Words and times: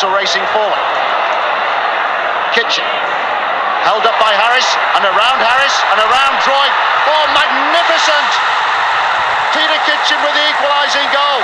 also 0.00 0.16
racing 0.16 0.46
forward. 0.56 0.80
Kitchen. 2.56 2.84
Held 3.84 4.00
up 4.08 4.16
by 4.16 4.32
Harris, 4.32 4.64
and 4.96 5.04
around 5.04 5.44
Harris, 5.44 5.76
and 5.92 6.00
around 6.00 6.40
Troy. 6.40 6.68
Oh, 7.04 7.24
magnificent! 7.36 8.30
Peter 9.52 9.76
Kitchen 9.84 10.16
with 10.24 10.32
the 10.32 10.44
equalising 10.48 11.08
goal. 11.12 11.40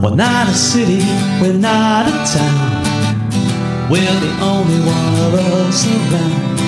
We're 0.00 0.16
not 0.16 0.48
a 0.48 0.54
city, 0.54 1.04
we're 1.42 1.60
not 1.60 2.08
a 2.08 2.16
town. 2.24 3.90
We're 3.90 4.00
the 4.00 4.32
only 4.40 4.80
one 4.88 5.12
of 5.20 5.34
us 5.68 5.84
around. 5.84 6.58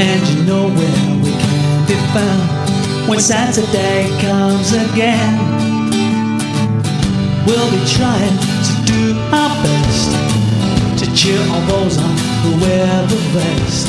And 0.00 0.20
you 0.28 0.44
know 0.44 0.64
where 0.64 1.12
we 1.20 1.32
can 1.36 1.86
be 1.86 1.96
found 2.16 3.08
when 3.08 3.20
Saturday 3.20 4.08
comes 4.22 4.72
again. 4.72 5.36
We'll 7.44 7.70
be 7.70 7.84
trying 7.84 8.43
cheer 11.24 11.40
on 11.40 11.66
those 11.68 11.96
who 11.96 12.50
wear 12.60 13.06
the 13.06 13.16
vest. 13.32 13.88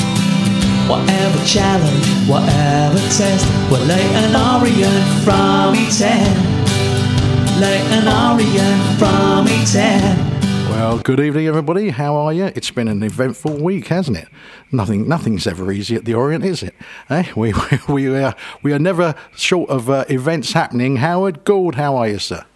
Whatever 0.88 1.44
challenge, 1.44 2.06
whatever 2.26 2.98
test, 3.12 3.44
we'll 3.70 3.84
lay 3.84 4.06
an 4.14 4.34
Orient 4.34 5.04
from 5.22 5.74
E10 5.74 6.56
like 7.60 7.84
an 7.92 8.08
Orient 8.08 8.98
from 8.98 9.46
E10. 9.46 10.70
Well, 10.70 10.98
good 10.98 11.20
evening, 11.20 11.46
everybody. 11.46 11.90
How 11.90 12.16
are 12.16 12.32
you? 12.32 12.46
It's 12.54 12.70
been 12.70 12.88
an 12.88 13.02
eventful 13.02 13.62
week, 13.62 13.88
hasn't 13.88 14.16
it? 14.16 14.28
Nothing, 14.72 15.06
nothing's 15.06 15.46
ever 15.46 15.70
easy 15.70 15.94
at 15.94 16.06
the 16.06 16.14
Orient, 16.14 16.42
is 16.42 16.62
it? 16.62 16.74
Eh? 17.10 17.24
We, 17.36 17.52
we, 17.52 17.78
we, 17.88 18.16
are, 18.16 18.34
we 18.62 18.72
are 18.72 18.78
never 18.78 19.14
short 19.34 19.68
of 19.68 19.90
uh, 19.90 20.06
events 20.08 20.54
happening. 20.54 20.96
Howard 20.96 21.44
Gould, 21.44 21.74
how 21.74 21.96
are 21.96 22.08
you, 22.08 22.18
sir? 22.18 22.46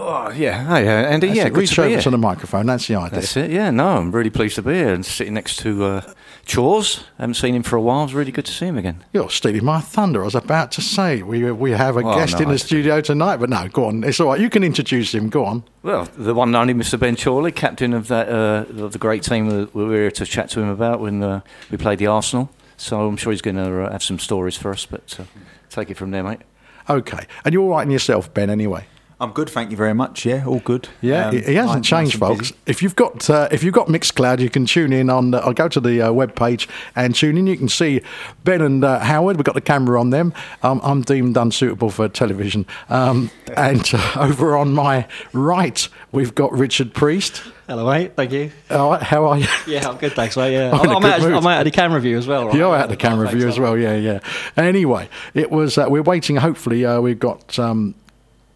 Oh 0.00 0.30
yeah, 0.30 0.62
hi 0.62 0.86
uh, 0.86 0.90
Andy. 0.90 1.26
That's 1.26 1.36
yeah, 1.38 1.46
it. 1.46 1.52
good 1.52 1.60
reach 1.62 1.74
to 1.74 1.82
be 1.82 1.88
here. 1.88 2.00
to 2.02 2.10
the 2.10 2.18
microphone. 2.18 2.66
That's 2.66 2.86
the 2.86 2.94
idea. 2.94 3.18
That's 3.18 3.36
it. 3.36 3.50
Yeah, 3.50 3.70
no, 3.70 3.96
I'm 3.96 4.12
really 4.12 4.30
pleased 4.30 4.54
to 4.54 4.62
be 4.62 4.74
here 4.74 4.94
and 4.94 5.04
sitting 5.04 5.34
next 5.34 5.56
to 5.60 5.84
uh, 5.84 6.12
Chores. 6.46 7.02
haven't 7.18 7.34
seen 7.34 7.56
him 7.56 7.64
for 7.64 7.74
a 7.74 7.80
while. 7.80 8.04
It's 8.04 8.12
really 8.12 8.30
good 8.30 8.44
to 8.44 8.52
see 8.52 8.66
him 8.66 8.78
again. 8.78 9.04
You're 9.12 9.28
stealing 9.28 9.64
my 9.64 9.80
thunder. 9.80 10.22
I 10.22 10.26
was 10.26 10.36
about 10.36 10.70
to 10.72 10.82
say 10.82 11.22
we 11.22 11.50
we 11.50 11.72
have 11.72 11.96
a 11.96 12.04
guest 12.04 12.34
no, 12.34 12.42
in 12.42 12.48
the 12.48 12.54
I- 12.54 12.58
studio 12.58 13.00
tonight, 13.00 13.38
but 13.38 13.50
no, 13.50 13.66
go 13.66 13.86
on. 13.86 14.04
It's 14.04 14.20
all 14.20 14.28
right. 14.28 14.40
You 14.40 14.48
can 14.48 14.62
introduce 14.62 15.12
him. 15.12 15.30
Go 15.30 15.44
on. 15.44 15.64
Well, 15.82 16.08
the 16.16 16.32
one 16.32 16.50
and 16.50 16.56
only 16.56 16.74
Mr. 16.74 16.96
Ben 16.96 17.16
Chorley, 17.16 17.50
captain 17.50 17.92
of 17.92 18.06
that 18.06 18.28
uh, 18.28 18.66
of 18.84 18.92
the 18.92 18.98
great 18.98 19.24
team 19.24 19.48
that 19.48 19.74
we 19.74 19.84
were 19.84 19.94
here 19.94 20.10
to 20.12 20.24
chat 20.24 20.48
to 20.50 20.60
him 20.60 20.68
about 20.68 21.00
when 21.00 21.24
uh, 21.24 21.40
we 21.72 21.76
played 21.76 21.98
the 21.98 22.06
Arsenal. 22.06 22.50
So 22.76 23.08
I'm 23.08 23.16
sure 23.16 23.32
he's 23.32 23.42
going 23.42 23.56
to 23.56 23.82
uh, 23.82 23.90
have 23.90 24.04
some 24.04 24.20
stories 24.20 24.56
for 24.56 24.70
us. 24.70 24.86
But 24.86 25.18
uh, 25.18 25.24
take 25.70 25.90
it 25.90 25.96
from 25.96 26.12
there, 26.12 26.22
mate. 26.22 26.42
Okay, 26.88 27.26
and 27.44 27.52
you're 27.52 27.64
all 27.64 27.70
right 27.70 27.82
in 27.82 27.90
yourself, 27.90 28.32
Ben. 28.32 28.48
Anyway. 28.48 28.86
I'm 29.20 29.32
good, 29.32 29.50
thank 29.50 29.72
you 29.72 29.76
very 29.76 29.94
much. 29.94 30.24
Yeah, 30.24 30.44
all 30.46 30.60
good. 30.60 30.88
Yeah, 31.00 31.28
Um, 31.30 31.34
he 31.36 31.42
he 31.42 31.54
hasn't 31.56 31.78
nice 31.80 31.86
changed, 31.88 32.18
folks. 32.20 32.38
busy. 32.52 32.54
If 32.66 32.82
you've 32.84 32.94
got 32.94 33.28
uh, 33.28 33.48
if 33.50 33.64
you've 33.64 33.74
got 33.74 33.88
Mixcloud, 33.88 34.38
you 34.38 34.48
can 34.48 34.64
tune 34.64 34.92
in 34.92 35.10
on. 35.10 35.34
Uh, 35.34 35.38
I'll 35.38 35.52
go 35.52 35.66
to 35.66 35.80
the 35.80 36.02
uh, 36.02 36.12
web 36.12 36.36
page 36.36 36.68
and 36.94 37.12
tune 37.16 37.36
in. 37.36 37.48
You 37.48 37.56
can 37.56 37.68
see 37.68 38.00
Ben 38.44 38.60
and 38.60 38.84
uh, 38.84 39.00
Howard. 39.00 39.36
We've 39.36 39.44
got 39.44 39.56
the 39.56 39.60
camera 39.60 39.98
on 39.98 40.10
them. 40.10 40.32
Um, 40.62 40.80
I'm 40.84 41.02
deemed 41.02 41.36
unsuitable 41.36 41.90
for 41.90 42.08
television. 42.08 42.64
Um, 42.90 43.32
and 43.56 43.90
uh, 43.92 44.12
over 44.20 44.56
on 44.56 44.72
my 44.72 45.08
right, 45.32 45.88
we've 46.12 46.36
got 46.36 46.52
Richard 46.52 46.94
Priest. 46.94 47.42
Hello, 47.66 47.84
mate. 47.90 48.12
Thank 48.14 48.30
you. 48.30 48.52
All 48.70 48.92
right, 48.92 49.02
how 49.02 49.24
are 49.26 49.36
you? 49.38 49.46
Yeah, 49.66 49.88
I'm 49.88 49.96
good, 49.98 50.12
thanks, 50.12 50.36
mate. 50.36 50.52
Yeah, 50.52 50.70
I'm 50.72 50.84
in 50.84 50.90
a 50.90 50.94
I'm, 50.94 51.02
good 51.02 51.12
out, 51.12 51.20
mood. 51.22 51.32
I'm 51.32 51.46
out 51.48 51.58
of 51.58 51.64
the 51.64 51.70
camera 51.72 52.00
view 52.00 52.16
as 52.18 52.26
well. 52.28 52.46
Right? 52.46 52.54
You're 52.54 52.74
Yeah, 52.76 52.82
at 52.84 52.88
the 52.88 52.96
camera 52.96 53.26
thanks, 53.26 53.38
view 53.40 53.48
as 53.48 53.58
well, 53.58 53.76
yeah, 53.76 53.96
yeah. 53.96 54.20
Anyway, 54.56 55.08
it 55.34 55.50
was. 55.50 55.76
Uh, 55.76 55.86
we're 55.88 56.02
waiting. 56.02 56.36
Hopefully, 56.36 56.86
uh, 56.86 57.00
we've 57.00 57.18
got 57.18 57.58
um, 57.58 57.94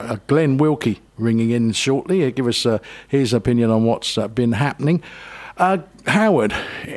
uh, 0.03 0.17
Glen 0.27 0.57
Wilkie 0.59 1.01
ringing 1.19 1.51
in 1.51 1.73
shortly. 1.73 2.21
He'll 2.21 2.31
give 2.31 2.47
us 2.47 2.67
uh, 2.67 2.79
his 3.09 3.33
opinion 3.33 3.71
on 3.71 3.85
what's 3.85 4.19
uh, 4.19 4.29
been 4.29 4.53
happening. 4.53 5.03
Uh, 5.57 5.79
Howard, 6.07 6.55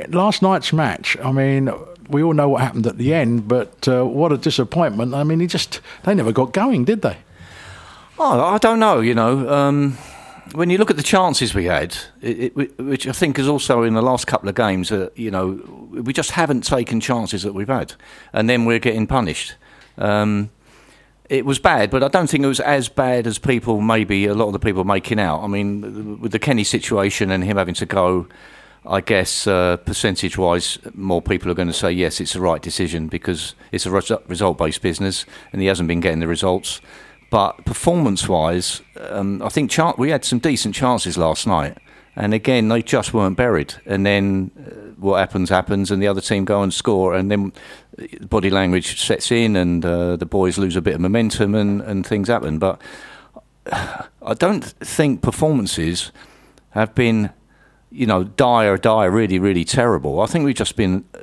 last 0.10 0.42
night's 0.42 0.74
match. 0.74 1.18
I 1.24 1.32
mean, 1.32 1.72
we 2.10 2.24
all 2.24 2.34
know 2.34 2.50
what 2.50 2.62
happened 2.62 2.88
at 2.88 2.98
the 2.98 3.14
end, 3.14 3.48
but 3.48 3.88
uh, 3.88 4.06
what 4.06 4.32
a 4.32 4.38
disappointment. 4.38 5.14
I 5.14 5.24
mean, 5.24 5.40
he 5.40 5.48
just 5.48 5.82
they 6.04 6.14
never 6.14 6.32
got 6.32 6.54
going, 6.54 6.86
did 6.86 7.02
they? 7.02 7.18
Oh, 8.18 8.42
I 8.42 8.58
don't 8.58 8.80
know. 8.80 9.02
You 9.02 9.14
know, 9.14 9.50
um, 9.50 9.98
when 10.54 10.70
you 10.70 10.78
look 10.78 10.90
at 10.90 10.98
the 10.98 11.04
chances 11.04 11.54
we 11.54 11.66
had, 11.66 11.98
it, 12.22 12.54
it, 12.58 12.80
which 12.80 13.08
I 13.08 13.12
think 13.12 13.38
is 13.38 13.48
also 13.48 13.84
in 13.84 13.94
the 13.94 14.02
last 14.02 14.28
couple 14.28 14.48
of 14.48 14.56
games, 14.56 14.92
uh, 14.92 15.10
you 15.16 15.32
know, 15.32 15.62
we 15.92 16.14
just 16.14 16.32
haven't 16.32 16.64
taken 16.64 17.00
chances 17.00 17.44
that 17.44 17.54
we've 17.54 17.68
had, 17.68 17.94
and 18.32 18.50
then 18.50 18.66
we're 18.66 18.80
getting 18.80 19.08
punished. 19.08 19.56
Um, 19.98 20.50
it 21.30 21.46
was 21.46 21.60
bad, 21.60 21.90
but 21.90 22.04
I 22.04 22.08
don't 22.08 22.30
think 22.30 22.44
it 22.44 22.48
was 22.48 22.60
as 22.60 22.90
bad 22.90 23.28
as 23.28 23.40
people 23.40 23.82
maybe 23.82 24.26
a 24.26 24.34
lot 24.34 24.48
of 24.48 24.54
the 24.54 24.60
people 24.60 24.84
making 24.84 25.20
out. 25.20 25.44
I 25.44 25.48
mean, 25.48 26.20
with 26.20 26.32
the 26.32 26.40
Kenny 26.40 26.64
situation 26.64 27.32
and 27.32 27.44
him 27.44 27.58
having 27.58 27.76
to 27.76 27.86
go, 27.86 28.28
I 28.86 29.02
guess 29.02 29.48
uh, 29.48 29.78
percentage-wise, 29.78 30.78
more 30.94 31.22
people 31.22 31.50
are 31.50 31.56
going 31.56 31.68
to 31.68 31.74
say 31.74 31.92
yes, 31.92 32.22
it's 32.22 32.34
the 32.34 32.42
right 32.42 32.62
decision 32.62 33.08
because 33.08 33.56
it's 33.72 33.86
a 33.86 33.90
resu- 33.90 34.22
result-based 34.30 34.82
business, 34.82 35.26
and 35.52 35.62
he 35.62 35.68
hasn't 35.68 35.88
been 35.88 36.02
getting 36.02 36.20
the 36.20 36.28
results. 36.28 36.82
But 37.32 37.66
performance-wise, 37.66 38.82
um, 39.10 39.42
I 39.42 39.50
think 39.50 39.76
we 39.98 40.12
had 40.12 40.24
some 40.24 40.40
decent 40.40 40.76
chances 40.76 41.18
last 41.18 41.48
night, 41.48 41.78
and 42.16 42.34
again 42.34 42.68
they 42.68 42.84
just 42.84 43.14
weren't 43.14 43.36
buried. 43.36 43.74
And 43.86 44.06
then 44.06 44.52
uh, 44.60 44.85
what 44.98 45.18
happens 45.18 45.50
happens, 45.50 45.92
and 45.92 46.02
the 46.02 46.08
other 46.08 46.22
team 46.22 46.46
go 46.46 46.62
and 46.62 46.74
score, 46.74 47.14
and 47.14 47.32
then 47.32 47.54
body 48.22 48.50
language 48.50 49.02
sets 49.02 49.32
in, 49.32 49.56
and 49.56 49.86
uh, 49.86 50.16
the 50.16 50.26
boys 50.26 50.58
lose 50.58 50.76
a 50.76 50.82
bit 50.82 50.96
of 50.96 51.02
momentum, 51.02 51.56
and, 51.56 51.82
and 51.82 52.06
things 52.06 52.28
happen. 52.28 52.60
But 52.60 52.82
I 53.72 54.34
don't 54.38 54.64
think 54.64 55.22
performances 55.22 56.12
have 56.72 56.94
been, 56.94 57.32
you 57.90 58.06
know, 58.06 58.24
dire, 58.24 58.78
dire, 58.78 59.10
really, 59.10 59.40
really 59.40 59.66
terrible. 59.66 60.22
I 60.22 60.26
think 60.26 60.46
we've 60.46 60.56
just 60.56 60.76
been 60.76 61.06
uh, 61.14 61.20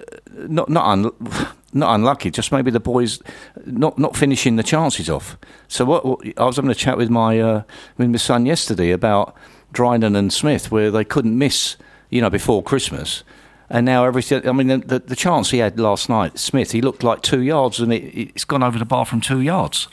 not 0.49 0.69
not 0.69 0.87
un- 0.87 1.13
not 1.73 1.95
unlucky. 1.95 2.31
Just 2.31 2.53
maybe 2.53 2.71
the 2.71 2.81
boys 2.81 3.21
not 3.65 3.99
not 3.99 4.17
finishing 4.17 4.57
the 4.57 4.63
chances 4.63 5.09
off. 5.09 5.37
So 5.69 5.85
what, 5.85 6.05
what 6.05 6.39
I 6.39 6.45
was 6.45 6.57
having 6.57 6.71
a 6.71 6.75
chat 6.75 6.97
with 6.97 7.11
my 7.11 7.41
uh, 7.41 7.63
with 7.97 8.11
my 8.11 8.19
son 8.19 8.47
yesterday 8.47 8.91
about 8.91 9.37
Drinan 9.73 10.17
and 10.17 10.33
Smith, 10.33 10.71
where 10.71 10.91
they 10.91 11.05
couldn't 11.05 11.37
miss, 11.37 11.77
you 12.11 12.21
know, 12.21 12.31
before 12.31 12.63
Christmas. 12.63 13.25
And 13.73 13.87
now 13.87 14.05
everything. 14.05 14.47
I 14.47 14.53
mean, 14.53 14.69
the, 14.87 14.99
the, 14.99 15.17
chance 15.17 15.51
he 15.51 15.57
had 15.57 15.81
last 15.81 16.11
night, 16.11 16.39
Smith, 16.39 16.73
he 16.73 16.83
looked 16.83 17.03
like 17.03 17.23
two 17.23 17.41
yards, 17.41 17.81
and 17.81 17.91
it, 17.91 18.31
it's 18.35 18.45
gone 18.45 18.63
over 18.63 18.79
the 18.79 18.85
bar 18.85 19.07
from 19.07 19.23
two 19.23 19.41
yards. 19.41 19.89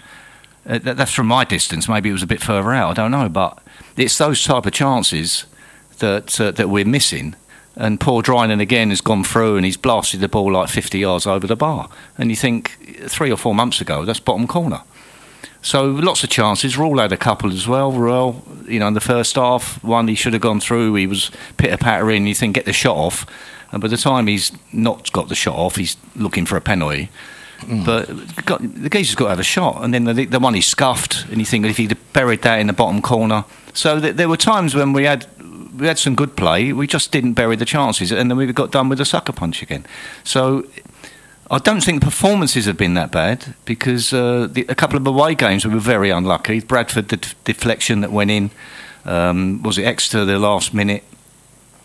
Uh, 0.67 0.79
that, 0.79 0.97
that's 0.97 1.13
from 1.13 1.27
my 1.27 1.45
distance. 1.45 1.87
Maybe 1.87 2.09
it 2.09 2.11
was 2.11 2.21
a 2.21 2.27
bit 2.27 2.41
further 2.41 2.73
out. 2.73 2.91
I 2.91 2.93
don't 3.01 3.11
know, 3.11 3.29
but 3.29 3.63
it's 3.95 4.17
those 4.17 4.43
type 4.43 4.65
of 4.65 4.73
chances 4.73 5.45
that 5.99 6.41
uh, 6.41 6.51
that 6.51 6.67
we're 6.67 6.83
missing. 6.83 7.35
And 7.77 8.01
poor 8.01 8.21
Drinan 8.21 8.59
again 8.59 8.89
has 8.89 8.99
gone 8.99 9.23
through 9.23 9.55
and 9.55 9.63
he's 9.63 9.77
blasted 9.77 10.19
the 10.19 10.27
ball 10.27 10.51
like 10.51 10.67
50 10.67 10.99
yards 10.99 11.25
over 11.25 11.47
the 11.47 11.55
bar. 11.55 11.89
And 12.17 12.29
you 12.29 12.35
think 12.35 12.71
three 13.07 13.31
or 13.31 13.37
four 13.37 13.55
months 13.55 13.79
ago, 13.79 14.03
that's 14.03 14.19
bottom 14.19 14.47
corner. 14.47 14.81
So 15.61 15.85
lots 15.85 16.23
of 16.25 16.29
chances. 16.29 16.77
Ruel 16.77 16.99
had 16.99 17.13
a 17.13 17.17
couple 17.17 17.53
as 17.53 17.67
well. 17.67 17.93
Ruel, 17.93 18.43
you 18.67 18.79
know, 18.79 18.87
in 18.87 18.93
the 18.93 18.99
first 18.99 19.35
half, 19.35 19.81
one 19.81 20.09
he 20.09 20.15
should 20.15 20.33
have 20.33 20.41
gone 20.41 20.59
through. 20.59 20.95
He 20.95 21.07
was 21.07 21.31
pitter 21.55 21.77
patter 21.77 22.11
in. 22.11 22.27
You 22.27 22.35
think 22.35 22.55
get 22.55 22.65
the 22.65 22.73
shot 22.73 22.97
off, 22.97 23.25
and 23.71 23.81
by 23.81 23.87
the 23.87 23.97
time 23.97 24.27
he's 24.27 24.51
not 24.73 25.11
got 25.11 25.29
the 25.29 25.35
shot 25.35 25.55
off, 25.55 25.75
he's 25.75 25.97
looking 26.15 26.45
for 26.45 26.57
a 26.57 26.61
penalty. 26.61 27.09
But 27.85 28.07
got, 28.45 28.61
the 28.61 28.89
geezer's 28.89 29.15
got 29.15 29.25
to 29.25 29.29
have 29.31 29.39
a 29.39 29.43
shot, 29.43 29.83
and 29.83 29.93
then 29.93 30.05
the, 30.05 30.25
the 30.25 30.39
one 30.39 30.53
he 30.53 30.61
scuffed, 30.61 31.25
and 31.29 31.39
you 31.39 31.45
think 31.45 31.65
if 31.65 31.77
he'd 31.77 31.97
buried 32.13 32.41
that 32.43 32.59
in 32.59 32.67
the 32.67 32.73
bottom 32.73 33.01
corner. 33.01 33.43
So 33.73 33.99
th- 33.99 34.15
there 34.15 34.29
were 34.29 34.37
times 34.37 34.75
when 34.75 34.93
we 34.93 35.03
had 35.03 35.27
we 35.77 35.87
had 35.87 35.99
some 35.99 36.15
good 36.15 36.35
play, 36.35 36.73
we 36.73 36.87
just 36.87 37.11
didn't 37.11 37.33
bury 37.33 37.55
the 37.55 37.65
chances, 37.65 38.11
and 38.11 38.31
then 38.31 38.37
we 38.37 38.51
got 38.53 38.71
done 38.71 38.89
with 38.89 39.01
a 39.01 39.05
sucker 39.05 39.33
punch 39.33 39.61
again. 39.61 39.85
So 40.23 40.65
I 41.51 41.57
don't 41.57 41.81
think 41.81 41.99
the 41.99 42.05
performances 42.05 42.65
have 42.65 42.77
been 42.77 42.93
that 42.93 43.11
bad 43.11 43.55
because 43.65 44.13
uh, 44.13 44.47
the, 44.49 44.65
a 44.69 44.75
couple 44.75 44.97
of 44.97 45.07
away 45.07 45.35
games 45.35 45.65
we 45.65 45.73
were 45.73 45.79
very 45.79 46.11
unlucky. 46.11 46.59
Bradford, 46.61 47.09
the 47.09 47.17
d- 47.17 47.29
deflection 47.43 48.01
that 48.01 48.11
went 48.11 48.31
in, 48.31 48.51
um, 49.05 49.63
was 49.63 49.77
it 49.77 49.83
Exeter 49.83 50.25
the 50.25 50.39
last 50.39 50.73
minute? 50.73 51.03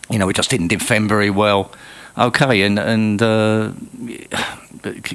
You 0.09 0.19
know, 0.19 0.27
we 0.27 0.33
just 0.33 0.49
didn't 0.49 0.67
defend 0.67 1.09
very 1.09 1.29
well. 1.29 1.71
Okay, 2.17 2.61
and 2.61 2.79
and 2.79 3.21
uh, 3.21 3.71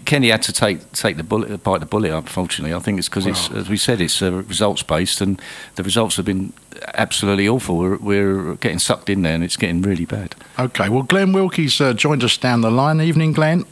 Kenny 0.04 0.28
had 0.28 0.42
to 0.42 0.52
take 0.52 0.92
take 0.92 1.16
the 1.16 1.22
bullet, 1.22 1.62
bite 1.62 1.80
the 1.80 1.86
bullet. 1.86 2.12
Unfortunately, 2.12 2.74
I 2.74 2.78
think 2.80 2.98
it's 2.98 3.08
because 3.08 3.26
it's 3.26 3.50
as 3.52 3.68
we 3.68 3.76
said, 3.76 4.00
it's 4.00 4.20
uh, 4.20 4.32
results 4.32 4.82
based, 4.82 5.20
and 5.20 5.40
the 5.76 5.82
results 5.82 6.16
have 6.16 6.26
been 6.26 6.52
absolutely 6.94 7.48
awful. 7.48 7.78
We're, 7.78 7.96
we're 7.96 8.54
getting 8.56 8.78
sucked 8.78 9.08
in 9.08 9.22
there, 9.22 9.34
and 9.34 9.44
it's 9.44 9.56
getting 9.56 9.80
really 9.80 10.04
bad. 10.04 10.34
Okay, 10.58 10.88
well, 10.88 11.02
Glen 11.02 11.32
Wilkie's 11.32 11.80
uh, 11.80 11.94
joined 11.94 12.22
us 12.22 12.36
down 12.36 12.60
the 12.60 12.70
line. 12.70 13.00
Evening, 13.00 13.32
Glen. 13.32 13.64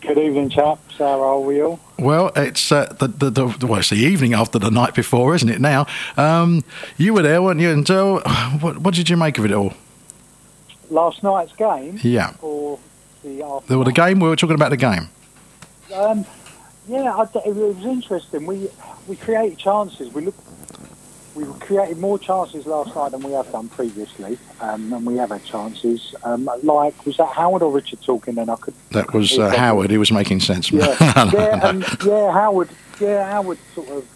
Good 0.00 0.18
evening, 0.18 0.48
chaps. 0.48 0.96
How 0.96 1.20
are 1.20 1.40
we 1.40 1.60
all? 1.60 1.80
Well, 1.98 2.30
it's 2.36 2.70
uh, 2.70 2.94
the, 2.98 3.08
the, 3.08 3.30
the 3.30 3.66
well, 3.66 3.80
it's 3.80 3.90
the 3.90 3.96
evening 3.96 4.32
after 4.32 4.58
the 4.58 4.70
night 4.70 4.94
before, 4.94 5.34
isn't 5.34 5.48
it? 5.48 5.60
Now, 5.60 5.86
um, 6.16 6.64
you 6.96 7.12
were 7.12 7.22
there, 7.22 7.42
weren't 7.42 7.60
you? 7.60 7.70
And 7.70 7.90
uh, 7.90 8.20
what, 8.60 8.78
what 8.78 8.94
did 8.94 9.10
you 9.10 9.16
make 9.16 9.38
of 9.38 9.44
it 9.44 9.52
all? 9.52 9.74
Last 10.90 11.22
night's 11.22 11.54
game, 11.54 11.98
Yeah, 12.02 12.32
or 12.40 12.78
the 13.22 13.42
after? 13.42 13.84
the 13.84 13.92
game. 13.92 14.20
We 14.20 14.28
were 14.28 14.36
talking 14.36 14.54
about 14.54 14.70
the 14.70 14.76
game. 14.76 15.08
Um, 15.94 16.24
Yeah, 16.86 17.14
I, 17.14 17.22
it 17.46 17.54
was 17.54 17.84
interesting. 17.84 18.46
We 18.46 18.68
we 19.06 19.16
created 19.16 19.58
chances. 19.58 20.12
We 20.14 20.22
look, 20.26 20.34
we 21.34 21.44
created 21.60 21.98
more 21.98 22.18
chances 22.18 22.64
last 22.66 22.94
night 22.96 23.10
than 23.12 23.20
we 23.22 23.32
have 23.32 23.50
done 23.52 23.68
previously, 23.68 24.38
um, 24.62 24.92
and 24.94 25.04
we 25.04 25.16
have 25.16 25.28
had 25.30 25.44
chances. 25.44 26.14
Um, 26.24 26.48
like 26.62 27.04
was 27.04 27.18
that 27.18 27.28
Howard 27.32 27.62
or 27.62 27.70
Richard 27.70 28.00
talking? 28.02 28.36
Then 28.36 28.48
I 28.48 28.56
could. 28.56 28.74
That 28.92 29.12
was 29.12 29.38
uh, 29.38 29.50
Howard. 29.50 29.90
He 29.90 29.98
was 29.98 30.10
making 30.10 30.40
sense. 30.40 30.72
Yeah, 30.72 30.96
yeah, 31.34 31.60
um, 31.62 31.84
yeah. 32.06 32.32
Howard, 32.32 32.70
yeah, 33.00 33.30
Howard 33.30 33.58
sort 33.74 33.88
of 33.90 34.06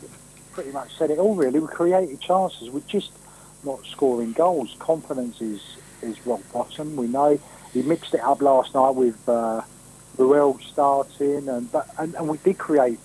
pretty 0.52 0.72
much 0.72 0.96
said 0.96 1.10
it 1.10 1.18
all. 1.18 1.34
Really, 1.34 1.60
we 1.60 1.68
created 1.68 2.20
chances. 2.22 2.70
We're 2.70 2.80
just 2.88 3.10
not 3.64 3.84
scoring 3.86 4.32
goals. 4.32 4.74
Confidence 4.78 5.40
is 5.42 5.60
is 6.02 6.24
rock 6.26 6.40
bottom. 6.52 6.96
We 6.96 7.06
know 7.06 7.38
he 7.72 7.82
mixed 7.82 8.14
it 8.14 8.20
up 8.20 8.42
last 8.42 8.74
night 8.74 8.90
with. 8.90 9.28
Uh, 9.28 9.62
Ruel 10.18 10.58
starting, 10.60 11.48
and 11.48 11.70
but 11.70 11.88
and, 11.98 12.14
and 12.14 12.28
we 12.28 12.38
did 12.38 12.58
create 12.58 12.98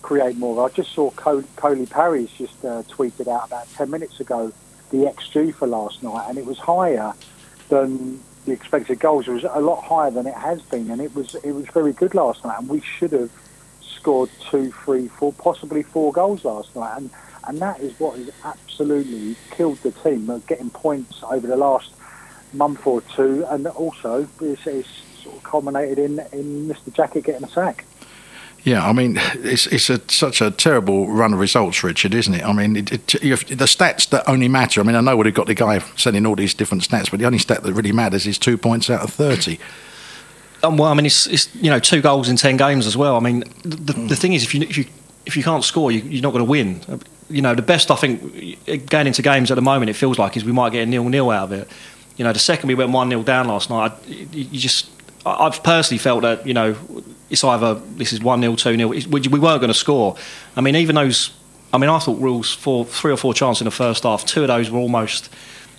create 0.00 0.36
more. 0.36 0.64
I 0.64 0.72
just 0.72 0.92
saw 0.92 1.10
Col- 1.12 1.44
Coley 1.56 1.86
Parry's 1.86 2.30
just 2.30 2.64
uh, 2.64 2.82
tweeted 2.84 3.28
out 3.28 3.46
about 3.46 3.72
ten 3.74 3.90
minutes 3.90 4.20
ago 4.20 4.52
the 4.90 4.98
XG 4.98 5.54
for 5.54 5.66
last 5.66 6.02
night, 6.02 6.26
and 6.28 6.38
it 6.38 6.46
was 6.46 6.58
higher 6.58 7.14
than 7.68 8.20
the 8.44 8.52
expected 8.52 9.00
goals. 9.00 9.26
It 9.28 9.32
was 9.32 9.44
a 9.44 9.60
lot 9.60 9.82
higher 9.82 10.10
than 10.10 10.26
it 10.26 10.34
has 10.34 10.62
been, 10.62 10.90
and 10.90 11.00
it 11.00 11.14
was 11.14 11.34
it 11.36 11.52
was 11.52 11.66
very 11.68 11.92
good 11.92 12.14
last 12.14 12.44
night. 12.44 12.58
And 12.58 12.68
we 12.68 12.80
should 12.80 13.12
have 13.12 13.30
scored 13.80 14.30
two, 14.50 14.72
three, 14.84 15.08
four, 15.08 15.32
possibly 15.32 15.82
four 15.82 16.12
goals 16.12 16.44
last 16.44 16.74
night, 16.76 16.96
and 16.96 17.10
and 17.44 17.58
that 17.58 17.80
is 17.80 17.98
what 17.98 18.18
has 18.18 18.30
absolutely 18.44 19.34
killed 19.50 19.78
the 19.78 19.90
team. 19.90 20.30
Uh, 20.30 20.38
getting 20.46 20.70
points 20.70 21.24
over 21.24 21.46
the 21.46 21.56
last 21.56 21.90
month 22.52 22.86
or 22.86 23.00
two, 23.00 23.44
and 23.48 23.66
also 23.66 24.28
it's, 24.40 24.66
it's 24.66 24.88
sort 25.22 25.36
of 25.36 25.42
culminated 25.42 25.98
in 25.98 26.18
in 26.32 26.68
Mr. 26.68 26.92
Jackett 26.92 27.24
getting 27.24 27.44
a 27.44 27.48
sack. 27.48 27.84
Yeah, 28.64 28.86
I 28.88 28.92
mean, 28.92 29.18
it's 29.34 29.66
it's 29.66 29.90
a, 29.90 30.00
such 30.08 30.40
a 30.40 30.50
terrible 30.50 31.08
run 31.08 31.32
of 31.32 31.40
results, 31.40 31.82
Richard, 31.82 32.14
isn't 32.14 32.32
it? 32.32 32.44
I 32.44 32.52
mean, 32.52 32.76
it, 32.76 32.92
it, 32.92 33.10
the 33.12 33.64
stats 33.64 34.08
that 34.10 34.28
only 34.28 34.46
matter. 34.46 34.80
I 34.80 34.84
mean, 34.84 34.94
I 34.94 35.00
know 35.00 35.16
we've 35.16 35.34
got 35.34 35.48
the 35.48 35.54
guy 35.54 35.80
sending 35.96 36.26
all 36.26 36.36
these 36.36 36.54
different 36.54 36.84
stats, 36.84 37.10
but 37.10 37.18
the 37.18 37.26
only 37.26 37.38
stat 37.38 37.64
that 37.64 37.72
really 37.72 37.90
matters 37.90 38.26
is 38.26 38.38
two 38.38 38.56
points 38.56 38.88
out 38.88 39.02
of 39.02 39.12
thirty. 39.12 39.58
Um, 40.62 40.76
well, 40.76 40.92
I 40.92 40.94
mean, 40.94 41.06
it's, 41.06 41.26
it's 41.26 41.52
you 41.56 41.70
know 41.70 41.80
two 41.80 42.00
goals 42.00 42.28
in 42.28 42.36
ten 42.36 42.56
games 42.56 42.86
as 42.86 42.96
well. 42.96 43.16
I 43.16 43.20
mean, 43.20 43.40
the, 43.64 43.94
the 43.94 44.16
thing 44.16 44.32
is, 44.32 44.44
if 44.44 44.54
you 44.54 44.62
if 44.62 44.78
you 44.78 44.84
if 45.26 45.36
you 45.36 45.42
can't 45.42 45.64
score, 45.64 45.90
you, 45.90 46.18
are 46.18 46.22
not 46.22 46.32
going 46.32 46.44
to 46.44 46.50
win. 46.50 46.80
You 47.28 47.42
know, 47.42 47.56
the 47.56 47.62
best 47.62 47.90
I 47.90 47.96
think 47.96 48.88
going 48.88 49.08
into 49.08 49.22
games 49.22 49.50
at 49.50 49.54
the 49.56 49.62
moment, 49.62 49.90
it 49.90 49.94
feels 49.94 50.20
like 50.20 50.36
is 50.36 50.44
we 50.44 50.52
might 50.52 50.70
get 50.70 50.82
a 50.82 50.86
nil 50.86 51.08
nil 51.08 51.30
out 51.30 51.44
of 51.44 51.52
it. 51.52 51.68
You 52.16 52.24
know, 52.24 52.32
the 52.32 52.38
second 52.38 52.68
we 52.68 52.74
went 52.74 52.90
one 52.90 53.08
0 53.08 53.22
down 53.22 53.48
last 53.48 53.70
night, 53.70 53.92
you 54.06 54.58
just 54.58 54.90
I've 55.24 55.62
personally 55.62 55.98
felt 55.98 56.22
that 56.22 56.46
you 56.46 56.54
know 56.54 56.76
it's 57.30 57.44
either 57.44 57.74
this 57.74 58.12
is 58.12 58.20
one 58.20 58.40
0 58.40 58.56
two 58.56 58.76
0 58.76 58.88
We 58.88 59.38
weren't 59.38 59.60
going 59.60 59.68
to 59.68 59.74
score. 59.74 60.16
I 60.56 60.60
mean, 60.60 60.76
even 60.76 60.94
those. 60.94 61.32
I 61.74 61.78
mean, 61.78 61.88
I 61.88 61.98
thought 61.98 62.20
Rules 62.20 62.52
for 62.52 62.84
three 62.84 63.12
or 63.12 63.16
four 63.16 63.32
chances 63.32 63.62
in 63.62 63.64
the 63.64 63.70
first 63.70 64.02
half. 64.02 64.26
Two 64.26 64.42
of 64.42 64.48
those 64.48 64.70
were 64.70 64.78
almost 64.78 65.30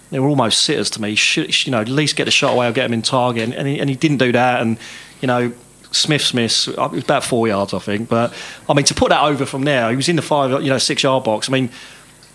they 0.09 0.19
were 0.19 0.27
almost 0.27 0.63
sitters 0.63 0.89
to 0.91 1.01
me. 1.01 1.17
You 1.35 1.71
know, 1.71 1.81
at 1.81 1.89
least 1.89 2.15
get 2.15 2.25
the 2.25 2.31
shot 2.31 2.53
away 2.53 2.67
or 2.67 2.71
get 2.71 2.85
him 2.85 2.93
in 2.93 3.01
target, 3.01 3.43
and, 3.43 3.53
and, 3.53 3.67
he, 3.67 3.79
and 3.79 3.89
he 3.89 3.95
didn't 3.95 4.17
do 4.17 4.31
that. 4.31 4.61
And 4.61 4.77
you 5.21 5.27
know, 5.27 5.53
Smith 5.91 6.21
Smith, 6.21 6.69
uh, 6.77 6.85
it 6.85 6.91
was 6.91 7.03
about 7.03 7.23
four 7.23 7.47
yards, 7.47 7.73
I 7.73 7.79
think. 7.79 8.09
But 8.09 8.33
I 8.67 8.73
mean, 8.73 8.85
to 8.85 8.93
put 8.93 9.09
that 9.09 9.23
over 9.23 9.45
from 9.45 9.63
there, 9.63 9.89
he 9.89 9.95
was 9.95 10.09
in 10.09 10.15
the 10.15 10.21
five, 10.21 10.63
you 10.63 10.69
know, 10.69 10.77
six 10.77 11.03
yard 11.03 11.23
box. 11.23 11.49
I 11.49 11.51
mean, 11.51 11.69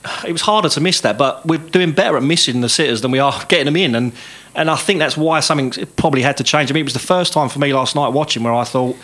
it 0.27 0.33
was 0.33 0.43
harder 0.43 0.69
to 0.69 0.81
miss 0.81 1.01
that, 1.03 1.19
but 1.19 1.45
we're 1.47 1.59
doing 1.59 1.93
better 1.93 2.17
at 2.17 2.23
missing 2.23 2.61
the 2.61 2.69
sitters 2.69 3.01
than 3.01 3.11
we 3.11 3.19
are 3.19 3.45
getting 3.49 3.67
them 3.67 3.77
in. 3.77 3.95
And 3.95 4.13
and 4.55 4.71
I 4.71 4.77
think 4.77 4.99
that's 4.99 5.17
why 5.17 5.41
something 5.41 5.87
probably 5.97 6.23
had 6.23 6.37
to 6.39 6.45
change. 6.45 6.71
I 6.71 6.75
mean, 6.75 6.81
it 6.81 6.85
was 6.85 6.93
the 6.93 6.99
first 6.99 7.33
time 7.33 7.49
for 7.49 7.61
me 7.61 7.73
last 7.73 7.95
night 7.95 8.09
watching 8.09 8.43
where 8.43 8.55
I 8.55 8.65
thought, 8.65 8.97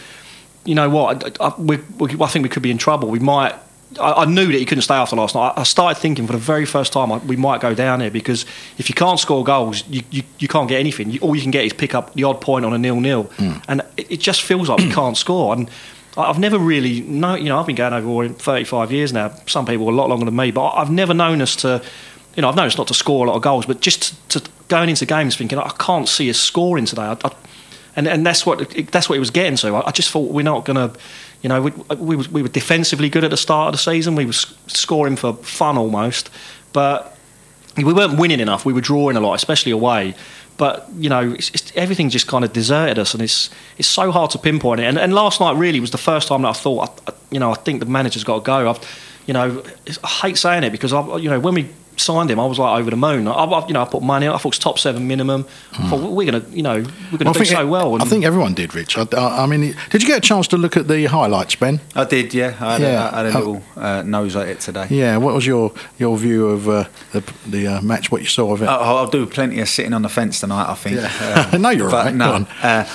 you 0.65 0.75
know 0.75 0.91
what, 0.91 1.41
I, 1.41 1.47
I, 1.47 1.55
we, 1.57 1.77
we, 1.99 2.21
I 2.21 2.27
think 2.27 2.43
we 2.43 2.49
could 2.49 2.63
be 2.63 2.71
in 2.71 2.79
trouble. 2.79 3.09
We 3.09 3.21
might. 3.21 3.55
I, 4.01 4.13
I, 4.13 4.25
knew 4.25 4.47
that 4.47 4.59
he 4.59 4.65
couldn't 4.65 4.83
stay 4.83 4.95
after 4.95 5.15
last 5.15 5.37
night. 5.37 5.53
I 5.57 5.63
started 5.63 6.01
thinking 6.01 6.27
for 6.27 6.33
the 6.33 6.39
very 6.39 6.65
first 6.65 6.93
time 6.93 7.25
we 7.29 7.37
might 7.37 7.61
go 7.61 7.75
down 7.75 8.01
here 8.01 8.11
because 8.11 8.45
if 8.77 8.89
you 8.89 8.95
can't 8.95 9.21
score 9.21 9.45
goals, 9.45 9.85
you, 9.87 10.03
you, 10.11 10.23
you 10.41 10.49
can't 10.49 10.69
get 10.69 10.81
anything. 10.81 11.11
You, 11.11 11.21
all 11.21 11.37
you 11.37 11.43
can 11.43 11.53
get 11.53 11.65
is 11.65 11.73
pick 11.73 11.95
up 11.95 12.13
the 12.15 12.25
odd 12.25 12.41
point 12.41 12.65
on 12.65 12.73
a 12.73 12.79
nil-nil, 12.79 13.25
mm. 13.25 13.63
and 13.69 13.83
it, 13.97 14.11
it, 14.11 14.21
just 14.21 14.43
feels 14.43 14.69
like 14.69 14.79
we 14.79 14.91
can't 14.93 15.17
score. 15.17 15.55
And 15.55 15.71
I've 16.17 16.39
never 16.39 16.59
really 16.59 17.01
know. 17.03 17.35
You 17.35 17.49
know, 17.49 17.59
I've 17.59 17.67
been 17.67 17.77
going 17.77 17.93
over 17.93 18.25
in 18.25 18.35
35 18.35 18.93
years 18.93 19.13
now. 19.13 19.31
Some 19.47 19.67
people 19.67 19.89
a 19.89 19.91
lot 19.91 20.09
longer 20.09 20.25
than 20.25 20.37
me, 20.37 20.51
but 20.53 20.71
I've 20.71 20.91
never 20.91 21.13
known 21.13 21.43
us 21.43 21.57
to 21.57 21.83
you 22.37 22.43
know, 22.43 22.49
I've 22.49 22.57
noticed 22.57 22.79
not 22.79 22.89
to 22.89 22.95
score 22.95 23.25
a 23.25 23.29
lot 23.29 23.37
of 23.37 23.43
goals, 23.43 23.67
but 23.67 23.81
just 23.81 24.29
to, 24.31 24.41
to 24.41 24.51
going 24.69 24.89
into 24.89 25.07
games 25.07 25.37
thinking 25.37 25.59
I 25.59 25.73
can't 25.79 26.09
see 26.09 26.29
us 26.31 26.39
scoring 26.39 26.85
today, 26.85 27.03
I, 27.03 27.17
I, 27.25 27.33
and 27.97 28.09
and 28.09 28.27
that's 28.27 28.45
what 28.45 28.59
that's 28.91 29.09
what 29.09 29.15
he 29.15 29.21
was 29.21 29.31
getting 29.31 29.57
to. 29.59 29.75
I, 29.75 29.89
I 29.89 29.91
just 29.93 30.11
thought 30.11 30.33
we're 30.33 30.43
not 30.43 30.65
going 30.65 30.77
to, 30.77 30.99
you 31.43 31.49
know, 31.49 31.63
we, 31.63 31.71
we, 31.97 32.17
we 32.17 32.43
were 32.43 32.49
defensively 32.49 33.09
good 33.09 33.25
at 33.25 33.31
the 33.31 33.37
start 33.37 33.69
of 33.69 33.73
the 33.73 33.79
season. 33.79 34.17
We 34.17 34.27
were 34.27 34.33
scoring 34.33 35.17
for 35.17 35.35
fun 35.35 35.79
almost, 35.79 36.31
but 36.73 37.17
we 37.77 37.93
weren't 37.93 38.19
winning 38.19 38.41
enough. 38.41 38.65
We 38.65 38.73
were 38.73 38.81
drawing 38.81 39.17
a 39.17 39.21
lot, 39.21 39.35
especially 39.35 39.73
away. 39.73 40.15
But 40.57 40.89
you 40.97 41.09
know, 41.09 41.33
it's, 41.33 41.51
it's, 41.51 41.73
everything 41.75 42.11
just 42.11 42.27
kind 42.27 42.45
of 42.45 42.53
deserted 42.53 42.99
us, 42.99 43.15
and 43.15 43.23
it's 43.23 43.51
it's 43.77 43.89
so 43.89 44.11
hard 44.11 44.31
to 44.31 44.39
pinpoint 44.39 44.81
it. 44.81 44.85
And, 44.85 44.99
and 44.99 45.13
last 45.13 45.41
night 45.41 45.57
really 45.57 45.81
was 45.81 45.91
the 45.91 45.99
first 45.99 46.29
time 46.29 46.43
that 46.43 46.49
I 46.49 46.53
thought, 46.53 47.15
you 47.31 47.41
know, 47.41 47.51
I 47.51 47.55
think 47.55 47.81
the 47.81 47.87
manager's 47.87 48.25
got 48.25 48.39
to 48.39 48.45
go. 48.45 48.71
I've, 48.71 48.79
you 49.27 49.35
know, 49.35 49.63
I 50.05 50.09
hate 50.09 50.39
saying 50.39 50.65
it 50.65 50.71
because 50.71 50.93
I, 50.93 51.17
you 51.17 51.29
know, 51.29 51.41
when 51.41 51.55
we 51.55 51.69
signed 51.97 52.31
him, 52.31 52.41
I 52.41 52.47
was 52.47 52.59
like 52.59 52.79
over 52.79 52.91
the 52.91 52.97
moon. 52.97 53.29
I, 53.29 53.33
I, 53.33 53.67
you 53.67 53.75
know, 53.75 53.83
I 53.83 53.85
put 53.85 54.03
money. 54.03 54.29
I 54.29 54.33
thought 54.33 54.45
it 54.45 54.45
was 54.47 54.59
top 54.59 54.79
seven 54.79 55.07
minimum. 55.07 55.47
I 55.73 55.89
thought 55.89 56.11
we're 56.11 56.31
gonna, 56.31 56.45
you 56.51 56.63
know, 56.63 56.77
we're 57.13 57.19
gonna 57.19 57.31
well, 57.31 57.35
do 57.35 57.45
so 57.45 57.67
well. 57.67 58.03
I 58.03 58.05
think 58.05 58.25
everyone 58.25 58.55
did, 58.55 58.75
Rich. 58.75 58.99
I, 58.99 59.07
I, 59.15 59.47
mean, 59.47 59.75
did 59.91 60.03
you 60.03 60.09
get 60.09 60.19
a 60.19 60.21
chance 60.21 60.49
to 60.49 60.57
look 60.57 60.77
at 60.77 60.89
the 60.89 61.07
highlights, 61.07 61.55
Ben? 61.57 61.81
I 61.95 62.05
did. 62.05 62.35
Yeah, 62.35 62.57
I 62.61 62.73
had, 62.73 62.81
yeah. 62.81 63.09
A, 63.09 63.13
I 63.13 63.17
had 63.17 63.27
a 63.27 63.39
little 63.39 63.63
uh, 63.77 64.03
nose 64.03 64.37
at 64.37 64.49
it 64.49 64.61
today. 64.61 64.87
Yeah. 64.91 65.17
What 65.17 65.35
was 65.35 65.47
your 65.47 65.73
your 65.99 66.17
view 66.17 66.49
of 66.49 66.69
uh, 66.69 66.85
the 67.13 67.33
the 67.47 67.67
uh, 67.67 67.83
match? 67.83 68.11
What 68.11 68.21
you 68.21 68.29
saw 68.29 68.53
of 68.53 68.63
it? 68.63 68.69
I'll, 68.69 68.97
I'll, 68.99 69.11
do 69.11 69.27
plenty 69.27 69.61
of 69.61 69.69
sitting 69.69 69.93
on 69.93 70.03
the 70.03 70.09
fence 70.09 70.41
tonight. 70.41 70.71
I 70.71 70.75
think. 70.75 70.97
Yeah. 70.97 71.57
no, 71.59 71.71
you're 71.71 71.89
right. 71.89 72.15
No. 72.15 72.47
Uh, 72.63 72.87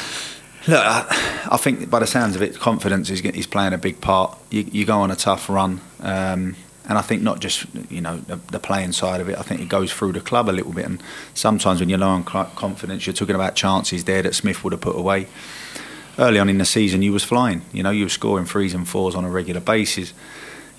look, 0.68 0.84
I, 0.84 1.58
think 1.58 1.90
by 1.90 2.00
the 2.00 2.08
sounds 2.08 2.36
of 2.36 2.42
it, 2.42 2.60
confidence 2.60 3.10
is, 3.10 3.22
is 3.22 3.48
playing 3.48 3.74
a 3.74 3.78
big 3.78 4.02
part. 4.02 4.38
You, 4.50 4.66
you 4.72 4.86
go 4.86 5.00
on 5.00 5.12
a 5.12 5.16
tough 5.16 5.50
run. 5.50 5.82
Um, 6.02 6.56
and 6.90 6.98
I 6.98 7.02
think 7.02 7.22
not 7.22 7.40
just 7.40 7.66
you 7.90 8.02
know 8.02 8.18
the, 8.18 8.38
the, 8.52 8.60
playing 8.60 8.92
side 8.94 9.22
of 9.22 9.30
it. 9.30 9.38
I 9.38 9.44
think 9.44 9.62
it 9.62 9.70
goes 9.70 9.94
through 9.94 10.14
the 10.14 10.20
club 10.20 10.50
a 10.50 10.52
little 10.52 10.74
bit. 10.74 10.86
And 10.86 11.02
sometimes 11.36 11.80
when 11.80 11.88
you're 11.88 12.00
low 12.00 12.10
on 12.10 12.24
confidence, 12.24 13.06
you're 13.06 13.14
talking 13.14 13.36
about 13.36 13.56
chances 13.56 14.04
there 14.04 14.24
that 14.24 14.34
Smith 14.34 14.64
would 14.64 14.74
have 14.74 14.82
put 14.82 14.96
away. 14.96 15.28
Early 16.18 16.40
on 16.40 16.50
in 16.50 16.58
the 16.58 16.66
season, 16.66 17.04
you 17.04 17.14
was 17.14 17.24
flying. 17.24 17.62
You 17.72 17.84
know, 17.84 17.92
you 17.92 18.06
were 18.06 18.10
scoring 18.10 18.46
threes 18.46 18.74
and 18.74 18.88
fours 18.88 19.16
on 19.16 19.24
a 19.24 19.30
regular 19.30 19.62
basis. 19.62 20.14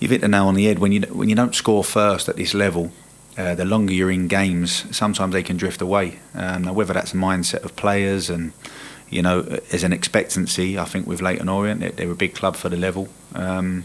You've 0.01 0.11
hit 0.11 0.21
the 0.21 0.29
nail 0.29 0.49
on 0.49 0.55
the 0.55 0.65
head 0.65 0.81
when 0.81 0.91
you 0.91 1.03
when 1.03 1.29
you 1.29 1.37
don't 1.37 1.55
score 1.55 1.85
first 1.85 2.29
at 2.29 2.37
this 2.37 2.55
level. 2.55 2.91
Uh, 3.39 3.55
the 3.55 3.65
longer 3.65 3.95
you're 3.95 4.11
in 4.11 4.27
games, 4.27 4.85
sometimes 4.95 5.33
they 5.33 5.45
can 5.45 5.57
drift 5.57 5.81
away. 5.81 6.19
Um, 6.35 6.65
whether 6.75 6.93
that's 6.93 7.15
a 7.15 7.17
mindset 7.17 7.65
of 7.65 7.77
players 7.77 8.29
and 8.29 8.53
you 9.11 9.23
know, 9.23 9.61
as 9.73 9.83
an 9.83 9.93
expectancy, 9.93 10.79
I 10.79 10.85
think 10.85 11.07
with 11.07 11.21
Leyton 11.21 11.49
Orient, 11.49 11.97
they're 11.97 12.11
a 12.11 12.15
big 12.15 12.35
club 12.35 12.55
for 12.57 12.69
the 12.69 12.77
level. 12.77 13.09
Um, 13.35 13.85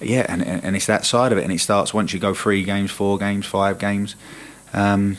yeah, 0.00 0.26
and, 0.28 0.42
and 0.42 0.76
it's 0.76 0.86
that 0.86 1.04
side 1.04 1.32
of 1.32 1.38
it, 1.38 1.44
and 1.44 1.52
it 1.52 1.60
starts 1.60 1.92
once 1.92 2.12
you 2.12 2.18
go 2.18 2.34
three 2.34 2.62
games, 2.62 2.90
four 2.90 3.18
games, 3.18 3.46
five 3.46 3.78
games. 3.78 4.16
Um, 4.72 5.16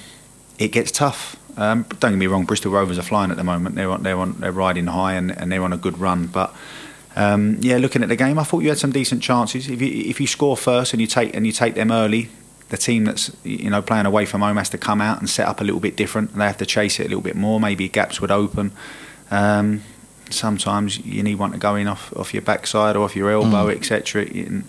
it 0.57 0.69
gets 0.69 0.91
tough. 0.91 1.37
Um, 1.57 1.85
don't 1.99 2.11
get 2.11 2.17
me 2.17 2.27
wrong, 2.27 2.45
Bristol 2.45 2.71
Rovers 2.71 2.97
are 2.97 3.03
flying 3.03 3.31
at 3.31 3.37
the 3.37 3.43
moment. 3.43 3.75
They're 3.75 3.89
on, 3.89 4.03
they're 4.03 4.17
on, 4.17 4.33
they're 4.39 4.51
riding 4.51 4.87
high, 4.87 5.13
and, 5.13 5.31
and 5.31 5.51
they're 5.51 5.63
on 5.63 5.73
a 5.73 5.77
good 5.77 5.99
run. 5.99 6.27
But 6.27 6.55
um, 7.15 7.57
yeah, 7.59 7.77
looking 7.77 8.03
at 8.03 8.09
the 8.09 8.15
game, 8.15 8.39
I 8.39 8.43
thought 8.43 8.63
you 8.63 8.69
had 8.69 8.77
some 8.77 8.91
decent 8.91 9.21
chances. 9.21 9.69
If 9.69 9.81
you 9.81 10.09
if 10.09 10.21
you 10.21 10.27
score 10.27 10.55
first 10.55 10.93
and 10.93 11.01
you 11.01 11.07
take 11.07 11.35
and 11.35 11.45
you 11.45 11.51
take 11.51 11.75
them 11.75 11.91
early, 11.91 12.29
the 12.69 12.77
team 12.77 13.05
that's 13.05 13.35
you 13.43 13.69
know 13.69 13.81
playing 13.81 14.05
away 14.05 14.25
from 14.25 14.41
home 14.41 14.57
has 14.57 14.69
to 14.69 14.77
come 14.77 15.01
out 15.01 15.19
and 15.19 15.29
set 15.29 15.47
up 15.47 15.61
a 15.61 15.63
little 15.63 15.81
bit 15.81 15.95
different. 15.95 16.33
They 16.33 16.45
have 16.45 16.57
to 16.57 16.65
chase 16.65 16.99
it 16.99 17.05
a 17.05 17.09
little 17.09 17.21
bit 17.21 17.35
more. 17.35 17.59
Maybe 17.59 17.89
gaps 17.89 18.21
would 18.21 18.31
open. 18.31 18.71
Um, 19.29 19.83
sometimes 20.33 20.99
you 20.99 21.23
need 21.23 21.35
one 21.35 21.51
to 21.51 21.57
go 21.57 21.75
in 21.75 21.87
off, 21.87 22.15
off 22.15 22.33
your 22.33 22.41
backside 22.41 22.95
or 22.95 23.03
off 23.03 23.15
your 23.15 23.31
elbow, 23.31 23.67
mm. 23.67 23.75
etc. 23.75 24.23
And, 24.23 24.63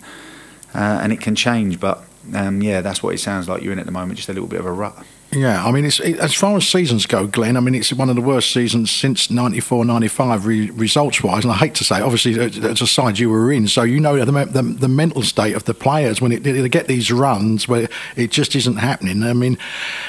uh, 0.73 0.99
and 1.03 1.13
it 1.13 1.21
can 1.21 1.35
change, 1.35 1.79
but 1.79 2.03
um, 2.33 2.61
yeah, 2.61 2.81
that's 2.81 3.03
what 3.03 3.13
it 3.13 3.19
sounds 3.19 3.49
like 3.49 3.61
you're 3.61 3.73
in 3.73 3.79
at 3.79 3.85
the 3.85 3.91
moment, 3.91 4.17
just 4.17 4.29
a 4.29 4.33
little 4.33 4.47
bit 4.47 4.59
of 4.59 4.65
a 4.65 4.71
rut. 4.71 4.95
Yeah, 5.31 5.65
I 5.65 5.71
mean, 5.71 5.85
it's 5.85 5.99
it, 5.99 6.19
as 6.19 6.33
far 6.33 6.55
as 6.55 6.67
seasons 6.67 7.05
go, 7.07 7.25
Glen. 7.25 7.57
I 7.57 7.59
mean, 7.59 7.73
it's 7.73 7.91
one 7.91 8.09
of 8.09 8.15
the 8.15 8.21
worst 8.21 8.51
seasons 8.51 8.91
since 8.91 9.31
94, 9.31 9.83
95 9.83 10.45
re- 10.45 10.69
results 10.71 11.23
wise. 11.23 11.43
And 11.43 11.51
I 11.51 11.57
hate 11.57 11.73
to 11.75 11.83
say, 11.83 12.01
obviously, 12.01 12.33
it's 12.33 12.81
a 12.81 12.87
side 12.87 13.17
you 13.17 13.29
were 13.29 13.51
in, 13.51 13.67
so 13.67 13.81
you 13.81 13.99
know 13.99 14.23
the, 14.23 14.31
the, 14.45 14.61
the 14.61 14.87
mental 14.87 15.23
state 15.23 15.55
of 15.55 15.65
the 15.65 15.73
players 15.73 16.21
when 16.21 16.31
it, 16.31 16.43
they 16.43 16.69
get 16.69 16.87
these 16.87 17.11
runs 17.11 17.67
where 17.67 17.89
it 18.15 18.29
just 18.29 18.55
isn't 18.55 18.77
happening. 18.77 19.23
I 19.23 19.33
mean, 19.33 19.57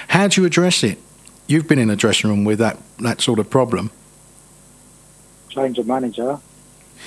how 0.08 0.28
do 0.28 0.42
you 0.42 0.46
address 0.46 0.82
it? 0.82 0.98
You've 1.46 1.68
been 1.68 1.78
in 1.78 1.90
a 1.90 1.96
dressing 1.96 2.30
room 2.30 2.44
with 2.44 2.58
that, 2.58 2.78
that 2.98 3.20
sort 3.20 3.38
of 3.38 3.48
problem 3.48 3.90
change 5.54 5.78
of 5.78 5.86
manager. 5.86 6.38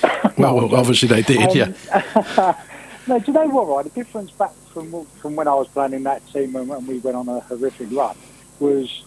well, 0.36 0.56
well 0.56 0.74
obviously 0.74 1.08
they 1.08 1.22
did, 1.22 1.50
um, 1.50 1.56
yeah. 1.56 2.54
no, 3.06 3.18
do 3.18 3.24
you 3.26 3.32
know 3.32 3.48
what? 3.48 3.68
Right, 3.68 3.84
the 3.84 3.90
difference 3.90 4.30
back 4.30 4.52
from 4.72 5.04
from 5.06 5.36
when 5.36 5.48
I 5.48 5.54
was 5.54 5.68
playing 5.68 5.92
in 5.92 6.02
that 6.04 6.26
team 6.32 6.54
and 6.56 6.68
when 6.68 6.86
we 6.86 6.98
went 6.98 7.16
on 7.16 7.28
a 7.28 7.40
horrific 7.40 7.88
run 7.90 8.16
was 8.60 9.04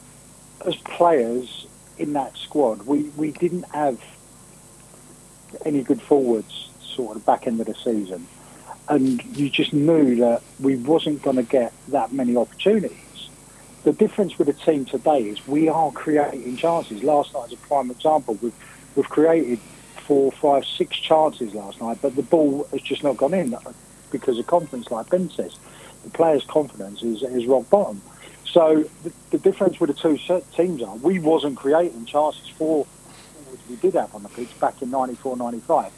as 0.65 0.75
players 0.75 1.67
in 1.97 2.13
that 2.13 2.35
squad, 2.37 2.83
we, 2.83 3.03
we 3.15 3.31
didn't 3.31 3.63
have 3.73 3.99
any 5.65 5.83
good 5.83 6.01
forwards 6.01 6.69
sort 6.81 7.17
of 7.17 7.25
back 7.25 7.47
end 7.47 7.59
of 7.59 7.67
the 7.67 7.75
season, 7.75 8.27
and 8.89 9.23
you 9.37 9.49
just 9.49 9.73
knew 9.73 10.15
that 10.17 10.41
we 10.59 10.75
wasn't 10.75 11.21
going 11.21 11.37
to 11.37 11.43
get 11.43 11.73
that 11.89 12.11
many 12.11 12.35
opportunities. 12.35 13.29
The 13.83 13.93
difference 13.93 14.37
with 14.37 14.47
the 14.47 14.53
team 14.53 14.85
today 14.85 15.21
is 15.23 15.47
we 15.47 15.67
are 15.67 15.91
creating 15.91 16.57
chances. 16.57 17.03
Last 17.03 17.33
night 17.33 17.47
is 17.47 17.53
a 17.53 17.57
prime 17.57 17.89
example. 17.89 18.37
We've, 18.41 18.53
we've 18.95 19.09
created 19.09 19.59
four, 19.97 20.31
five, 20.31 20.65
six 20.65 20.97
chances 20.97 21.53
last 21.53 21.81
night, 21.81 21.99
but 22.01 22.15
the 22.15 22.23
ball 22.23 22.67
has 22.71 22.81
just 22.81 23.03
not 23.03 23.17
gone 23.17 23.33
in 23.33 23.55
because 24.11 24.37
of 24.37 24.47
confidence, 24.47 24.91
like 24.91 25.09
Ben 25.09 25.29
says. 25.29 25.55
The 26.03 26.09
players' 26.09 26.43
confidence 26.45 27.03
is, 27.03 27.23
is 27.23 27.45
rock 27.45 27.69
bottom. 27.69 28.01
So 28.45 28.83
the, 29.03 29.11
the 29.29 29.37
difference 29.37 29.79
with 29.79 29.89
the 29.89 29.93
two 29.93 30.17
teams 30.55 30.81
are 30.81 30.95
we 30.97 31.19
wasn't 31.19 31.55
creating 31.57 32.05
chances 32.05 32.47
for 32.49 32.85
we 33.69 33.75
did 33.77 33.93
have 33.93 34.13
on 34.13 34.23
the 34.23 34.29
pitch 34.29 34.59
back 34.59 34.81
in 34.81 34.91
94, 34.91 35.37
95. 35.37 35.91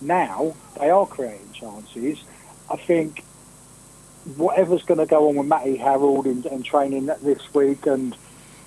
Now 0.00 0.56
they 0.78 0.90
are 0.90 1.06
creating 1.06 1.52
chances. 1.52 2.22
I 2.68 2.76
think 2.76 3.22
whatever's 4.36 4.82
going 4.82 4.98
to 4.98 5.06
go 5.06 5.28
on 5.28 5.36
with 5.36 5.46
Matty 5.46 5.76
Harrold 5.76 6.26
and, 6.26 6.44
and 6.46 6.64
training 6.64 7.06
this 7.06 7.54
week 7.54 7.86
and 7.86 8.16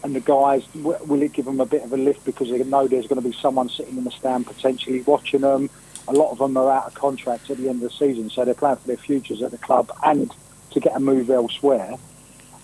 and 0.06 0.16
the 0.16 0.20
guys, 0.20 0.64
will 0.76 1.24
it 1.24 1.34
give 1.34 1.46
them 1.46 1.60
a 1.60 1.66
bit 1.66 1.82
of 1.82 1.92
a 1.92 1.98
lift 1.98 2.24
because 2.26 2.52
they 2.52 2.64
know 2.64 2.88
there's 2.88 3.08
going 3.08 3.20
to 3.20 3.28
be 3.28 3.36
someone 3.36 3.68
sitting 3.70 3.98
in 3.98 4.04
the 4.04 4.12
stand 4.12 4.46
potentially 4.46 5.02
watching 5.02 5.42
them? 5.42 5.68
A 6.08 6.14
lot 6.14 6.30
of 6.30 6.38
them 6.38 6.56
are 6.58 6.72
out 6.72 6.86
of 6.86 6.94
contract 6.94 7.50
at 7.50 7.58
the 7.58 7.70
end 7.70 7.82
of 7.82 7.90
the 7.90 7.98
season, 7.98 8.30
so 8.30 8.46
they're 8.46 8.54
playing 8.54 8.76
for 8.76 8.86
their 8.86 8.98
futures 8.98 9.42
at 9.42 9.50
the 9.50 9.58
club 9.58 9.92
and 10.04 10.32
to 10.70 10.80
get 10.80 10.96
a 10.96 11.00
move 11.00 11.32
elsewhere. 11.32 11.96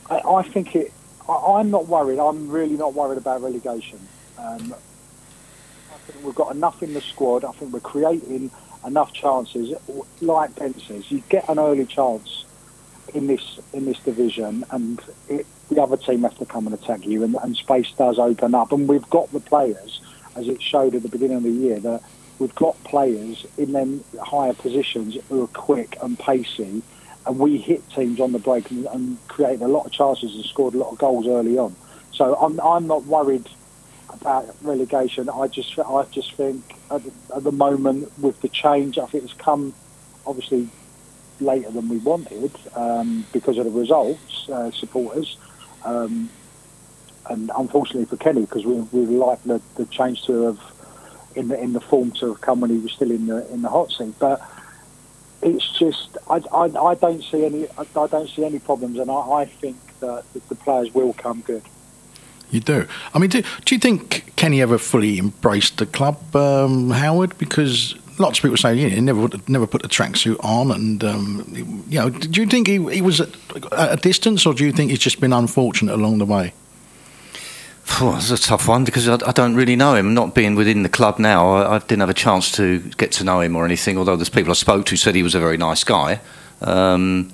I, 0.08 0.20
I 0.20 0.44
think 0.44 0.76
it. 0.76 0.94
I, 1.28 1.62
am 1.62 1.72
not 1.72 1.88
worried. 1.88 2.20
I'm 2.20 2.48
really 2.48 2.78
not 2.78 2.94
worried 2.94 3.18
about 3.18 3.42
relegation. 3.42 4.00
Um, 4.38 4.76
I 5.92 5.98
think 6.06 6.24
we've 6.24 6.36
got 6.36 6.54
enough 6.54 6.84
in 6.84 6.94
the 6.94 7.02
squad. 7.02 7.44
I 7.44 7.54
think 7.54 7.74
we're 7.74 7.80
creating 7.80 8.52
enough 8.86 9.14
chances. 9.14 9.74
Like 10.22 10.54
Ben 10.58 10.80
says, 10.80 11.10
you 11.10 11.24
get 11.28 11.50
an 11.50 11.58
early 11.58 11.88
chance 11.88 12.41
in 13.14 13.28
this 13.28 13.60
in 13.74 13.86
this 13.86 14.00
division, 14.00 14.66
and 14.72 15.00
it, 15.30 15.46
the 15.70 15.82
other 15.82 15.98
team 15.98 16.24
have 16.24 16.38
to 16.38 16.46
come 16.46 16.68
and 16.68 16.74
attack 16.74 17.06
you, 17.06 17.24
and, 17.24 17.36
and 17.42 17.56
space 17.56 17.92
does 17.98 18.20
open 18.20 18.56
up. 18.56 18.72
And 18.72 18.88
we've 18.88 19.10
got 19.10 19.32
the 19.32 19.40
players, 19.40 20.02
as 20.36 20.48
it 20.48 20.62
showed 20.62 20.96
at 20.96 21.04
the 21.04 21.10
beginning 21.10 21.38
of 21.38 21.44
the 21.44 21.52
year, 21.52 21.80
that 21.80 22.02
we've 22.40 22.56
got 22.56 22.82
players 22.84 23.46
in 23.58 23.72
them 23.72 24.04
higher 24.22 24.54
positions 24.54 25.18
who 25.30 25.44
are 25.44 25.48
quick 25.48 25.98
and 26.02 26.18
pacey, 26.18 26.82
and 27.26 27.40
we 27.40 27.58
hit 27.58 27.88
teams 27.92 28.20
on 28.20 28.32
the 28.32 28.40
break 28.40 28.70
and, 28.72 28.86
and 28.88 29.28
created 29.28 29.62
a 29.62 29.68
lot 29.68 29.86
of 29.86 29.92
chances 29.92 30.36
and 30.36 30.44
scored 30.46 30.74
a 30.74 30.78
lot 30.78 30.92
of 30.92 30.98
goals 30.98 31.28
early 31.28 31.58
on. 31.58 31.76
So 32.14 32.36
I'm 32.36 32.60
I'm 32.60 32.88
not 32.88 33.06
worried 33.06 33.50
about 34.10 34.54
relegation. 34.62 35.30
I 35.30 35.48
just 35.48 35.78
I 35.80 36.04
just 36.12 36.34
think 36.34 36.76
at 36.90 37.04
the, 37.04 37.12
at 37.36 37.44
the 37.44 37.52
moment 37.52 38.12
with 38.20 38.42
the 38.42 38.50
change, 38.50 38.98
I 38.98 39.06
think 39.06 39.24
it's 39.24 39.34
come 39.34 39.74
obviously 40.26 40.70
later 41.42 41.72
than 41.72 41.90
we 41.90 41.98
wanted 41.98 42.52
um, 42.76 43.26
because 43.34 43.58
of 43.58 43.66
the 43.66 43.72
results, 43.72 44.50
uh, 44.50 44.72
supporters. 44.72 45.38
Um, 45.84 46.30
and 47.30 47.52
unfortunately 47.56 48.06
for 48.06 48.18
Kenny, 48.18 48.42
because 48.42 48.66
we 48.66 48.76
we 48.76 49.06
like 49.16 49.42
the, 49.44 49.62
the 49.76 49.86
change 49.86 50.24
to 50.26 50.44
have 50.44 50.60
in 51.36 51.48
the 51.48 51.60
in 51.62 51.74
the 51.74 51.82
form 51.82 52.12
to 52.12 52.28
have 52.30 52.42
come 52.42 52.62
when 52.62 52.70
he 52.70 52.78
was 52.78 52.92
still 52.92 53.12
in 53.12 53.28
the 53.28 53.52
in 53.54 53.62
the 53.62 53.70
hot 53.70 53.92
seat. 53.92 54.14
But 54.20 54.42
it's 55.42 55.70
just 55.78 56.18
I, 56.30 56.42
I, 56.52 56.64
I 56.64 56.96
don't 56.96 57.24
see 57.24 57.46
any 57.46 57.68
I, 57.78 58.08
don't 58.08 58.30
see 58.30 58.46
any 58.46 58.60
problems, 58.60 59.00
and 59.00 59.10
I, 59.10 59.14
I 59.14 59.46
think 59.46 59.78
that 60.00 60.24
the 60.50 60.56
players 60.56 60.94
will 60.94 61.14
come 61.14 61.42
good. 61.42 61.64
You 62.50 62.60
do. 62.60 62.86
I 63.14 63.20
mean, 63.20 63.30
do, 63.30 63.44
do 63.64 63.76
you 63.76 63.80
think 63.80 64.36
Kenny 64.36 64.62
ever 64.62 64.78
fully 64.78 65.18
embraced 65.18 65.78
the 65.78 65.86
club, 65.86 66.36
um, 66.36 66.90
Howard? 66.90 67.38
Because 67.38 67.96
lots 68.22 68.40
of 68.40 68.44
people 68.44 68.58
say, 68.58 68.76
yeah, 68.76 68.90
he 68.90 69.02
never 69.02 69.28
never 69.48 69.68
put 69.68 69.82
the 69.82 69.88
tracksuit 69.88 70.38
on, 70.44 70.72
and 70.72 71.04
um, 71.04 71.86
you 71.90 72.00
know, 72.00 72.10
do 72.10 72.42
you 72.42 72.48
think 72.48 72.68
he, 72.68 72.78
he 72.94 73.02
was 73.02 73.20
at, 73.22 73.30
a 73.72 73.98
distance, 73.98 74.46
or 74.46 74.54
do 74.54 74.66
you 74.66 74.72
think 74.72 74.92
he's 74.92 75.00
just 75.00 75.20
been 75.20 75.34
unfortunate 75.34 75.96
along 75.96 76.20
the 76.20 76.26
way? 76.26 76.54
Oh, 78.00 78.16
it's 78.16 78.32
a 78.32 78.38
tough 78.38 78.68
one 78.68 78.86
because 78.86 79.10
I, 79.10 79.16
I, 79.28 79.32
don't 79.32 79.56
really 79.56 79.76
know 79.76 79.96
him. 79.96 80.14
Not 80.14 80.34
being 80.34 80.56
within 80.56 80.84
the 80.84 80.90
club 80.90 81.20
now, 81.20 81.52
I, 81.52 81.76
I, 81.76 81.80
didn't 81.80 82.00
have 82.00 82.10
a 82.10 82.14
chance 82.14 82.52
to 82.54 82.80
get 82.98 83.12
to 83.14 83.24
know 83.24 83.42
him 83.42 83.56
or 83.56 83.66
anything. 83.66 83.98
Although 83.98 84.16
there's 84.16 84.30
people 84.30 84.52
I 84.52 84.54
spoke 84.54 84.86
to 84.86 84.96
said 84.96 85.16
he 85.16 85.24
was 85.24 85.36
a 85.36 85.40
very 85.40 85.58
nice 85.58 85.84
guy. 85.84 86.22
Um, 86.62 87.34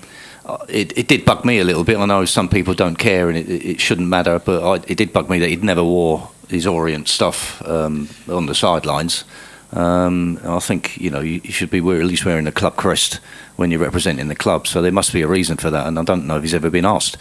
it, 0.69 0.97
it, 0.97 1.07
did 1.07 1.25
bug 1.25 1.43
me 1.45 1.59
a 1.59 1.63
little 1.63 1.83
bit. 1.83 1.97
I 1.97 2.05
know 2.05 2.25
some 2.25 2.47
people 2.49 2.73
don't 2.73 2.97
care 2.97 3.29
and 3.29 3.37
it, 3.37 3.49
it 3.49 3.81
shouldn't 3.81 4.07
matter, 4.07 4.39
but 4.39 4.63
I, 4.63 4.75
it 4.87 4.97
did 4.97 5.11
bug 5.11 5.29
me 5.29 5.39
that 5.39 5.49
he'd 5.49 5.63
never 5.63 5.83
wore 5.83 6.29
his 6.47 6.65
Orient 6.65 7.07
stuff 7.07 7.61
um, 7.67 8.07
on 8.29 8.45
the 8.45 8.55
sidelines. 8.55 9.25
Um, 9.73 10.39
I 10.43 10.59
think 10.59 10.97
you 10.97 11.09
know 11.09 11.19
you, 11.19 11.41
should 11.51 11.69
be 11.69 11.81
wear, 11.81 11.99
at 11.99 12.05
least 12.05 12.25
wearing 12.25 12.47
a 12.47 12.51
club 12.51 12.75
crest 12.77 13.15
when 13.57 13.69
you're 13.71 13.81
representing 13.81 14.27
the 14.27 14.35
club. 14.35 14.67
So 14.67 14.81
there 14.81 14.91
must 14.91 15.11
be 15.11 15.21
a 15.21 15.27
reason 15.27 15.57
for 15.57 15.69
that, 15.69 15.87
and 15.87 15.99
I 15.99 16.03
don't 16.03 16.25
know 16.25 16.37
if 16.37 16.43
he's 16.43 16.53
ever 16.53 16.69
been 16.69 16.85
asked. 16.85 17.17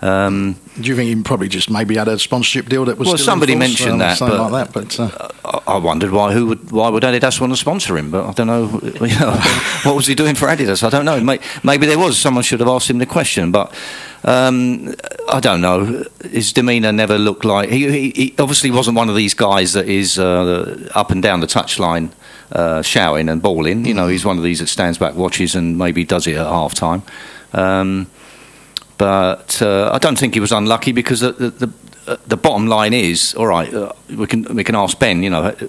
Um, 0.00 0.54
Do 0.76 0.82
you 0.82 0.94
think 0.94 1.08
he 1.08 1.22
probably 1.22 1.48
just 1.48 1.70
maybe 1.70 1.96
had 1.96 2.06
a 2.06 2.18
sponsorship 2.18 2.68
deal 2.68 2.84
that 2.84 2.98
was? 2.98 3.08
Well, 3.08 3.18
somebody 3.18 3.56
mentioned 3.56 4.00
uh, 4.00 4.14
that, 4.14 4.18
but, 4.20 4.52
like 4.52 4.72
that, 4.72 4.72
but 4.72 5.00
uh, 5.00 5.60
I 5.66 5.76
wondered 5.78 6.12
why 6.12 6.32
who 6.32 6.46
would 6.46 6.70
why 6.70 6.88
would 6.88 7.02
Adidas 7.02 7.40
want 7.40 7.52
to 7.52 7.56
sponsor 7.56 7.98
him? 7.98 8.12
But 8.12 8.24
I 8.24 8.32
don't 8.32 8.46
know, 8.46 8.80
you 9.04 9.18
know 9.18 9.32
what 9.82 9.96
was 9.96 10.06
he 10.06 10.14
doing 10.14 10.36
for 10.36 10.46
Adidas? 10.46 10.84
I 10.84 10.90
don't 10.90 11.04
know. 11.04 11.20
Maybe 11.64 11.86
there 11.86 11.98
was 11.98 12.16
someone 12.16 12.44
should 12.44 12.60
have 12.60 12.68
asked 12.68 12.88
him 12.88 12.98
the 12.98 13.06
question, 13.06 13.50
but 13.50 13.74
um, 14.22 14.94
I 15.28 15.40
don't 15.40 15.60
know. 15.60 16.04
His 16.30 16.52
demeanour 16.52 16.92
never 16.92 17.18
looked 17.18 17.44
like 17.44 17.68
he, 17.68 17.90
he, 17.90 18.10
he, 18.10 18.34
obviously 18.38 18.70
wasn't 18.70 18.96
one 18.96 19.08
of 19.08 19.16
these 19.16 19.34
guys 19.34 19.72
that 19.72 19.88
is 19.88 20.16
uh, 20.18 20.88
up 20.94 21.10
and 21.10 21.20
down 21.20 21.40
the 21.40 21.46
touchline 21.48 22.12
uh, 22.52 22.82
shouting 22.82 23.28
and 23.28 23.42
bawling. 23.42 23.84
You 23.84 23.94
know, 23.94 24.06
he's 24.06 24.24
one 24.24 24.36
of 24.36 24.44
these 24.44 24.60
that 24.60 24.68
stands 24.68 24.96
back, 24.96 25.16
watches, 25.16 25.56
and 25.56 25.76
maybe 25.76 26.04
does 26.04 26.28
it 26.28 26.36
at 26.36 26.46
half 26.46 26.74
time. 26.74 27.02
Um, 27.52 28.08
but 28.98 29.62
uh, 29.62 29.90
I 29.92 29.98
don't 29.98 30.18
think 30.18 30.34
he 30.34 30.40
was 30.40 30.52
unlucky 30.52 30.92
because 30.92 31.20
the, 31.20 31.32
the, 31.32 31.72
the 32.26 32.36
bottom 32.36 32.66
line 32.66 32.92
is 32.92 33.34
all 33.34 33.46
right. 33.46 33.72
Uh, 33.72 33.92
we 34.16 34.26
can 34.26 34.42
we 34.54 34.64
can 34.64 34.74
ask 34.74 34.98
Ben. 34.98 35.22
You 35.22 35.30
know, 35.30 35.42
uh, 35.44 35.66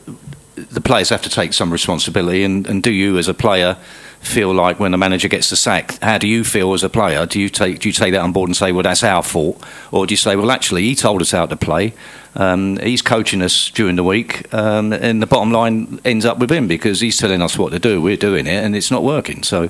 the 0.55 0.81
players 0.81 1.09
have 1.09 1.21
to 1.21 1.29
take 1.29 1.53
some 1.53 1.71
responsibility, 1.71 2.43
and, 2.43 2.67
and 2.67 2.83
do 2.83 2.91
you 2.91 3.17
as 3.17 3.27
a 3.27 3.33
player 3.33 3.77
feel 4.21 4.53
like 4.53 4.79
when 4.79 4.93
a 4.93 4.98
manager 4.98 5.29
gets 5.29 5.50
the 5.50 5.55
sack, 5.55 5.98
how 6.01 6.17
do 6.17 6.27
you 6.27 6.43
feel 6.43 6.74
as 6.74 6.83
a 6.83 6.89
player? 6.89 7.25
Do 7.25 7.39
you 7.39 7.50
take 7.50 7.79
do 7.79 7.89
you 7.89 7.93
take 7.93 8.13
that 8.13 8.21
on 8.21 8.31
board 8.31 8.50
and 8.50 8.57
say, 8.57 8.71
well, 8.71 8.83
that's 8.83 9.03
our 9.03 9.24
fault, 9.24 9.63
or 9.91 10.05
do 10.05 10.13
you 10.13 10.17
say, 10.17 10.36
well, 10.36 10.51
actually, 10.51 10.83
he 10.83 10.95
told 10.95 11.21
us 11.21 11.31
how 11.31 11.45
to 11.45 11.55
play. 11.55 11.93
Um, 12.36 12.77
he's 12.77 13.01
coaching 13.01 13.41
us 13.41 13.69
during 13.71 13.95
the 13.95 14.03
week, 14.03 14.53
um, 14.53 14.93
and 14.93 15.21
the 15.21 15.27
bottom 15.27 15.51
line 15.51 16.00
ends 16.05 16.25
up 16.25 16.39
with 16.39 16.51
him 16.51 16.67
because 16.67 17.00
he's 17.00 17.17
telling 17.17 17.41
us 17.41 17.57
what 17.57 17.71
to 17.71 17.79
do. 17.79 18.01
We're 18.01 18.17
doing 18.17 18.48
it, 18.48 18.63
and 18.63 18.75
it's 18.75 18.91
not 18.91 19.03
working. 19.03 19.43
So 19.43 19.69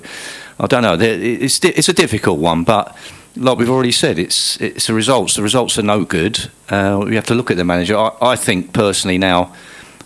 I 0.59 0.67
don't 0.67 0.83
know. 0.83 0.97
It's 0.99 1.63
it's 1.63 1.89
a 1.89 1.93
difficult 1.93 2.39
one, 2.39 2.63
but 2.63 2.97
like 3.35 3.57
we've 3.57 3.69
already 3.69 3.91
said, 3.91 4.19
it's 4.19 4.59
it's 4.61 4.87
the 4.87 4.93
results. 4.93 5.35
The 5.35 5.43
results 5.43 5.77
are 5.77 5.83
no 5.83 6.03
good. 6.03 6.49
Uh, 6.69 7.03
we 7.05 7.15
have 7.15 7.25
to 7.27 7.35
look 7.35 7.51
at 7.51 7.57
the 7.57 7.63
manager. 7.63 7.97
I, 7.97 8.11
I 8.21 8.35
think 8.35 8.73
personally 8.73 9.17
now, 9.17 9.53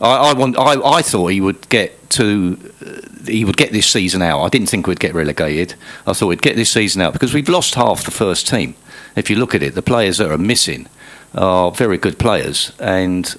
I, 0.01 0.31
I, 0.31 0.33
want. 0.33 0.57
I, 0.57 0.73
I 0.81 1.01
thought 1.01 1.27
he 1.27 1.41
would 1.41 1.67
get 1.69 2.09
to. 2.11 2.57
Uh, 2.85 3.01
he 3.25 3.45
would 3.45 3.57
get 3.57 3.71
this 3.71 3.87
season 3.89 4.21
out. 4.21 4.41
I 4.41 4.49
didn't 4.49 4.67
think 4.67 4.85
we'd 4.85 4.99
get 4.99 5.13
relegated. 5.13 5.75
I 6.05 6.13
thought 6.13 6.27
we'd 6.27 6.41
get 6.41 6.57
this 6.57 6.71
season 6.71 7.01
out 7.01 7.13
because 7.13 7.33
we've 7.33 7.47
lost 7.47 7.75
half 7.75 8.03
the 8.03 8.11
first 8.11 8.47
team. 8.47 8.75
If 9.15 9.29
you 9.29 9.37
look 9.37 9.55
at 9.55 9.63
it, 9.63 9.75
the 9.75 9.81
players 9.81 10.17
that 10.17 10.29
are 10.29 10.37
missing 10.37 10.87
are 11.33 11.71
very 11.71 11.97
good 11.97 12.19
players, 12.19 12.73
and 12.79 13.35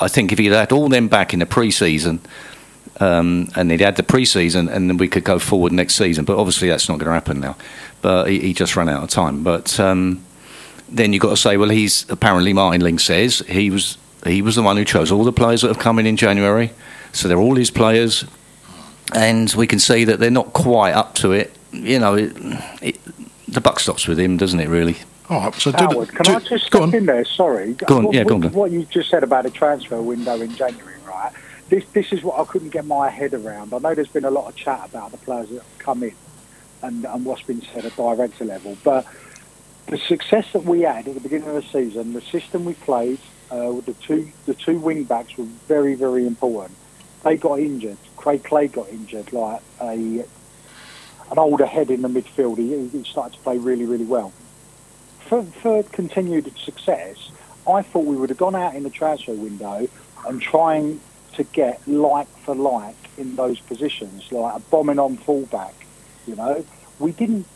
I 0.00 0.08
think 0.08 0.32
if 0.32 0.38
he'd 0.38 0.52
had 0.52 0.72
all 0.72 0.88
them 0.88 1.08
back 1.08 1.32
in 1.32 1.40
the 1.40 1.46
pre-season. 1.46 2.20
Um, 2.98 3.48
and 3.56 3.70
he'd 3.70 3.80
had 3.80 3.96
the 3.96 4.02
pre-season, 4.02 4.68
and 4.68 4.90
then 4.90 4.98
we 4.98 5.08
could 5.08 5.24
go 5.24 5.38
forward 5.38 5.72
next 5.72 5.94
season. 5.94 6.26
But 6.26 6.36
obviously, 6.36 6.68
that's 6.68 6.86
not 6.86 6.98
going 6.98 7.06
to 7.06 7.14
happen 7.14 7.40
now 7.40 7.56
but 8.02 8.28
he, 8.28 8.40
he 8.40 8.54
just 8.54 8.76
ran 8.76 8.88
out 8.88 9.02
of 9.02 9.10
time. 9.10 9.42
But 9.42 9.78
um, 9.78 10.24
then 10.88 11.12
you've 11.12 11.22
got 11.22 11.30
to 11.30 11.36
say, 11.36 11.56
well, 11.56 11.68
he's 11.68 12.08
apparently 12.10 12.52
Martin 12.52 12.80
Ling 12.80 12.98
says 12.98 13.40
he 13.40 13.70
was 13.70 13.98
he 14.26 14.42
was 14.42 14.56
the 14.56 14.62
one 14.62 14.76
who 14.76 14.84
chose 14.84 15.10
all 15.10 15.24
the 15.24 15.32
players 15.32 15.62
that 15.62 15.68
have 15.68 15.78
come 15.78 15.98
in 15.98 16.06
in 16.06 16.16
January, 16.16 16.72
so 17.12 17.28
they're 17.28 17.38
all 17.38 17.56
his 17.56 17.70
players, 17.70 18.24
and 19.14 19.52
we 19.54 19.66
can 19.66 19.78
see 19.78 20.04
that 20.04 20.18
they're 20.20 20.30
not 20.30 20.52
quite 20.52 20.92
up 20.92 21.14
to 21.16 21.32
it. 21.32 21.56
You 21.72 21.98
know, 21.98 22.14
it, 22.14 22.36
it, 22.82 23.00
the 23.48 23.60
buck 23.60 23.80
stops 23.80 24.06
with 24.06 24.18
him, 24.18 24.36
doesn't 24.36 24.60
it? 24.60 24.68
Really. 24.68 24.96
All 25.30 25.40
right, 25.42 25.54
so 25.54 25.70
Howard, 25.70 26.08
do, 26.08 26.16
can 26.16 26.24
do, 26.24 26.34
I 26.34 26.40
just 26.40 26.66
step 26.66 26.92
in 26.92 27.06
there? 27.06 27.24
Sorry. 27.24 27.74
Go 27.74 27.98
on, 27.98 28.04
what, 28.06 28.14
yeah, 28.14 28.24
go 28.24 28.34
on. 28.34 28.42
What 28.52 28.72
you 28.72 28.84
just 28.84 29.10
said 29.10 29.22
about 29.22 29.44
the 29.44 29.50
transfer 29.50 30.02
window 30.02 30.40
in 30.40 30.54
January, 30.56 30.96
right? 31.06 31.30
This 31.68 31.84
this 31.92 32.12
is 32.12 32.24
what 32.24 32.40
I 32.40 32.44
couldn't 32.44 32.70
get 32.70 32.84
my 32.84 33.08
head 33.08 33.32
around. 33.32 33.72
I 33.72 33.78
know 33.78 33.94
there's 33.94 34.08
been 34.08 34.24
a 34.24 34.30
lot 34.30 34.48
of 34.48 34.56
chat 34.56 34.80
about 34.84 35.12
the 35.12 35.18
players 35.18 35.48
that 35.50 35.62
have 35.62 35.78
come 35.78 36.02
in 36.02 36.14
and, 36.82 37.04
and 37.04 37.24
what's 37.24 37.42
been 37.42 37.62
said 37.62 37.84
at 37.84 37.96
director 37.96 38.44
level. 38.44 38.76
But 38.82 39.06
the 39.86 39.98
success 39.98 40.52
that 40.52 40.64
we 40.64 40.82
had 40.82 41.08
at 41.08 41.14
the 41.14 41.20
beginning 41.20 41.48
of 41.48 41.54
the 41.54 41.62
season, 41.62 42.12
the 42.12 42.20
system 42.20 42.64
we 42.64 42.74
played, 42.74 43.18
uh, 43.50 43.72
the 43.80 43.94
two 44.00 44.30
the 44.46 44.54
two 44.54 44.78
wing 44.78 45.04
backs 45.04 45.36
were 45.36 45.44
very 45.44 45.94
very 45.94 46.26
important. 46.26 46.78
They 47.24 47.36
got 47.36 47.58
injured. 47.58 47.98
Craig 48.16 48.44
Clay 48.44 48.68
got 48.68 48.88
injured, 48.88 49.32
like 49.32 49.60
a 49.80 50.24
an 51.30 51.38
older 51.38 51.66
head 51.66 51.90
in 51.90 52.02
the 52.02 52.08
midfield. 52.08 52.58
He, 52.58 52.88
he 52.88 53.04
started 53.04 53.36
to 53.36 53.42
play 53.42 53.58
really 53.58 53.84
really 53.84 54.04
well. 54.04 54.32
For, 55.26 55.42
for 55.44 55.82
continued 55.84 56.52
success, 56.58 57.30
I 57.68 57.82
thought 57.82 58.04
we 58.04 58.16
would 58.16 58.30
have 58.30 58.38
gone 58.38 58.56
out 58.56 58.74
in 58.74 58.82
the 58.82 58.90
transfer 58.90 59.32
window 59.32 59.88
and 60.26 60.42
trying 60.42 61.00
to 61.34 61.44
get 61.44 61.86
like 61.86 62.28
for 62.38 62.54
like 62.54 62.96
in 63.16 63.36
those 63.36 63.60
positions, 63.60 64.30
like 64.32 64.56
a 64.56 64.60
bombing 64.60 64.98
on 64.98 65.16
fullback. 65.16 65.74
You 66.30 66.36
know, 66.36 66.64
we 67.00 67.10
didn't. 67.12 67.46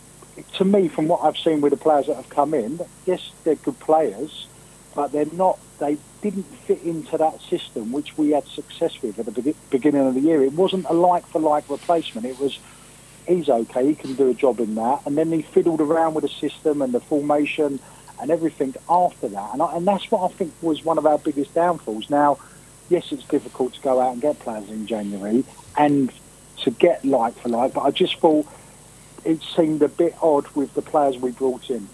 To 0.55 0.65
me, 0.65 0.89
from 0.89 1.07
what 1.07 1.23
I've 1.23 1.39
seen 1.39 1.61
with 1.61 1.71
the 1.71 1.77
players 1.77 2.09
that 2.09 2.17
have 2.17 2.29
come 2.29 2.55
in, 2.55 2.81
yes, 3.07 3.31
they're 3.45 3.55
good 3.55 3.79
players, 3.79 4.49
but 4.95 5.13
they're 5.13 5.27
not. 5.27 5.61
They 5.79 5.97
didn't 6.23 6.45
fit 6.67 6.83
into 6.83 7.17
that 7.19 7.41
system 7.43 7.93
which 7.93 8.19
we 8.19 8.31
had 8.31 8.47
success 8.49 9.01
with 9.01 9.19
at 9.19 9.27
the 9.27 9.55
beginning 9.71 10.07
of 10.07 10.15
the 10.15 10.21
year. 10.21 10.43
It 10.43 10.55
wasn't 10.55 10.87
a 10.87 10.93
like 10.93 11.25
for 11.27 11.41
like 11.41 11.71
replacement. 11.71 12.27
It 12.27 12.41
was 12.41 12.59
he's 13.29 13.49
okay, 13.49 13.87
he 13.87 13.95
can 13.95 14.15
do 14.15 14.29
a 14.29 14.35
job 14.35 14.59
in 14.59 14.75
that, 14.75 15.03
and 15.07 15.17
then 15.17 15.31
he 15.31 15.43
fiddled 15.43 15.81
around 15.81 16.15
with 16.15 16.23
the 16.23 16.49
system 16.49 16.83
and 16.83 16.93
the 16.93 17.01
formation 17.01 17.79
and 18.21 18.31
everything 18.31 18.75
after 18.89 19.29
that, 19.29 19.53
and, 19.53 19.63
I, 19.63 19.77
and 19.77 19.87
that's 19.87 20.11
what 20.11 20.31
I 20.31 20.35
think 20.35 20.53
was 20.63 20.85
one 20.85 20.99
of 20.99 21.07
our 21.07 21.19
biggest 21.19 21.55
downfalls. 21.55 22.11
Now, 22.11 22.39
yes, 22.89 23.13
it's 23.13 23.25
difficult 23.25 23.75
to 23.75 23.81
go 23.81 24.01
out 24.01 24.13
and 24.13 24.23
get 24.23 24.39
players 24.39 24.69
in 24.71 24.87
January 24.87 25.45
and 25.77 26.13
to 26.59 26.71
get 26.71 27.05
like 27.05 27.35
for 27.39 27.49
like, 27.49 27.75
but 27.75 27.83
I 27.83 27.91
just 27.91 28.19
thought 28.19 28.47
it 29.25 29.43
seemed 29.43 29.83
a 29.83 29.89
bit 29.89 30.15
odd 30.23 30.49
with 30.55 30.75
the 30.75 30.83
players 30.83 31.19
we 31.19 31.31
brought 31.31 31.71
in. 31.71 31.89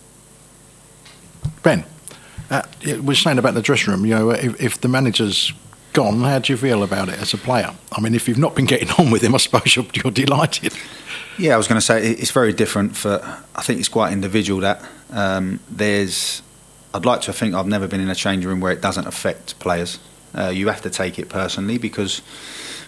Ben, 1.63 1.85
uh, 2.51 2.63
we're 3.03 3.15
saying 3.15 3.39
about 3.39 3.55
the 3.55 3.63
dressing 3.63 3.93
room. 3.93 4.05
You 4.05 4.15
know, 4.15 4.31
if, 4.31 4.61
if 4.61 4.81
the 4.81 4.89
manager's 4.89 5.53
gone, 5.93 6.21
how 6.21 6.39
do 6.39 6.53
you 6.53 6.57
feel 6.57 6.83
about 6.83 7.09
it 7.09 7.19
as 7.19 7.35
a 7.35 7.39
player? 7.39 7.75
I 7.93 8.01
mean, 8.01 8.15
if 8.15 8.29
you've 8.29 8.39
not 8.39 8.55
been 8.55 8.67
getting 8.67 8.91
on 8.99 9.11
with 9.11 9.23
him, 9.23 9.35
I 9.35 9.39
suppose 9.39 9.77
you're, 9.77 9.87
you're 9.95 10.13
delighted. 10.13 10.75
Yeah, 11.39 11.55
I 11.55 11.57
was 11.57 11.69
going 11.69 11.81
to 11.81 11.87
say 11.87 12.11
it's 12.11 12.33
very 12.33 12.53
different. 12.53 12.97
For 12.97 13.21
I 13.55 13.63
think 13.63 13.81
it's 13.81 13.89
quite 13.89 14.13
individual. 14.13 14.61
That 14.61 14.85
um, 15.11 15.61
there's, 15.71 16.43
I'd 16.93 17.07
like 17.07 17.23
to 17.23 17.33
think 17.33 17.55
I've 17.55 17.67
never 17.67 17.87
been 17.87 18.01
in 18.01 18.11
a 18.11 18.15
change 18.15 18.45
room 18.45 18.61
where 18.61 18.73
it 18.73 18.81
doesn't 18.81 19.07
affect 19.07 19.59
players. 19.59 19.99
Uh, 20.37 20.49
you 20.49 20.69
have 20.69 20.83
to 20.83 20.91
take 20.91 21.19
it 21.19 21.29
personally 21.29 21.79
because 21.79 22.23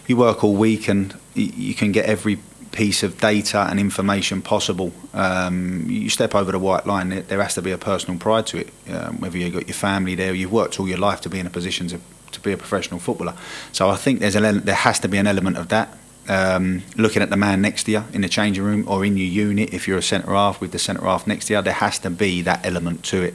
you 0.07 0.17
work 0.17 0.45
all 0.45 0.55
week 0.55 0.89
and 0.89 1.19
you 1.35 1.75
can 1.75 1.93
get 1.93 2.07
every 2.07 2.39
piece 2.73 3.03
of 3.03 3.21
data 3.21 3.67
and 3.71 3.79
information 3.79 4.43
possible. 4.43 4.93
Um, 5.15 5.87
you 5.89 6.09
step 6.09 6.35
over 6.35 6.51
the 6.51 6.59
white 6.59 6.87
line, 6.87 7.11
there 7.29 7.43
has 7.43 7.55
to 7.55 7.63
be 7.63 7.71
a 7.71 7.79
personal 7.79 8.19
pride 8.19 8.47
to 8.49 8.59
it. 8.59 8.71
Um, 8.91 9.21
whether 9.21 9.39
you've 9.39 9.53
got 9.53 9.69
your 9.69 9.75
family 9.75 10.15
there, 10.15 10.35
you've 10.35 10.53
worked 10.53 10.81
all 10.81 10.89
your 10.89 10.99
life 10.99 11.21
to 11.23 11.29
be 11.29 11.39
in 11.39 11.47
a 11.47 11.51
position 11.51 11.87
to, 11.89 12.01
to 12.33 12.41
be 12.41 12.53
a 12.53 12.57
professional 12.57 12.99
footballer. 12.99 13.35
So 13.73 13.91
I 13.91 13.97
think 13.97 14.21
there's 14.21 14.37
a, 14.37 14.41
there 14.41 14.75
has 14.75 14.99
to 15.01 15.09
be 15.09 15.19
an 15.19 15.27
element 15.27 15.59
of 15.59 15.69
that. 15.69 15.97
Um, 16.29 16.83
looking 16.97 17.21
at 17.21 17.31
the 17.31 17.37
man 17.37 17.61
next 17.61 17.85
to 17.85 17.91
you 17.91 18.05
in 18.13 18.21
the 18.21 18.29
changing 18.29 18.63
room 18.63 18.89
or 18.89 19.05
in 19.05 19.17
your 19.17 19.27
unit, 19.27 19.75
if 19.75 19.87
you're 19.87 19.99
a 19.99 20.03
centre 20.03 20.33
half 20.33 20.61
with 20.61 20.73
the 20.73 20.79
centre 20.79 21.03
half 21.03 21.27
next 21.27 21.47
to 21.47 21.55
you, 21.55 21.63
there 21.63 21.75
has 21.75 21.99
to 22.01 22.11
be 22.11 22.43
that 22.43 22.65
element 22.65 23.05
to 23.07 23.23
it. 23.23 23.35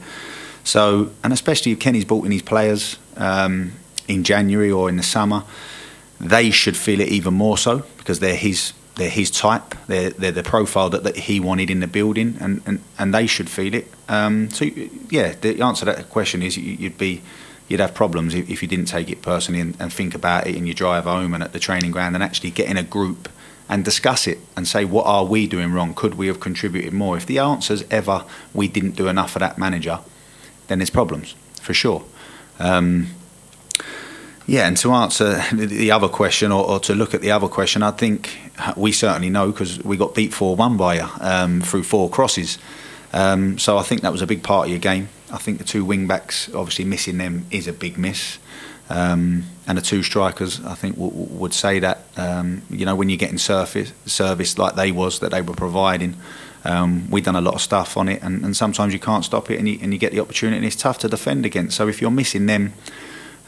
So, 0.64 1.10
and 1.22 1.32
especially 1.32 1.72
if 1.72 1.80
Kenny's 1.80 2.04
brought 2.04 2.24
in 2.24 2.32
his 2.32 2.42
players 2.42 2.98
um, 3.16 3.72
in 4.08 4.24
January 4.24 4.70
or 4.70 4.88
in 4.88 4.96
the 4.96 5.02
summer, 5.02 5.44
they 6.20 6.50
should 6.50 6.76
feel 6.76 7.00
it 7.00 7.08
even 7.08 7.34
more 7.34 7.56
so 7.56 7.84
because 7.98 8.20
they're 8.20 8.34
his 8.34 8.72
they're 8.98 9.08
his 9.08 9.30
type. 9.30 9.74
They're 9.86 10.10
they're 10.10 10.32
the 10.32 10.42
profile 10.42 10.90
that, 10.90 11.04
that 11.04 11.16
he 11.16 11.40
wanted 11.40 11.70
in 11.70 11.80
the 11.80 11.86
building, 11.86 12.36
and, 12.40 12.60
and, 12.66 12.80
and 12.98 13.14
they 13.14 13.26
should 13.26 13.48
feel 13.48 13.74
it. 13.74 13.88
Um, 14.08 14.50
so 14.50 14.66
yeah, 15.10 15.34
the 15.40 15.62
answer 15.62 15.86
to 15.86 15.92
that 15.92 16.10
question 16.10 16.42
is 16.42 16.56
you'd 16.56 16.98
be 16.98 17.22
you'd 17.68 17.80
have 17.80 17.94
problems 17.94 18.34
if, 18.34 18.50
if 18.50 18.62
you 18.62 18.68
didn't 18.68 18.86
take 18.86 19.10
it 19.10 19.22
personally 19.22 19.60
and, 19.60 19.76
and 19.78 19.92
think 19.92 20.14
about 20.14 20.46
it 20.46 20.56
in 20.56 20.66
your 20.66 20.74
drive 20.74 21.04
home 21.04 21.34
and 21.34 21.42
at 21.42 21.52
the 21.52 21.58
training 21.58 21.90
ground 21.90 22.14
and 22.14 22.24
actually 22.24 22.50
get 22.50 22.68
in 22.68 22.76
a 22.76 22.82
group 22.82 23.28
and 23.68 23.84
discuss 23.84 24.26
it 24.26 24.38
and 24.56 24.66
say 24.66 24.84
what 24.84 25.06
are 25.06 25.24
we 25.24 25.46
doing 25.46 25.72
wrong? 25.72 25.94
Could 25.94 26.14
we 26.14 26.26
have 26.26 26.40
contributed 26.40 26.92
more? 26.92 27.16
If 27.16 27.26
the 27.26 27.38
answer's 27.38 27.84
ever 27.90 28.24
we 28.52 28.68
didn't 28.68 28.96
do 28.96 29.08
enough 29.08 29.32
for 29.32 29.38
that 29.38 29.58
manager, 29.58 30.00
then 30.66 30.78
there's 30.78 30.90
problems 30.90 31.34
for 31.60 31.74
sure. 31.74 32.02
Um, 32.58 33.08
yeah, 34.48 34.66
and 34.66 34.78
to 34.78 34.92
answer 34.92 35.42
the 35.52 35.90
other 35.90 36.08
question, 36.08 36.50
or, 36.52 36.66
or, 36.66 36.80
to 36.80 36.94
look 36.94 37.12
at 37.12 37.20
the 37.20 37.30
other 37.30 37.48
question, 37.48 37.82
I 37.82 37.90
think 37.90 38.38
we 38.76 38.92
certainly 38.92 39.28
know 39.28 39.52
because 39.52 39.84
we 39.84 39.98
got 39.98 40.14
beat 40.14 40.32
4 40.32 40.56
1 40.56 40.76
by 40.78 40.94
you 40.94 41.06
um, 41.20 41.60
through 41.60 41.82
four 41.82 42.08
crosses. 42.08 42.58
Um, 43.12 43.58
so 43.58 43.76
I 43.76 43.82
think 43.82 44.00
that 44.00 44.10
was 44.10 44.22
a 44.22 44.26
big 44.26 44.42
part 44.42 44.66
of 44.66 44.70
your 44.70 44.80
game. 44.80 45.10
I 45.30 45.36
think 45.36 45.58
the 45.58 45.64
two 45.64 45.84
wing 45.84 46.06
backs, 46.06 46.52
obviously 46.54 46.86
missing 46.86 47.18
them, 47.18 47.44
is 47.50 47.68
a 47.68 47.74
big 47.74 47.98
miss. 47.98 48.38
Um, 48.88 49.44
and 49.66 49.76
the 49.76 49.82
two 49.82 50.02
strikers, 50.02 50.64
I 50.64 50.74
think, 50.74 50.94
w- 50.94 51.12
w- 51.12 51.38
would 51.38 51.52
say 51.52 51.78
that. 51.80 52.04
Um, 52.16 52.62
you 52.70 52.86
know, 52.86 52.96
when 52.96 53.10
you're 53.10 53.18
getting 53.18 53.36
surface, 53.36 53.92
service 54.06 54.56
like 54.56 54.76
they 54.76 54.92
was 54.92 55.18
that 55.18 55.30
they 55.30 55.42
were 55.42 55.54
providing, 55.54 56.16
um, 56.64 57.10
we've 57.10 57.24
done 57.24 57.36
a 57.36 57.42
lot 57.42 57.54
of 57.54 57.60
stuff 57.60 57.98
on 57.98 58.08
it, 58.08 58.22
and, 58.22 58.42
and 58.44 58.56
sometimes 58.56 58.94
you 58.94 58.98
can't 58.98 59.26
stop 59.26 59.50
it, 59.50 59.58
and 59.58 59.68
you, 59.68 59.78
and 59.82 59.92
you, 59.92 59.98
get 59.98 60.12
the 60.12 60.20
opportunity, 60.20 60.56
and 60.56 60.64
it's 60.64 60.74
tough 60.74 60.98
to 61.00 61.08
defend 61.08 61.44
against. 61.44 61.76
So 61.76 61.86
if 61.86 62.00
you're 62.00 62.10
missing 62.10 62.46
them, 62.46 62.72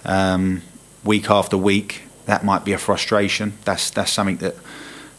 um, 0.05 0.61
week 1.05 1.31
after 1.31 1.57
week, 1.57 2.03
that 2.27 2.45
might 2.45 2.65
be 2.65 2.73
a 2.73 2.79
frustration. 2.79 3.59
That's 3.65 3.91
that's 3.91 4.13
something 4.13 4.37
that 4.39 4.57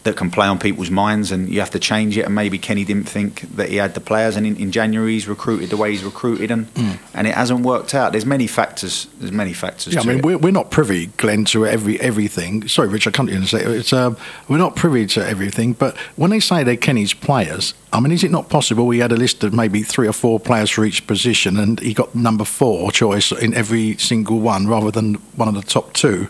that 0.04 0.16
can 0.16 0.30
play 0.30 0.46
on 0.46 0.58
people's 0.58 0.90
minds, 0.90 1.30
and 1.30 1.48
you 1.48 1.60
have 1.60 1.70
to 1.70 1.78
change 1.78 2.18
it. 2.18 2.24
And 2.24 2.34
maybe 2.34 2.58
Kenny 2.58 2.84
didn't 2.84 3.08
think 3.08 3.42
that 3.56 3.68
he 3.68 3.76
had 3.76 3.94
the 3.94 4.00
players, 4.00 4.36
and 4.36 4.46
in, 4.46 4.56
in 4.56 4.72
January 4.72 5.12
he's 5.12 5.28
recruited 5.28 5.70
the 5.70 5.76
way 5.76 5.92
he's 5.92 6.04
recruited, 6.04 6.50
and 6.50 6.72
mm. 6.74 6.98
and 7.14 7.26
it 7.26 7.34
hasn't 7.34 7.60
worked 7.60 7.94
out. 7.94 8.12
There's 8.12 8.26
many 8.26 8.46
factors. 8.46 9.06
There's 9.18 9.32
many 9.32 9.52
factors. 9.52 9.94
Yeah, 9.94 10.00
I 10.00 10.04
mean, 10.04 10.18
it. 10.18 10.24
we're, 10.24 10.38
we're 10.38 10.52
not 10.52 10.70
privy, 10.70 11.06
Glen, 11.06 11.44
to 11.46 11.66
every 11.66 12.00
everything. 12.00 12.68
Sorry, 12.68 12.88
Rich, 12.88 13.06
I 13.06 13.10
can't 13.10 13.30
even 13.30 13.46
say 13.46 13.60
it. 13.60 13.68
It's 13.68 13.92
um, 13.92 14.16
we're 14.48 14.58
not 14.58 14.76
privy 14.76 15.06
to 15.06 15.26
everything. 15.26 15.72
But 15.72 15.96
when 16.16 16.30
they 16.30 16.40
say 16.40 16.64
they're 16.64 16.76
Kenny's 16.76 17.14
players, 17.14 17.74
I 17.92 18.00
mean, 18.00 18.12
is 18.12 18.24
it 18.24 18.30
not 18.30 18.48
possible 18.48 18.90
he 18.90 18.98
had 18.98 19.12
a 19.12 19.16
list 19.16 19.44
of 19.44 19.52
maybe 19.52 19.82
three 19.82 20.08
or 20.08 20.12
four 20.12 20.40
players 20.40 20.70
for 20.70 20.84
each 20.84 21.06
position, 21.06 21.58
and 21.58 21.78
he 21.80 21.94
got 21.94 22.14
number 22.14 22.44
four 22.44 22.90
choice 22.90 23.30
in 23.32 23.54
every 23.54 23.96
single 23.98 24.40
one, 24.40 24.66
rather 24.66 24.90
than 24.90 25.14
one 25.36 25.48
of 25.48 25.54
the 25.54 25.62
top 25.62 25.92
two? 25.92 26.28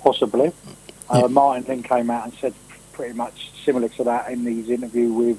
Possibly. 0.00 0.52
Uh, 1.08 1.28
Martin 1.28 1.64
then 1.64 1.82
came 1.82 2.10
out 2.10 2.24
and 2.24 2.34
said 2.34 2.54
pretty 2.92 3.14
much 3.14 3.50
similar 3.64 3.88
to 3.88 4.04
that 4.04 4.30
in 4.30 4.44
his 4.44 4.70
interview 4.70 5.12
with 5.12 5.38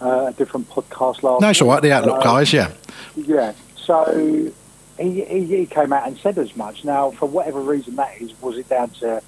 uh, 0.00 0.26
a 0.26 0.32
different 0.32 0.68
podcast 0.70 1.22
last. 1.22 1.40
No, 1.40 1.50
it's 1.50 1.62
all 1.62 1.68
right. 1.68 1.82
The 1.82 1.92
Outlook 1.92 2.18
uh, 2.18 2.22
guys, 2.22 2.52
yeah. 2.52 2.72
Yeah. 3.16 3.52
So 3.76 4.52
he, 4.98 5.24
he, 5.24 5.44
he 5.44 5.66
came 5.66 5.92
out 5.92 6.06
and 6.06 6.16
said 6.18 6.38
as 6.38 6.56
much. 6.56 6.84
Now, 6.84 7.10
for 7.10 7.26
whatever 7.26 7.60
reason 7.60 7.96
that 7.96 8.20
is, 8.20 8.32
was 8.40 8.58
it 8.58 8.68
down 8.68 8.90
to 9.00 9.22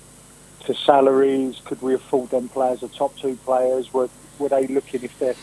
to 0.67 0.75
salaries? 0.75 1.61
Could 1.65 1.81
we 1.81 1.95
afford 1.95 2.31
them 2.31 2.49
players, 2.49 2.81
the 2.81 2.89
top 2.89 3.17
two 3.17 3.37
players? 3.37 3.93
Were 3.93 4.09
were 4.39 4.49
they 4.49 4.67
looking 4.67 5.03
if 5.03 5.19
they're 5.19 5.37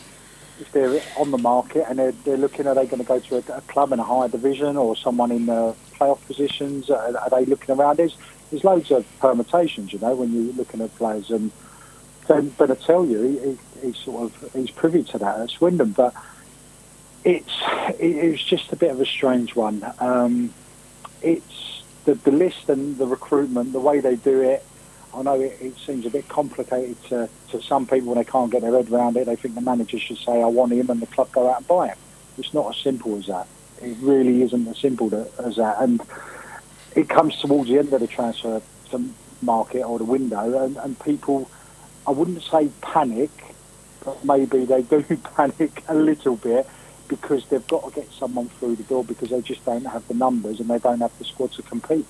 if 0.59 0.71
they're 0.71 1.01
on 1.17 1.31
the 1.31 1.37
market 1.37 1.85
and 1.87 1.99
they're, 1.99 2.11
they're 2.11 2.37
looking, 2.37 2.67
are 2.67 2.75
they 2.75 2.85
going 2.85 2.97
to 2.97 3.07
go 3.07 3.19
to 3.19 3.35
a, 3.35 3.57
a, 3.57 3.61
club 3.61 3.91
in 3.91 3.99
a 3.99 4.03
higher 4.03 4.27
division 4.27 4.75
or 4.75 4.95
someone 4.95 5.31
in 5.31 5.45
the 5.45 5.75
playoff 5.93 6.19
positions? 6.25 6.89
Are, 6.89 7.15
are 7.15 7.29
they 7.29 7.45
looking 7.45 7.75
around? 7.75 7.97
There's, 7.97 8.17
there's 8.49 8.63
loads 8.63 8.91
of 8.91 9.05
permutations, 9.19 9.93
you 9.93 9.99
know, 9.99 10.15
when 10.15 10.31
you're 10.31 10.53
looking 10.53 10.81
at 10.81 10.95
players. 10.95 11.29
And 11.29 11.51
Ben 12.27 12.53
I 12.60 12.75
tell 12.75 13.03
he, 13.03 13.39
he, 13.39 13.57
he's 13.81 13.97
sort 13.97 14.23
of 14.23 14.53
he's 14.53 14.71
privy 14.71 15.03
to 15.03 15.17
that 15.19 15.39
at 15.39 15.49
Swindon, 15.49 15.91
but 15.91 16.13
it's 17.23 17.62
it, 17.99 18.15
it's 18.15 18.43
just 18.43 18.71
a 18.71 18.75
bit 18.75 18.91
of 18.91 19.01
a 19.01 19.05
strange 19.05 19.55
one. 19.55 19.86
Um, 19.99 20.53
it's 21.21 21.83
the, 22.05 22.15
the 22.15 22.31
list 22.31 22.69
and 22.69 22.97
the 22.97 23.07
recruitment, 23.07 23.73
the 23.73 23.79
way 23.79 23.99
they 23.99 24.15
do 24.15 24.41
it. 24.41 24.63
I 25.13 25.21
know 25.23 25.39
it, 25.39 25.57
it, 25.60 25.77
seems 25.77 26.05
a 26.05 26.10
bit 26.10 26.27
complicated 26.27 27.01
to, 27.05 27.29
to 27.49 27.62
some 27.62 27.88
people 27.88 28.10
when 28.10 28.17
they 28.17 28.29
can't 28.29 28.51
get 28.51 28.62
their 28.62 28.71
head 28.71 28.91
around 28.91 29.17
it. 29.17 29.25
They 29.25 29.36
think 29.36 29.55
the 29.55 29.62
manager 29.62 29.97
should 29.97 30.17
say, 30.17 30.41
"I 30.41 30.45
want 30.45 30.73
him," 30.73 30.89
and 30.89 31.01
the 31.01 31.07
club 31.07 31.31
go 31.31 31.49
out 31.49 31.57
and 31.57 31.67
buy 31.67 31.88
him. 31.88 31.97
It's 32.38 32.53
not 32.53 32.75
as 32.75 32.81
simple 32.81 33.17
as 33.17 33.25
that. 33.27 33.47
It 33.81 33.97
really 34.01 34.41
isn't 34.43 34.67
as 34.67 34.77
simple 34.77 35.10
to, 35.12 35.27
as 35.39 35.55
that. 35.55 35.77
And 35.79 36.01
it 36.97 37.10
comes 37.10 37.39
towards 37.39 37.69
the 37.69 37.77
end 37.77 37.93
of 37.93 38.01
the 38.01 38.07
transfer 38.07 38.62
market 39.41 39.83
or 39.83 39.99
the 39.99 40.05
window, 40.05 40.63
and, 40.63 40.77
and 40.77 40.99
people, 40.99 41.49
I 42.07 42.12
wouldn't 42.12 42.41
say 42.41 42.69
panic, 42.81 43.29
but 44.03 44.25
maybe 44.25 44.65
they 44.65 44.81
do 44.81 45.03
panic 45.36 45.83
a 45.88 45.95
little 45.95 46.36
bit 46.36 46.67
because 47.07 47.47
they've 47.47 47.65
got 47.67 47.86
to 47.86 47.91
get 47.91 48.12
someone 48.12 48.49
through 48.49 48.75
the 48.75 48.83
door 48.83 49.03
because 49.03 49.29
they 49.29 49.41
just 49.41 49.63
don't 49.63 49.86
have 49.86 50.07
the 50.07 50.15
numbers 50.15 50.60
and 50.60 50.69
they 50.69 50.79
don't 50.79 50.99
have 50.99 51.17
the 51.19 51.25
squad 51.25 51.51
to 51.53 51.62
compete. 51.62 52.05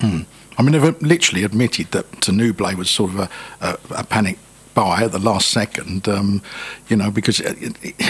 Mm. 0.00 0.26
I 0.58 0.62
mean, 0.62 0.72
they've 0.72 1.02
literally 1.02 1.44
admitted 1.44 1.90
that 1.92 2.28
Nouble 2.28 2.76
was 2.76 2.90
sort 2.90 3.12
of 3.12 3.18
a, 3.20 3.30
a, 3.60 3.78
a 3.90 4.04
panic 4.04 4.38
buy 4.76 5.02
at 5.02 5.10
the 5.10 5.18
last 5.18 5.48
second, 5.48 6.06
um, 6.06 6.42
you 6.88 6.96
know, 6.96 7.10
because 7.10 7.40
uh, 7.40 7.54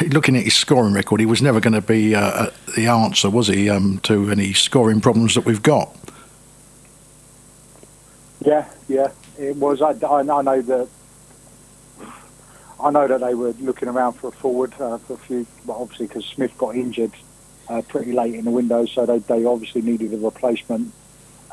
looking 0.08 0.36
at 0.36 0.42
his 0.42 0.54
scoring 0.54 0.92
record, 0.92 1.20
he 1.20 1.26
was 1.26 1.40
never 1.40 1.60
going 1.60 1.72
to 1.74 1.80
be 1.80 2.12
uh, 2.14 2.20
uh, 2.20 2.50
the 2.74 2.88
answer, 2.88 3.30
was 3.30 3.46
he, 3.46 3.70
um, 3.70 4.00
to 4.00 4.28
any 4.32 4.52
scoring 4.52 5.00
problems 5.00 5.36
that 5.36 5.44
we've 5.44 5.62
got? 5.62 5.96
Yeah, 8.44 8.68
yeah, 8.88 9.12
it 9.38 9.56
was. 9.56 9.80
I, 9.80 9.92
I, 10.06 10.18
I 10.18 10.42
know 10.42 10.60
that. 10.60 10.88
I 12.78 12.90
know 12.90 13.08
that 13.08 13.20
they 13.20 13.34
were 13.34 13.52
looking 13.52 13.88
around 13.88 14.14
for 14.14 14.28
a 14.28 14.32
forward 14.32 14.74
uh, 14.78 14.98
for 14.98 15.14
a 15.14 15.16
few, 15.16 15.46
well, 15.64 15.78
obviously 15.80 16.08
because 16.08 16.26
Smith 16.26 16.52
got 16.58 16.76
injured 16.76 17.12
uh, 17.70 17.80
pretty 17.88 18.12
late 18.12 18.34
in 18.34 18.44
the 18.44 18.50
window, 18.50 18.84
so 18.84 19.06
they, 19.06 19.18
they 19.18 19.46
obviously 19.46 19.80
needed 19.80 20.12
a 20.12 20.18
replacement. 20.18 20.92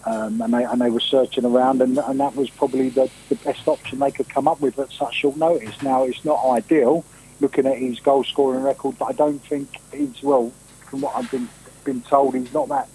Um, 0.06 0.42
and, 0.42 0.54
they, 0.54 0.64
and 0.66 0.82
they 0.82 0.90
were 0.90 1.00
searching 1.00 1.46
around, 1.46 1.82
and, 1.82 1.98
and 1.98 2.20
that 2.20 2.36
was 2.36 2.50
probably 2.50 2.90
the, 2.90 3.10
the 3.30 3.36
best 3.36 3.66
option 3.68 4.00
they 4.00 4.12
could 4.12 4.28
come 4.28 4.50
up 4.50 4.60
with 4.60 4.78
at 4.78 4.92
such 4.92 5.16
short 5.16 5.38
notice. 5.38 5.82
Now, 5.82 6.04
it's 6.04 6.26
not 6.26 6.44
ideal 6.46 7.06
looking 7.40 7.66
at 7.66 7.78
his 7.78 8.02
goal 8.02 8.24
scoring 8.26 8.64
record, 8.64 8.98
but 9.00 9.06
I 9.06 9.14
don't 9.14 9.40
think 9.40 9.70
he's, 9.94 10.22
well, 10.22 10.52
from 10.90 11.02
what 11.02 11.16
I've 11.16 11.32
been, 11.32 11.48
been 11.86 12.02
told, 12.02 12.36
he's 12.36 12.54
not 12.54 12.68
that 12.68 12.90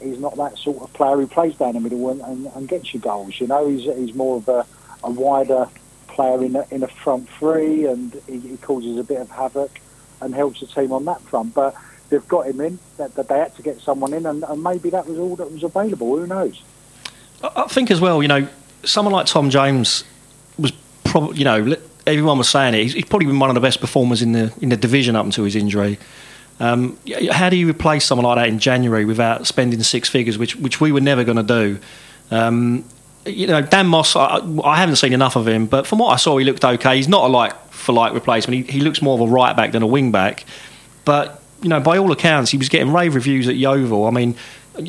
he's 0.00 0.18
not 0.18 0.36
that 0.36 0.58
sort 0.58 0.82
of 0.82 0.92
player 0.92 1.16
who 1.16 1.26
plays 1.26 1.56
down 1.56 1.74
the 1.74 1.80
middle 1.80 2.10
and, 2.10 2.20
and, 2.20 2.46
and 2.54 2.68
gets 2.68 2.92
you 2.92 3.00
goals. 3.00 3.40
You 3.40 3.46
know, 3.46 3.68
he's 3.68 3.84
he's 3.96 4.14
more 4.14 4.36
of 4.36 4.48
a, 4.48 4.66
a 5.02 5.10
wider 5.10 5.68
player 6.08 6.44
in 6.44 6.56
a, 6.56 6.66
in 6.70 6.82
a 6.82 6.88
front 6.88 7.28
three, 7.30 7.86
and 7.86 8.20
he, 8.26 8.38
he 8.38 8.56
causes 8.58 8.98
a 8.98 9.04
bit 9.04 9.20
of 9.20 9.30
havoc 9.30 9.80
and 10.20 10.34
helps 10.34 10.60
the 10.60 10.66
team 10.66 10.92
on 10.92 11.04
that 11.06 11.20
front. 11.22 11.54
But 11.54 11.74
they've 12.08 12.26
got 12.28 12.46
him 12.46 12.60
in. 12.60 12.78
That, 12.96 13.14
that 13.14 13.28
they 13.28 13.38
had 13.38 13.54
to 13.56 13.62
get 13.62 13.80
someone 13.80 14.12
in, 14.12 14.26
and, 14.26 14.44
and 14.44 14.62
maybe 14.62 14.90
that 14.90 15.06
was 15.06 15.18
all 15.18 15.36
that 15.36 15.50
was 15.50 15.62
available. 15.62 16.16
Who 16.16 16.26
knows? 16.26 16.62
I 17.42 17.64
think 17.64 17.90
as 17.90 18.00
well, 18.00 18.22
you 18.22 18.28
know, 18.28 18.48
someone 18.84 19.12
like 19.12 19.26
Tom 19.26 19.50
James 19.50 20.04
was 20.58 20.72
probably, 21.04 21.38
you 21.38 21.44
know, 21.44 21.76
everyone 22.06 22.38
was 22.38 22.48
saying 22.48 22.74
it. 22.74 22.92
He's, 22.92 23.04
probably 23.04 23.26
been 23.26 23.38
one 23.38 23.50
of 23.50 23.54
the 23.54 23.60
best 23.60 23.80
performers 23.80 24.22
in 24.22 24.32
the 24.32 24.52
in 24.60 24.68
the 24.68 24.76
division 24.76 25.16
up 25.16 25.24
until 25.24 25.44
his 25.44 25.56
injury. 25.56 25.98
Um, 26.60 26.96
how 27.32 27.50
do 27.50 27.56
you 27.56 27.68
replace 27.68 28.04
someone 28.04 28.24
like 28.24 28.36
that 28.36 28.48
in 28.48 28.58
January 28.60 29.04
without 29.04 29.46
spending 29.46 29.82
six 29.82 30.08
figures, 30.08 30.38
which 30.38 30.56
which 30.56 30.80
we 30.80 30.92
were 30.92 31.00
never 31.00 31.24
going 31.24 31.36
to 31.36 31.42
do? 31.42 31.78
Um, 32.30 32.84
you 33.26 33.46
know, 33.46 33.62
Dan 33.62 33.86
Moss, 33.86 34.16
I, 34.16 34.40
I, 34.62 34.76
haven't 34.76 34.96
seen 34.96 35.14
enough 35.14 35.36
of 35.36 35.48
him, 35.48 35.66
but 35.66 35.86
from 35.86 35.98
what 35.98 36.08
I 36.08 36.16
saw, 36.16 36.36
he 36.36 36.44
looked 36.44 36.64
okay. 36.64 36.96
He's 36.96 37.08
not 37.08 37.24
a 37.24 37.28
like 37.28 37.70
for 37.70 37.92
like 37.92 38.12
replacement. 38.12 38.66
He, 38.66 38.78
he 38.78 38.80
looks 38.80 39.00
more 39.00 39.14
of 39.14 39.20
a 39.20 39.32
right 39.32 39.56
back 39.56 39.72
than 39.72 39.82
a 39.82 39.86
wing 39.86 40.12
back. 40.12 40.44
But 41.04 41.42
you 41.64 41.70
know, 41.70 41.80
by 41.80 41.96
all 41.96 42.12
accounts, 42.12 42.50
he 42.50 42.58
was 42.58 42.68
getting 42.68 42.92
rave 42.92 43.14
reviews 43.14 43.48
at 43.48 43.56
Yeovil. 43.56 44.06
I 44.06 44.10
mean, 44.10 44.36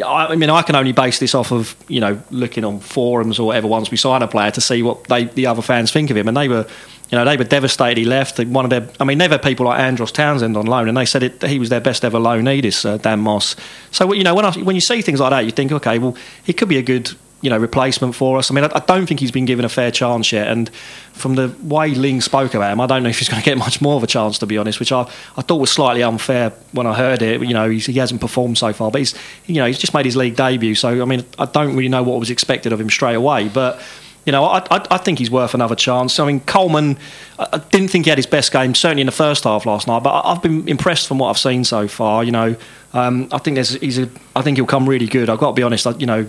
I 0.06 0.36
mean, 0.36 0.50
I 0.50 0.62
can 0.62 0.76
only 0.76 0.92
base 0.92 1.20
this 1.20 1.34
off 1.34 1.52
of 1.52 1.76
you 1.88 2.02
know 2.02 2.22
looking 2.32 2.66
on 2.66 2.80
forums 2.80 3.40
or 3.40 3.48
whatever 3.48 3.68
once 3.68 3.90
we 3.92 3.98
sign 3.98 4.22
a 4.22 4.28
player 4.28 4.52
to 4.52 4.62
see 4.62 4.84
what 4.84 5.06
they, 5.06 5.24
the 5.24 5.48
other 5.48 5.62
fans 5.62 5.92
think 5.92 6.10
of 6.10 6.18
him, 6.18 6.28
and 6.28 6.36
they 6.36 6.50
were, 6.50 6.68
you 7.10 7.18
know, 7.18 7.24
they 7.24 7.38
were 7.38 7.46
devastated 7.46 7.98
he 7.98 8.06
left. 8.06 8.40
One 8.40 8.66
of 8.66 8.72
their, 8.72 8.90
I 9.00 9.06
mean, 9.06 9.20
they've 9.20 9.32
had 9.32 9.42
people 9.42 9.68
like 9.68 9.80
Andros 9.80 10.12
Townsend 10.12 10.58
on 10.58 10.66
loan, 10.66 10.90
and 10.90 10.98
they 10.98 11.06
said 11.06 11.24
it, 11.24 11.42
he 11.44 11.60
was 11.60 11.70
their 11.70 11.80
best 11.80 12.04
ever 12.04 12.20
loanee, 12.20 12.62
this 12.62 12.84
uh, 12.84 12.98
Dan 12.98 13.22
Moss. 13.22 13.56
So 13.92 14.12
you 14.12 14.24
know, 14.24 14.36
when 14.36 14.46
I, 14.46 14.52
when 14.52 14.76
you 14.76 14.82
see 14.82 15.02
things 15.02 15.22
like 15.22 15.30
that, 15.30 15.46
you 15.46 15.52
think, 15.52 15.72
okay, 15.72 15.98
well, 15.98 16.18
he 16.44 16.52
could 16.52 16.68
be 16.68 16.78
a 16.78 16.84
good 16.84 17.12
you 17.46 17.52
know 17.52 17.60
replacement 17.60 18.16
for 18.16 18.40
us. 18.40 18.50
I 18.50 18.56
mean, 18.56 18.64
I, 18.64 18.72
I, 18.74 18.80
don't 18.80 19.06
think 19.06 19.20
he's 19.20 19.32
been 19.32 19.46
given 19.46 19.66
a 19.66 19.70
fair 19.70 19.92
chance 19.92 20.32
yet. 20.32 20.48
And 20.48 20.68
from 21.14 21.36
the 21.36 21.56
way 21.62 21.94
Ling 21.94 22.20
spoke 22.20 22.56
about 22.56 22.74
him, 22.74 22.82
I 22.82 22.88
don't 22.88 23.04
know 23.04 23.10
if 23.10 23.20
he's 23.20 23.30
going 23.30 23.40
to 23.40 23.46
get 23.46 23.56
much 23.60 23.82
more 23.82 23.96
of 23.98 24.04
a 24.04 24.08
chance, 24.08 24.40
to 24.40 24.48
be 24.48 24.58
honest. 24.58 24.80
Which 24.80 24.92
I, 24.92 25.02
I 25.38 25.44
thought 25.44 25.58
was 25.58 25.72
slightly 25.72 26.02
unfair 26.02 26.50
when 26.72 26.88
I 26.88 26.96
heard 26.96 27.22
it. 27.22 27.42
You 27.42 27.54
know, 27.54 27.70
he 27.70 27.94
hasn't 27.94 28.20
performed 28.20 28.58
so 28.58 28.74
far, 28.74 28.90
but 28.90 28.98
he's 28.98 29.14
you 29.46 29.56
know 29.56 29.68
he's 29.68 29.78
just 29.78 29.94
made 29.94 30.06
his 30.06 30.16
league 30.16 30.36
debut. 30.36 30.74
So 30.74 31.04
I 31.04 31.06
mean, 31.06 31.24
I 31.38 31.46
don't 31.46 31.76
really 31.76 31.88
know 31.88 32.02
what 32.02 32.20
was 32.20 32.32
expected 32.32 32.74
of 32.74 32.82
him 32.82 32.90
straight 32.90 33.16
away, 33.16 33.48
but. 33.48 33.80
You 34.26 34.32
know, 34.32 34.44
I, 34.44 34.58
I, 34.72 34.84
I 34.90 34.98
think 34.98 35.20
he's 35.20 35.30
worth 35.30 35.54
another 35.54 35.76
chance. 35.76 36.20
I 36.20 36.26
mean, 36.26 36.40
Coleman, 36.40 36.98
I 37.38 37.60
didn't 37.70 37.90
think 37.90 38.06
he 38.06 38.10
had 38.10 38.18
his 38.18 38.26
best 38.26 38.52
game, 38.52 38.74
certainly 38.74 39.02
in 39.02 39.06
the 39.06 39.12
first 39.12 39.44
half 39.44 39.68
last 39.68 39.86
night. 39.86 40.02
But 40.02 40.20
I've 40.26 40.42
been 40.42 40.68
impressed 40.68 41.08
from 41.08 41.20
what 41.20 41.30
I've 41.30 41.38
seen 41.38 41.64
so 41.64 41.88
far. 41.88 42.24
You 42.24 42.32
know, 42.32 42.56
um, 42.94 43.28
I 43.32 43.38
think 43.38 43.54
there's 43.54 43.76
he's 43.76 44.00
a, 44.00 44.10
I 44.36 44.42
think 44.42 44.58
he'll 44.58 44.66
come 44.66 44.90
really 44.90 45.06
good. 45.06 45.30
I've 45.30 45.38
got 45.38 45.50
to 45.50 45.54
be 45.54 45.62
honest. 45.62 45.86
You 46.00 46.08
know, 46.08 46.26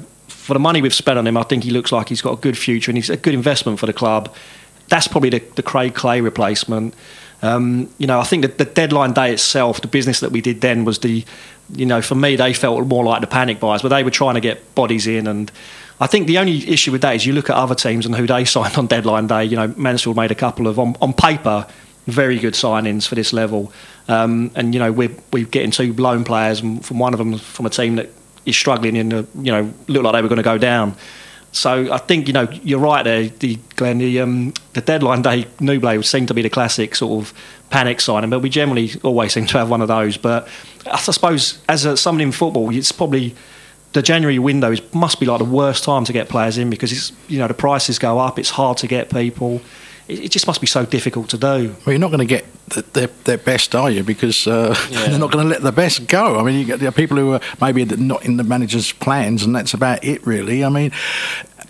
for 0.47 0.55
the 0.55 0.61
money 0.61 0.81
we've 0.81 0.95
spent 0.95 1.19
on 1.19 1.27
him, 1.27 1.37
I 1.37 1.43
think 1.43 1.65
he 1.65 1.71
looks 1.71 1.91
like 1.91 2.09
he's 2.09 2.23
got 2.23 2.35
a 2.35 2.41
good 2.41 2.57
future 2.57 2.89
and 2.93 2.97
he's 2.97 3.11
a 3.11 3.17
good 3.17 3.35
investment 3.35 3.81
for 3.81 3.87
the 3.87 3.93
club. 3.93 4.33
That's 4.87 5.09
probably 5.09 5.31
the, 5.31 5.41
the 5.57 5.63
Craig 5.63 5.97
Clay 5.97 6.21
replacement. 6.21 6.95
Um, 7.43 7.91
you 7.99 8.07
know, 8.07 8.21
I 8.21 8.23
think 8.23 8.43
that 8.43 8.57
the 8.57 8.65
deadline 8.65 9.13
day 9.13 9.33
itself, 9.33 9.81
the 9.81 9.89
business 9.89 10.21
that 10.21 10.31
we 10.31 10.41
did 10.41 10.61
then 10.61 10.85
was 10.85 11.01
the, 11.01 11.25
you 11.75 11.85
know, 11.85 12.01
for 12.01 12.15
me 12.15 12.37
they 12.37 12.53
felt 12.53 12.87
more 12.87 13.05
like 13.05 13.23
the 13.23 13.27
panic 13.27 13.59
buys, 13.59 13.83
but 13.83 13.89
they 13.89 14.05
were 14.05 14.11
trying 14.13 14.35
to 14.35 14.41
get 14.41 14.73
bodies 14.77 15.09
in. 15.09 15.27
And 15.27 15.51
I 15.99 16.07
think 16.07 16.29
the 16.29 16.39
only 16.39 16.59
issue 16.69 16.93
with 16.93 17.01
that 17.01 17.17
is 17.17 17.27
you 17.27 17.33
look 17.33 17.51
at 17.51 17.57
other 17.57 17.75
teams 17.75 18.07
and 18.07 18.15
who 18.15 18.29
they 18.29 18.45
signed 18.55 18.79
on 18.79 18.87
deadline 18.87 19.27
day. 19.27 19.45
You 19.45 19.57
know, 19.57 19.75
Mansfield 19.77 20.15
made 20.15 20.31
a 20.31 20.37
couple 20.37 20.69
of 20.69 20.79
on, 20.79 20.95
on 21.03 21.13
paper 21.13 21.67
very 22.07 22.39
good 22.39 22.55
signings 22.55 23.07
for 23.07 23.17
this 23.17 23.33
level. 23.33 23.73
Um, 24.07 24.53
and 24.55 24.73
you 24.73 24.79
know, 24.79 24.93
we're 24.93 25.15
we're 25.33 25.45
getting 25.45 25.73
two 25.73 25.93
loan 25.95 26.23
players 26.23 26.61
from 26.61 27.01
one 27.01 27.13
of 27.13 27.19
them 27.19 27.37
from 27.37 27.67
a 27.67 27.71
team 27.71 27.97
that 27.97 28.11
is 28.47 28.57
struggling 28.57 28.97
in 28.97 29.11
the, 29.11 29.27
you 29.35 29.53
know, 29.53 29.73
look 29.89 30.03
like 30.05 30.15
they 30.15 30.23
were 30.23 30.29
going 30.29 30.39
to 30.39 30.43
go 30.43 30.59
down. 30.59 30.97
So 31.53 31.93
I 31.93 31.99
think 31.99 32.27
you 32.27 32.35
know 32.35 32.49
you're 32.63 32.79
right 32.79 33.03
there, 33.03 33.29
the 33.29 33.59
Glen. 33.77 33.97
The 33.97 34.21
um, 34.21 34.53
the 34.75 34.83
deadline 34.83 35.23
day 35.23 35.47
Nouble 35.59 36.03
seem 36.03 36.27
to 36.27 36.35
be 36.35 36.43
the 36.43 36.51
classic 36.51 36.95
sort 36.95 37.25
of 37.25 37.33
panic 37.71 38.03
signing, 38.03 38.29
but 38.29 38.41
we 38.41 38.51
generally 38.51 38.91
always 39.03 39.33
seem 39.33 39.47
to 39.47 39.59
have 39.59 39.71
one 39.71 39.81
of 39.81 39.89
those. 39.89 40.19
But 40.19 40.49
I 40.91 40.99
suppose 40.99 41.63
as 41.67 41.87
a, 41.87 41.97
someone 41.97 42.21
in 42.21 42.33
football, 42.33 42.75
it's 42.75 42.93
probably 42.93 43.35
the 43.95 44.03
January 44.03 44.39
window 44.39 44.73
is, 44.73 44.83
must 44.93 45.19
be 45.19 45.25
like 45.25 45.39
the 45.39 45.47
worst 45.47 45.83
time 45.83 46.05
to 46.05 46.13
get 46.13 46.29
players 46.29 46.59
in 46.59 46.69
because 46.69 46.93
it's 46.93 47.13
you 47.27 47.39
know 47.39 47.49
the 47.49 47.55
prices 47.55 47.99
go 47.99 48.19
up, 48.19 48.39
it's 48.39 48.51
hard 48.51 48.77
to 48.79 48.87
get 48.87 49.09
people 49.09 49.63
it, 50.09 50.31
just 50.31 50.47
must 50.47 50.61
be 50.61 50.67
so 50.67 50.85
difficult 50.85 51.31
to 51.31 51.39
do. 51.39 51.75
Well, 51.85 51.93
you're 51.93 51.99
not 51.99 52.11
going 52.11 52.21
to 52.21 52.27
get 52.27 52.45
their, 52.69 53.07
their 53.25 53.39
best, 53.39 53.75
are 53.75 53.91
you? 53.91 54.03
Because 54.03 54.47
uh, 54.47 54.75
yeah. 54.91 55.07
they're 55.07 55.19
not 55.19 55.31
going 55.31 55.45
to 55.45 55.51
let 55.51 55.63
the 55.63 55.73
best 55.73 56.07
go. 56.07 56.39
I 56.39 56.43
mean, 56.43 56.59
you 56.59 56.65
get 56.65 56.81
there 56.81 56.89
are 56.89 56.93
people 56.93 57.17
who 57.17 57.33
are 57.33 57.41
maybe 57.61 57.85
not 57.85 58.25
in 58.25 58.37
the 58.37 58.45
manager's 58.45 58.93
plans, 58.93 59.45
and 59.45 59.55
that's 59.55 59.75
about 59.75 60.05
it, 60.05 60.27
really. 60.27 60.65
I 60.65 60.69
mean, 60.69 60.93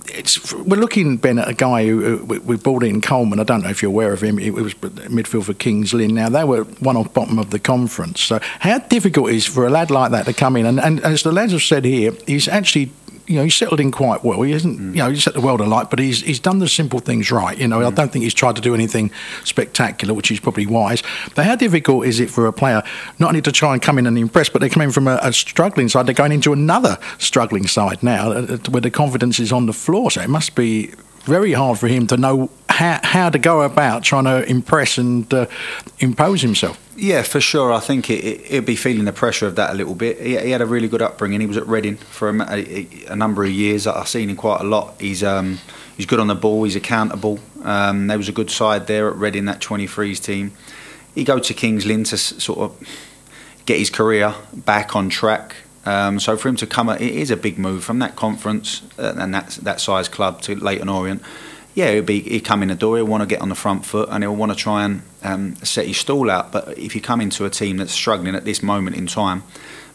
it's, 0.09 0.53
we're 0.55 0.81
looking, 0.81 1.17
Ben, 1.17 1.39
at 1.39 1.49
a 1.49 1.55
guy 1.55 1.87
who, 1.87 2.25
we 2.25 2.57
brought 2.57 2.83
in 2.83 3.01
Coleman. 3.01 3.41
I 3.41 3.45
don't 3.45 3.63
know 3.63 3.69
if 3.69 3.83
you're 3.83 3.91
aware 3.91 4.13
of 4.13 4.23
him. 4.23 4.39
It 4.39 4.55
was 4.55 4.75
midfield 4.75 5.45
for 5.45 5.55
Kings 5.55 5.93
Lynn. 5.93 6.15
Now, 6.15 6.29
they 6.29 6.45
were 6.45 6.65
one 6.65 6.97
off 6.97 7.13
bottom 7.13 7.39
of 7.39 7.51
the 7.51 7.59
conference. 7.59 8.23
So, 8.23 8.41
how 8.61 8.79
difficult 8.79 9.31
is 9.31 9.47
for 9.47 9.67
a 9.67 9.71
lad 9.71 9.91
like 9.91 10.13
that 10.13 10.27
to 10.27 10.33
come 10.33 10.57
in? 10.57 10.67
And, 10.67 10.81
and 10.81 11.01
as 11.01 11.23
the 11.23 11.33
lads 11.33 11.53
have 11.53 11.63
said 11.63 11.85
here, 11.85 12.13
he's 12.27 12.49
actually 12.49 12.91
you 13.27 13.37
know, 13.37 13.45
he's 13.45 13.55
settled 13.55 13.81
in 13.81 13.91
quite 13.91 14.25
well. 14.25 14.43
He 14.43 14.53
isn't, 14.53 14.79
mm. 14.79 14.91
you 14.95 15.03
know, 15.03 15.11
he's 15.11 15.25
set 15.25 15.35
the 15.35 15.41
world 15.41 15.61
alight, 15.61 15.91
but 15.91 15.99
he's 15.99 16.21
he's 16.21 16.41
done 16.41 16.59
the 16.59 16.69
simple 16.69 17.01
things 17.01 17.31
right. 17.31 17.57
You 17.59 17.69
know, 17.69 17.81
mm. 17.81 17.87
I 17.87 17.91
don't 17.91 18.13
think 18.13 18.23
he's 18.23 18.35
tried 18.35 18.57
to 18.57 18.63
do 18.63 18.75
anything 18.75 19.11
spectacular, 19.45 20.15
which 20.15 20.31
is 20.31 20.41
probably 20.41 20.67
wise. 20.67 21.03
But 21.35 21.47
how 21.47 21.57
difficult 21.57 22.07
is 22.07 22.21
it 22.21 22.31
for 22.31 22.47
a 22.47 22.53
player 22.53 22.83
not 23.19 23.29
only 23.29 23.43
to 23.43 23.53
try 23.53 23.73
and 23.73 23.83
come 23.83 23.99
in 23.99 24.07
and 24.07 24.17
impress, 24.17 24.49
but 24.49 24.61
they're 24.61 24.71
coming 24.71 24.91
from 24.91 25.09
a, 25.09 25.19
a 25.23 25.33
struggling 25.33 25.89
side, 25.89 26.07
they're 26.07 26.15
going 26.15 26.33
into 26.33 26.53
another 26.53 26.99
struggling 27.19 27.67
side 27.67 28.03
now, 28.03 28.31
uh, 28.31 28.47
uh, 28.49 28.71
where 28.71 28.81
the 28.81 28.91
confidence 28.91 29.41
is 29.41 29.53
on 29.53 29.67
the 29.67 29.73
floor. 29.73 30.11
So 30.11 30.21
it 30.21 30.31
must 30.31 30.55
be 30.55 30.93
very 31.25 31.53
hard 31.53 31.79
for 31.79 31.89
him 31.89 32.07
to 32.07 32.17
know 32.17 32.51
how, 32.69 33.01
how 33.03 33.31
to 33.31 33.39
go 33.39 33.63
about 33.63 34.05
trying 34.05 34.25
to 34.25 34.49
impress 34.49 34.99
and 34.99 35.33
uh, 35.35 35.47
impose 35.99 36.43
himself. 36.43 36.81
Yeah, 36.97 37.23
for 37.23 37.41
sure. 37.41 37.73
I 37.73 37.81
think 37.81 38.09
it, 38.09 38.25
it, 38.25 38.53
would 38.53 38.65
be 38.65 38.75
feeling 38.75 39.05
the 39.05 39.13
pressure 39.13 39.47
of 39.47 39.57
that 39.57 39.71
a 39.71 39.75
little 39.75 39.95
bit. 39.95 40.19
He, 40.19 40.39
he 40.39 40.51
had 40.51 40.63
a 40.63 40.67
really 40.67 40.89
good 40.89 41.03
upbringing. 41.03 41.41
He 41.41 41.47
was 41.47 41.59
at 41.59 41.67
Reading 41.67 41.97
for 41.97 42.31
a, 42.31 42.43
a, 42.51 42.89
a, 43.09 43.17
number 43.17 43.45
of 43.45 43.51
years. 43.51 43.87
I've 43.87 44.09
seen 44.09 44.31
him 44.31 44.37
quite 44.37 44.63
a 44.63 44.65
lot. 44.65 44.99
He's 44.99 45.23
um, 45.23 45.59
he's 45.97 46.07
good 46.07 46.21
on 46.21 46.27
the 46.27 46.35
ball. 46.35 46.65
He's 46.65 46.75
accountable. 46.75 47.39
Um, 47.63 48.07
there 48.07 48.17
was 48.17 48.31
a 48.31 48.33
good 48.33 48.51
side 48.51 48.87
there 48.87 49.11
at 49.11 49.17
Reading, 49.17 49.45
that 49.45 49.61
23s 49.61 50.23
team. 50.25 50.53
He 51.15 51.23
go 51.23 51.39
to 51.39 51.55
Kings 51.55 51.85
Lynn 51.85 52.05
to 52.05 52.17
sort 52.17 52.59
of 52.59 52.89
get 53.67 53.79
his 53.79 53.91
career 53.91 54.35
back 54.55 54.97
on 54.97 55.11
track. 55.11 55.57
Um, 55.85 56.19
so 56.19 56.37
for 56.37 56.49
him 56.49 56.57
to 56.57 56.67
come, 56.67 56.89
it 56.89 57.01
is 57.01 57.31
a 57.31 57.37
big 57.37 57.59
move 57.59 57.85
from 57.85 57.99
that 57.99 58.17
conference 58.17 58.83
uh, 58.99 59.15
and 59.19 59.35
that 59.35 59.51
that 59.63 59.81
size 59.81 60.09
club 60.09 60.41
to 60.43 60.55
Leyton 60.55 60.89
Orient 60.89 61.23
yeah, 61.77 61.93
he'll 61.93 62.03
be 62.03 62.21
he 62.21 62.41
come 62.41 62.63
in 62.63 62.69
the 62.69 62.75
door. 62.75 62.97
He'll 62.97 63.05
want 63.05 63.21
to 63.21 63.27
get 63.27 63.43
on 63.43 63.51
the 63.51 63.55
front 63.55 63.85
foot 63.85 64.09
and 64.11 64.25
he'll 64.25 64.35
want 64.35 64.51
to 64.51 64.57
try 64.57 64.87
and 64.87 65.03
um, 65.23 65.57
set 65.57 65.87
his 65.87 65.99
stall 65.99 66.31
out. 66.31 66.51
But 66.51 66.79
if 66.79 66.95
you 66.95 67.03
come 67.03 67.21
into 67.21 67.45
a 67.45 67.51
team 67.51 67.77
that's 67.77 67.93
struggling 67.93 68.35
at 68.35 68.47
this 68.47 68.63
moment 68.63 68.97
in 68.97 69.07
time, 69.07 69.43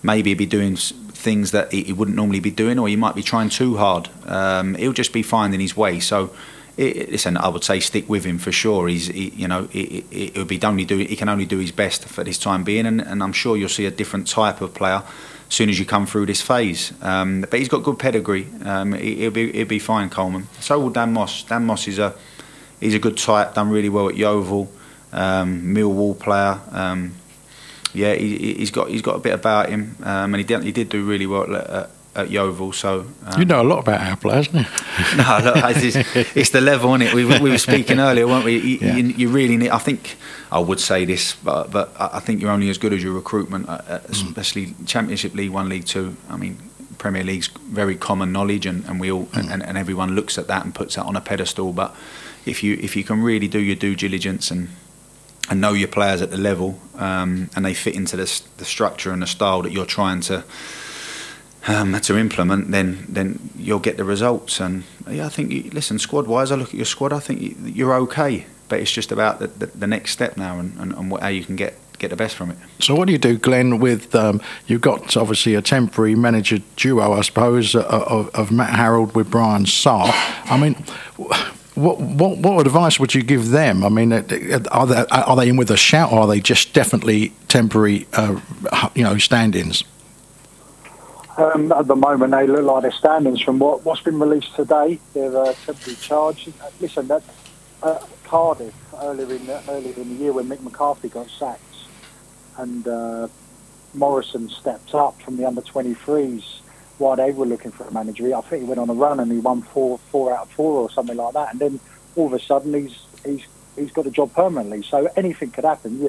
maybe 0.03 0.29
he'll 0.29 0.37
be 0.37 0.45
doing 0.45 0.75
things 0.75 1.49
that 1.51 1.71
he, 1.71 1.91
wouldn't 1.91 2.15
normally 2.15 2.39
be 2.39 2.51
doing, 2.51 2.77
or 2.77 2.87
he 2.87 2.95
might 2.95 3.15
be 3.15 3.23
trying 3.23 3.49
too 3.49 3.77
hard. 3.77 4.09
Um, 4.25 4.75
he'll 4.75 4.93
just 4.93 5.11
be 5.11 5.23
finding 5.23 5.59
his 5.59 5.75
way. 5.75 5.99
So. 5.99 6.33
It, 6.77 7.11
listen, 7.11 7.35
I 7.35 7.49
would 7.49 7.65
say 7.65 7.81
stick 7.81 8.07
with 8.07 8.23
him 8.23 8.37
for 8.37 8.53
sure. 8.53 8.87
He's, 8.87 9.07
he, 9.07 9.29
you 9.31 9.45
know, 9.45 9.67
it, 9.73 10.05
it, 10.09 10.37
would 10.37 10.47
be 10.47 10.57
only 10.63 10.85
do. 10.85 10.97
He 10.97 11.17
can 11.17 11.27
only 11.27 11.45
do 11.45 11.57
his 11.59 11.71
best 11.71 12.05
for 12.05 12.23
this 12.23 12.37
time 12.37 12.63
being, 12.63 12.85
and, 12.85 13.01
and 13.01 13.21
I'm 13.21 13.33
sure 13.33 13.57
you'll 13.57 13.67
see 13.67 13.85
a 13.85 13.91
different 13.91 14.25
type 14.25 14.61
of 14.61 14.73
player 14.73 15.03
soon 15.53 15.69
as 15.69 15.77
you 15.77 15.85
come 15.85 16.05
through 16.05 16.25
this 16.25 16.41
phase. 16.41 16.93
Um, 17.01 17.41
but 17.41 17.59
he's 17.59 17.69
got 17.69 17.83
good 17.83 17.99
pedigree. 17.99 18.47
Um, 18.63 18.93
he, 18.93 19.23
will 19.23 19.31
be 19.31 19.51
he'll 19.51 19.67
be 19.67 19.79
fine, 19.79 20.09
Coleman. 20.09 20.47
So 20.59 20.79
will 20.79 20.89
Dan 20.89 21.13
Moss. 21.13 21.43
Dan 21.43 21.65
Moss 21.65 21.87
is 21.87 21.99
a 21.99 22.15
he's 22.79 22.95
a 22.95 22.99
good 22.99 23.17
type. 23.17 23.53
Done 23.53 23.69
really 23.69 23.89
well 23.89 24.09
at 24.09 24.15
Yeovil. 24.15 24.71
Um, 25.11 25.75
Millwall 25.75 26.17
player. 26.17 26.59
Um, 26.71 27.13
yeah, 27.93 28.13
he, 28.13 28.55
has 28.59 28.71
got 28.71 28.89
he's 28.89 29.01
got 29.01 29.17
a 29.17 29.19
bit 29.19 29.33
about 29.33 29.69
him, 29.69 29.97
um, 30.03 30.33
and 30.33 30.49
he 30.49 30.57
he 30.63 30.71
did 30.71 30.89
do 30.89 31.05
really 31.05 31.27
well 31.27 31.53
at, 31.55 31.91
at, 32.15 32.29
Yeovil. 32.29 32.73
So 32.73 33.05
um, 33.25 33.39
you 33.39 33.45
know 33.45 33.61
a 33.61 33.63
lot 33.63 33.79
about 33.79 34.01
our 34.01 34.15
players, 34.17 34.47
don't 34.47 34.61
you? 34.61 35.17
no, 35.17 35.39
look, 35.43 35.55
it's, 35.77 36.35
it's, 36.35 36.49
the 36.49 36.61
level, 36.61 36.93
isn't 36.95 37.07
it? 37.07 37.13
We, 37.13 37.25
we 37.39 37.49
were 37.49 37.57
speaking 37.57 37.99
earlier, 38.07 38.27
weren't 38.27 38.45
we? 38.45 38.57
You, 38.57 38.77
yeah. 38.81 38.95
you, 38.95 39.03
you 39.07 39.29
really 39.29 39.57
need. 39.57 39.69
I 39.69 39.77
think 39.77 40.17
I 40.51 40.59
would 40.59 40.79
say 40.79 41.05
this, 41.05 41.35
but, 41.35 41.71
but 41.71 41.93
I 41.99 42.19
think 42.19 42.41
you're 42.41 42.51
only 42.51 42.69
as 42.69 42.77
good 42.77 42.93
as 42.93 43.03
your 43.03 43.13
recruitment, 43.13 43.69
uh, 43.69 43.81
uh, 43.87 43.99
mm. 43.99 44.27
especially 44.27 44.73
Championship 44.85 45.33
League 45.33 45.51
One, 45.51 45.69
League 45.69 45.85
Two. 45.85 46.15
I 46.29 46.37
mean, 46.37 46.57
Premier 46.97 47.23
League's 47.23 47.47
very 47.47 47.95
common 47.95 48.31
knowledge, 48.31 48.65
and, 48.65 48.85
and 48.85 48.99
we 48.99 49.11
all 49.11 49.25
mm. 49.25 49.51
and, 49.51 49.63
and 49.63 49.77
everyone 49.77 50.15
looks 50.15 50.37
at 50.37 50.47
that 50.47 50.65
and 50.65 50.75
puts 50.75 50.95
that 50.95 51.05
on 51.05 51.15
a 51.15 51.21
pedestal. 51.21 51.73
But 51.73 51.95
if 52.45 52.63
you 52.63 52.77
if 52.81 52.95
you 52.95 53.03
can 53.03 53.21
really 53.21 53.47
do 53.47 53.59
your 53.59 53.75
due 53.75 53.95
diligence 53.95 54.51
and 54.51 54.69
and 55.49 55.59
know 55.59 55.73
your 55.73 55.87
players 55.87 56.21
at 56.21 56.31
the 56.31 56.37
level, 56.37 56.79
um, 56.95 57.49
and 57.55 57.65
they 57.65 57.73
fit 57.73 57.95
into 57.95 58.15
the, 58.15 58.41
the 58.57 58.65
structure 58.65 59.11
and 59.11 59.21
the 59.21 59.27
style 59.27 59.61
that 59.63 59.71
you're 59.71 59.85
trying 59.85 60.21
to 60.21 60.43
um, 61.67 61.99
to 61.99 62.17
implement, 62.17 62.71
then 62.71 63.05
then 63.07 63.51
you'll 63.57 63.79
get 63.79 63.97
the 63.97 64.03
results. 64.03 64.59
And 64.59 64.83
yeah, 65.09 65.25
I 65.25 65.29
think 65.29 65.51
you, 65.51 65.69
listen, 65.71 65.99
squad 65.99 66.27
wise, 66.27 66.51
I 66.51 66.55
look 66.55 66.69
at 66.69 66.75
your 66.75 66.85
squad. 66.85 67.13
I 67.13 67.19
think 67.19 67.57
you're 67.63 67.93
okay 67.93 68.45
but 68.71 68.79
it's 68.79 68.91
just 68.91 69.11
about 69.11 69.39
the, 69.39 69.47
the, 69.47 69.65
the 69.65 69.85
next 69.85 70.11
step 70.11 70.37
now 70.37 70.57
and, 70.57 70.73
and, 70.79 70.93
and 70.93 71.19
how 71.19 71.27
you 71.27 71.43
can 71.43 71.57
get 71.57 71.77
get 71.99 72.09
the 72.09 72.15
best 72.15 72.35
from 72.35 72.51
it. 72.51 72.57
So, 72.79 72.95
what 72.95 73.05
do 73.05 73.11
you 73.11 73.19
do, 73.19 73.37
Glen? 73.37 73.79
With 73.79 74.15
um, 74.15 74.41
you've 74.65 74.81
got 74.81 75.15
obviously 75.17 75.55
a 75.55 75.61
temporary 75.61 76.15
manager 76.15 76.59
duo, 76.77 77.11
I 77.11 77.21
suppose, 77.21 77.75
uh, 77.75 77.81
of, 77.81 78.29
of 78.33 78.49
Matt 78.51 78.71
Harrold 78.71 79.13
with 79.13 79.29
Brian 79.29 79.65
Saah. 79.65 80.11
I 80.45 80.57
mean. 80.57 80.75
What, 81.73 82.01
what 82.01 82.37
what 82.37 82.67
advice 82.67 82.99
would 82.99 83.15
you 83.15 83.23
give 83.23 83.49
them? 83.49 83.85
I 83.85 83.89
mean, 83.89 84.11
uh, 84.11 84.23
are 84.71 84.85
they 84.85 85.05
are 85.09 85.35
they 85.37 85.47
in 85.47 85.55
with 85.55 85.71
a 85.71 85.77
shout, 85.77 86.11
or 86.11 86.19
are 86.19 86.27
they 86.27 86.41
just 86.41 86.73
definitely 86.73 87.31
temporary, 87.47 88.07
uh, 88.11 88.39
you 88.93 89.03
know, 89.03 89.17
stand-ins? 89.17 89.85
Um, 91.41 91.71
at 91.71 91.87
the 91.87 91.95
moment, 91.95 92.31
they 92.33 92.45
look 92.45 92.63
like 92.63 92.83
they're 92.83 92.91
stand-ins 92.91 93.41
from 93.41 93.57
what, 93.57 93.83
what's 93.83 94.01
been 94.01 94.19
released 94.19 94.55
today. 94.55 94.99
They're 95.15 95.35
uh, 95.35 95.53
temporary 95.65 95.97
charged. 95.99 96.49
Uh, 96.61 96.69
listen, 96.79 97.07
that 97.07 97.23
uh, 97.81 97.99
Cardiff 98.25 98.75
earlier 99.01 99.35
in 99.35 99.47
the, 99.47 99.63
earlier 99.71 99.95
in 99.95 100.09
the 100.09 100.23
year 100.23 100.33
when 100.33 100.47
Mick 100.47 100.61
McCarthy 100.61 101.09
got 101.09 101.27
sacked, 101.31 101.63
and 102.57 102.87
uh, 102.87 103.27
Morison 103.95 104.49
stepped 104.49 104.93
up 104.93 105.19
from 105.23 105.37
the 105.37 105.45
under 105.47 105.61
23s 105.61 106.43
while 106.99 107.15
they 107.15 107.31
were 107.31 107.47
looking 107.47 107.71
for 107.71 107.85
a 107.85 107.91
manager. 107.91 108.35
I 108.35 108.41
think 108.41 108.61
he 108.61 108.67
went 108.67 108.79
on 108.79 108.91
a 108.91 108.93
run 108.93 109.19
and 109.19 109.31
he 109.31 109.39
won 109.39 109.63
four 109.63 109.97
four 110.11 110.31
out 110.35 110.43
of 110.43 110.51
four 110.51 110.81
or 110.81 110.91
something 110.91 111.17
like 111.17 111.33
that. 111.33 111.53
And 111.53 111.59
then 111.59 111.79
all 112.15 112.27
of 112.27 112.33
a 112.33 112.39
sudden 112.39 112.71
he's 112.75 112.99
he's 113.25 113.47
he's 113.75 113.91
got 113.91 114.05
a 114.05 114.11
job 114.11 114.31
permanently. 114.33 114.83
So 114.83 115.09
anything 115.15 115.49
could 115.49 115.65
happen. 115.65 116.07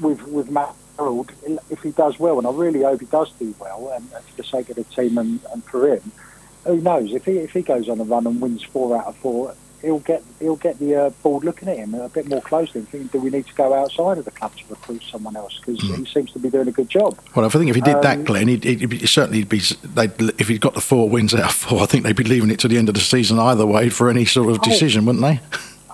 With 0.00 0.22
with 0.26 0.50
Matt 0.50 0.74
Harrold, 0.98 1.32
if 1.70 1.82
he 1.82 1.90
does 1.90 2.18
well, 2.18 2.38
and 2.38 2.46
I 2.46 2.50
really 2.50 2.82
hope 2.82 3.00
he 3.00 3.06
does 3.06 3.32
do 3.32 3.54
well, 3.58 3.92
and, 3.94 4.06
and 4.12 4.24
for 4.24 4.36
the 4.36 4.44
sake 4.44 4.70
of 4.70 4.76
the 4.76 4.84
team 4.84 5.18
and, 5.18 5.40
and 5.52 5.64
for 5.64 5.88
him, 5.88 6.12
who 6.64 6.80
knows 6.80 7.12
if 7.12 7.24
he 7.24 7.38
if 7.38 7.52
he 7.52 7.62
goes 7.62 7.88
on 7.88 8.00
a 8.00 8.04
run 8.04 8.26
and 8.26 8.40
wins 8.40 8.62
four 8.62 8.96
out 8.96 9.06
of 9.06 9.16
four, 9.16 9.54
he'll 9.82 9.98
get 10.00 10.22
he'll 10.38 10.56
get 10.56 10.78
the 10.78 10.94
uh, 10.94 11.10
board 11.22 11.44
looking 11.44 11.68
at 11.68 11.76
him 11.76 11.94
a 11.94 12.08
bit 12.08 12.28
more 12.28 12.42
closely 12.42 12.80
and 12.80 12.88
thinking, 12.88 13.08
do 13.08 13.18
we 13.18 13.30
need 13.30 13.46
to 13.46 13.54
go 13.54 13.72
outside 13.74 14.18
of 14.18 14.24
the 14.24 14.30
club 14.30 14.54
to 14.56 14.64
recruit 14.68 15.02
someone 15.10 15.36
else? 15.36 15.58
Because 15.58 15.80
mm. 15.80 15.96
he 15.98 16.04
seems 16.04 16.32
to 16.32 16.38
be 16.38 16.50
doing 16.50 16.68
a 16.68 16.72
good 16.72 16.88
job. 16.88 17.18
Well, 17.34 17.44
I 17.44 17.48
think 17.48 17.68
if 17.68 17.76
he 17.76 17.82
did 17.82 17.96
um, 17.96 18.02
that, 18.02 18.24
Glen, 18.24 18.48
he'd, 18.48 18.64
he'd, 18.64 18.92
he'd 18.92 19.08
certainly 19.08 19.44
be. 19.44 19.58
if 19.58 20.48
he'd 20.48 20.60
got 20.60 20.74
the 20.74 20.80
four 20.80 21.08
wins 21.08 21.34
out 21.34 21.40
of 21.40 21.54
four, 21.54 21.82
I 21.82 21.86
think 21.86 22.04
they'd 22.04 22.16
be 22.16 22.24
leaving 22.24 22.50
it 22.50 22.58
to 22.60 22.68
the 22.68 22.78
end 22.78 22.88
of 22.88 22.94
the 22.94 23.00
season 23.00 23.38
either 23.38 23.66
way 23.66 23.88
for 23.88 24.10
any 24.10 24.24
sort 24.24 24.50
of 24.50 24.58
oh. 24.60 24.62
decision, 24.62 25.04
oh, 25.04 25.06
wouldn't 25.06 25.24
they? 25.24 25.40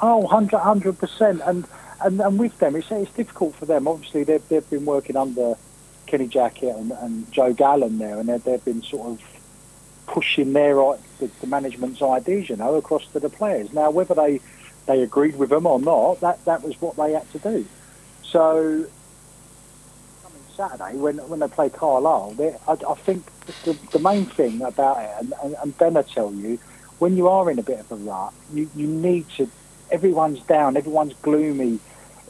Oh, 0.03 0.19
100 0.19 0.99
percent. 0.99 1.41
And 1.45 1.67
and 2.07 2.21
and 2.21 2.39
with 2.39 2.59
them, 2.59 2.77
it's 2.77 2.91
it's 2.91 3.13
difficult 3.13 3.55
for 3.57 3.67
them. 3.67 3.87
Obviously, 3.89 4.25
they've 4.25 4.49
they've 4.49 4.69
been 4.71 4.85
working 4.85 5.17
under 5.17 5.57
Kenny 6.07 6.29
Jackett 6.29 6.79
and, 6.79 6.93
and 6.93 7.31
Joe 7.33 7.53
Gallen 7.53 7.99
there, 7.99 8.19
and 8.19 8.29
they've, 8.29 8.65
been 8.65 8.83
sort 8.83 9.09
of 9.09 9.23
pushing 10.07 10.53
their 10.53 10.75
the, 10.75 11.31
the 11.41 11.47
management's 11.47 12.01
ideas, 12.01 12.49
you 12.49 12.57
know, 12.57 12.77
across 12.77 13.07
to 13.09 13.21
the 13.21 13.29
players. 13.29 13.73
Now, 13.73 13.91
whether 13.91 14.15
they 14.15 14.41
they 14.87 15.03
agreed 15.03 15.37
with 15.37 15.51
them 15.51 15.67
or 15.67 15.81
not, 15.81 16.21
that 16.21 16.45
that 16.45 16.63
was 16.63 16.81
what 16.81 16.97
they 16.97 17.13
had 17.13 17.31
to 17.33 17.39
do. 17.39 17.67
So, 18.23 18.87
coming 20.23 20.43
Saturday 20.57 20.97
when 20.97 21.19
when 21.29 21.41
they 21.41 21.49
play 21.49 21.71
Carlisle, 21.71 22.37
I, 22.69 22.73
I, 22.73 22.95
think 22.95 23.25
the, 23.65 23.77
the 23.93 23.99
main 23.99 24.27
thing 24.27 24.63
about 24.63 24.99
it, 24.99 25.11
and, 25.19 25.35
and, 25.43 25.57
and 25.63 25.79
Ben 25.79 25.95
will 25.95 26.05
tell 26.05 26.33
you, 26.33 26.59
when 26.99 27.17
you 27.17 27.29
are 27.29 27.51
in 27.51 27.59
a 27.59 27.63
bit 27.63 27.81
of 27.81 27.93
a 27.93 27.97
rut, 27.97 28.33
you, 28.53 28.71
you 28.75 28.87
need 28.87 29.29
to. 29.37 29.51
Everyone's 29.91 30.41
down, 30.43 30.77
everyone's 30.77 31.15
gloomy. 31.23 31.79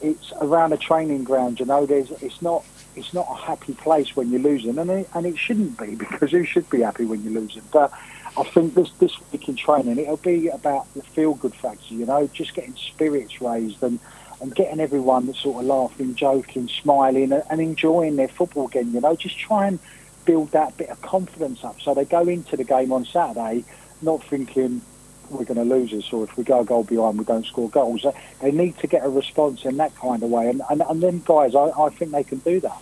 It's 0.01 0.31
around 0.41 0.73
a 0.73 0.77
training 0.77 1.23
ground, 1.23 1.59
you 1.59 1.65
know. 1.65 1.85
There's 1.85 2.11
it's 2.21 2.41
not 2.41 2.63
it's 2.95 3.13
not 3.13 3.27
a 3.29 3.35
happy 3.35 3.73
place 3.73 4.15
when 4.15 4.29
you're 4.29 4.41
losing, 4.41 4.77
and 4.77 4.89
it, 4.89 5.09
and 5.13 5.25
it 5.25 5.37
shouldn't 5.37 5.77
be 5.77 5.95
because 6.03 6.31
who 6.31 6.43
should 6.43 6.69
be 6.69 6.81
happy 6.81 7.05
when 7.05 7.23
you're 7.23 7.41
losing? 7.41 7.63
But 7.71 7.91
I 8.37 8.43
think 8.43 8.75
this 8.75 8.91
this 8.99 9.17
week 9.31 9.49
in 9.49 9.55
training 9.55 9.97
it'll 9.97 10.17
be 10.17 10.47
about 10.49 10.93
the 10.93 11.01
feel 11.01 11.33
good 11.33 11.55
factor, 11.55 11.93
you 11.93 12.05
know, 12.05 12.27
just 12.27 12.53
getting 12.53 12.75
spirits 12.75 13.41
raised 13.41 13.81
and 13.83 13.99
and 14.39 14.53
getting 14.53 14.79
everyone 14.79 15.33
sort 15.33 15.63
of 15.63 15.65
laughing, 15.65 16.13
joking, 16.13 16.67
smiling, 16.67 17.31
and 17.31 17.59
enjoying 17.59 18.17
their 18.17 18.27
football 18.27 18.67
again. 18.67 18.93
You 18.93 19.01
know, 19.01 19.15
just 19.15 19.37
try 19.39 19.65
and 19.65 19.79
build 20.25 20.51
that 20.51 20.77
bit 20.77 20.89
of 20.89 21.01
confidence 21.01 21.63
up 21.63 21.79
so 21.81 21.93
they 21.93 22.05
go 22.05 22.21
into 22.27 22.57
the 22.57 22.63
game 22.63 22.91
on 22.91 23.05
Saturday 23.05 23.63
not 24.01 24.23
thinking 24.23 24.81
we're 25.29 25.45
going 25.45 25.57
to 25.57 25.75
lose 25.75 25.91
this, 25.91 26.11
or 26.11 26.23
if 26.23 26.37
we 26.37 26.43
go 26.43 26.61
a 26.61 26.65
goal 26.65 26.83
behind, 26.83 27.17
we 27.17 27.25
don't 27.25 27.45
score 27.45 27.69
goals. 27.69 28.05
They 28.41 28.51
need 28.51 28.77
to 28.79 28.87
get 28.87 29.05
a 29.05 29.09
response 29.09 29.65
in 29.65 29.77
that 29.77 29.95
kind 29.95 30.23
of 30.23 30.29
way, 30.29 30.49
and 30.49 30.61
and, 30.69 30.81
and 30.81 31.01
then 31.01 31.21
guys, 31.25 31.55
I, 31.55 31.69
I 31.69 31.89
think 31.89 32.11
they 32.11 32.23
can 32.23 32.39
do 32.39 32.59
that. 32.61 32.81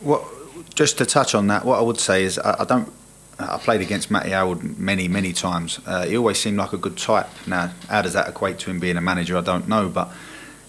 Well, 0.00 0.28
just 0.74 0.98
to 0.98 1.06
touch 1.06 1.34
on 1.34 1.48
that, 1.48 1.64
what 1.64 1.78
I 1.78 1.82
would 1.82 1.98
say 1.98 2.24
is 2.24 2.38
I, 2.38 2.56
I 2.60 2.64
don't. 2.64 2.92
I 3.40 3.56
played 3.56 3.80
against 3.80 4.10
Matty 4.10 4.30
Harrold 4.30 4.64
many, 4.78 5.06
many 5.06 5.32
times. 5.32 5.78
Uh, 5.86 6.04
he 6.04 6.16
always 6.16 6.38
seemed 6.38 6.56
like 6.56 6.72
a 6.72 6.76
good 6.76 6.96
type. 6.96 7.28
Now, 7.46 7.72
how 7.88 8.02
does 8.02 8.14
that 8.14 8.28
equate 8.28 8.58
to 8.60 8.70
him 8.70 8.80
being 8.80 8.96
a 8.96 9.00
manager? 9.00 9.36
I 9.36 9.42
don't 9.42 9.68
know, 9.68 9.88
but 9.88 10.10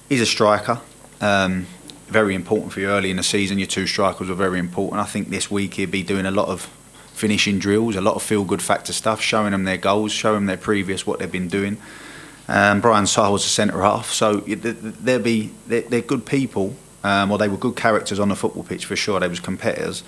he's 0.08 0.22
a 0.22 0.26
striker. 0.28 0.80
Um, 1.20 1.66
very 2.10 2.36
important 2.36 2.72
for 2.72 2.80
you 2.80 2.88
early 2.88 3.10
in 3.10 3.18
the 3.18 3.24
season. 3.24 3.58
Your 3.58 3.68
two 3.68 3.88
strikers 3.88 4.30
were 4.30 4.36
very 4.36 4.60
important. 4.60 5.02
I 5.02 5.06
think 5.06 5.30
this 5.30 5.50
week 5.50 5.76
he'll 5.76 5.90
be 5.90 6.04
doing 6.04 6.28
a 6.28 6.32
lot 6.32 6.48
of 6.48 6.70
finishing 7.20 7.60
drills, 7.60 7.96
a 7.98 8.02
lot 8.02 8.16
of 8.16 8.24
feel 8.24 8.46
good 8.46 8.62
factor 8.62 8.94
stuff, 8.94 9.22
showing 9.22 9.52
them 9.52 9.66
their 9.66 9.78
goals, 9.78 10.14
showing 10.14 10.38
them 10.38 10.46
their 10.46 10.58
previous 10.58 11.06
what 11.06 11.20
they've 11.20 11.32
been 11.32 11.50
doing. 11.50 11.78
Um, 12.48 12.80
Brian 12.82 13.06
Saah 13.06 13.32
was 13.32 13.46
a 13.46 13.50
centre 13.50 13.82
half, 13.82 14.10
so 14.10 14.38
they'll 14.38 15.20
be 15.20 15.52
they're, 15.68 15.82
they're 15.82 16.02
good 16.02 16.26
people 16.26 16.76
um, 17.04 17.32
or 17.32 17.38
they 17.38 17.48
were 17.48 17.58
good 17.58 17.76
characters 17.76 18.20
on 18.20 18.30
the 18.30 18.36
football 18.36 18.64
pitch 18.64 18.86
for 18.86 18.96
sure. 18.96 19.20
They 19.20 19.28
was 19.28 19.40
competitors. 19.40 20.04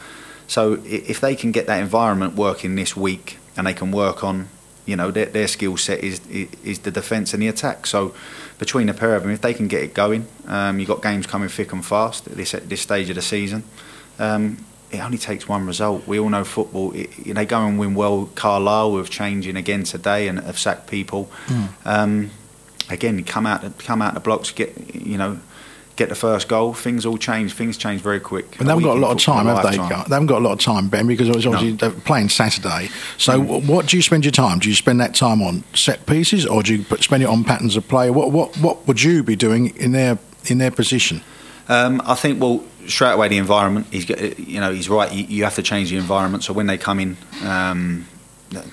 So 0.47 0.82
if 0.86 1.21
they 1.21 1.36
can 1.36 1.52
get 1.52 1.67
that 1.67 1.80
environment 1.82 2.36
working 2.36 2.76
this 2.76 2.95
week 2.95 3.38
and 3.56 3.67
they 3.67 3.74
can 3.74 3.91
work 3.91 4.24
on, 4.24 4.47
you 4.86 4.95
know, 4.95 5.12
their, 5.12 5.28
their 5.28 5.47
skill 5.47 5.78
set 5.78 6.00
is 6.00 6.19
is 6.28 6.80
the 6.80 6.91
defence 6.91 7.34
and 7.34 7.43
the 7.43 7.47
attack. 7.47 7.86
So 7.86 8.15
between 8.58 8.88
the 8.88 8.93
pair 8.93 9.15
of 9.15 9.24
them, 9.24 9.32
if 9.32 9.41
they 9.41 9.54
can 9.54 9.67
get 9.67 9.84
it 9.84 9.93
going, 9.93 10.28
um, 10.47 10.80
you've 10.80 10.88
got 10.88 11.02
games 11.02 11.28
coming 11.28 11.50
thick 11.50 11.74
and 11.74 11.86
fast 11.86 12.28
at 12.28 12.38
this 12.38 12.54
at 12.54 12.69
this 12.69 12.82
stage 12.82 13.10
of 13.10 13.15
the 13.15 13.21
season. 13.21 13.63
Um, 14.17 14.58
it 14.92 15.00
only 15.00 15.18
takes 15.18 15.48
one 15.48 15.66
result. 15.66 16.08
We 16.08 16.20
all 16.20 16.30
know 16.30 16.44
football. 16.44 16.92
It, 16.94 17.10
they 17.26 17.46
go 17.46 17.66
and 17.66 17.80
win 17.80 17.96
well. 17.96 18.30
Carlisle 18.36 18.94
with 18.94 19.10
changing 19.10 19.56
again 19.56 19.84
today 19.84 20.28
and 20.28 20.40
have 20.40 20.60
sacked 20.60 20.88
people. 20.88 21.30
Mm. 21.48 21.70
Um, 21.86 22.32
again, 22.90 23.24
come 23.24 23.46
out 23.46 23.78
come 23.80 24.02
out 24.02 24.14
the 24.14 24.20
blocks, 24.20 24.52
get 24.52 24.96
you 24.96 25.18
know 25.18 25.40
get 25.96 26.10
the 26.10 26.16
first 26.16 26.48
goal, 26.48 26.74
things 26.74 27.06
all 27.06 27.18
change. 27.18 27.54
Things 27.54 27.78
change 27.78 28.02
very 28.02 28.20
quick. 28.20 28.50
But 28.52 28.66
they 28.66 28.66
haven't 28.66 28.84
got 28.84 28.98
a 28.98 29.00
lot 29.00 29.12
of 29.12 29.20
time, 29.20 29.46
have 29.46 29.64
they? 29.64 29.78
They 29.78 29.84
haven't 29.84 30.28
got 30.28 30.40
a 30.40 30.44
lot 30.44 30.54
of 30.54 30.60
time, 30.60 30.90
Ben, 30.90 31.08
because 31.08 31.30
obviously 31.30 31.72
no. 31.72 31.76
they're 31.78 31.92
playing 31.92 32.30
Saturday. 32.30 32.90
So, 33.18 33.40
mm. 33.40 33.68
what 33.68 33.88
do 33.88 33.98
you 33.98 34.04
spend 34.04 34.26
your 34.26 34.32
time? 34.32 34.60
Do 34.60 34.70
you 34.70 34.76
spend 34.76 35.00
that 35.00 35.14
time 35.14 35.42
on 35.42 35.64
set 35.74 36.06
pieces, 36.06 36.46
or 36.46 36.64
do 36.64 36.76
you 36.76 36.84
spend 36.98 37.24
it 37.24 37.28
on 37.28 37.44
patterns 37.44 37.76
of 37.76 37.88
play? 37.88 38.10
What 38.10 38.32
what 38.32 38.58
what 38.58 38.88
would 38.88 39.02
you 39.02 39.24
be 39.24 39.36
doing 39.36 39.76
in 39.78 39.92
their 39.92 40.18
in 40.46 40.58
their 40.58 40.72
position? 40.72 41.22
Um, 41.70 42.02
I 42.06 42.16
think 42.16 42.42
well 42.42 42.64
straight 42.88 43.13
away 43.13 43.28
the 43.28 43.38
environment. 43.38 43.88
He's 43.91 44.08
you 44.10 44.60
know 44.60 44.72
he's 44.72 44.89
right. 44.89 45.12
You, 45.12 45.26
you, 45.26 45.44
have 45.44 45.56
to 45.56 45.63
change 45.63 45.89
the 45.89 45.98
environment. 45.98 46.44
So 46.44 46.54
when 46.54 46.67
they 46.67 46.78
come 46.78 47.00
in. 47.00 47.17
Um, 47.44 48.08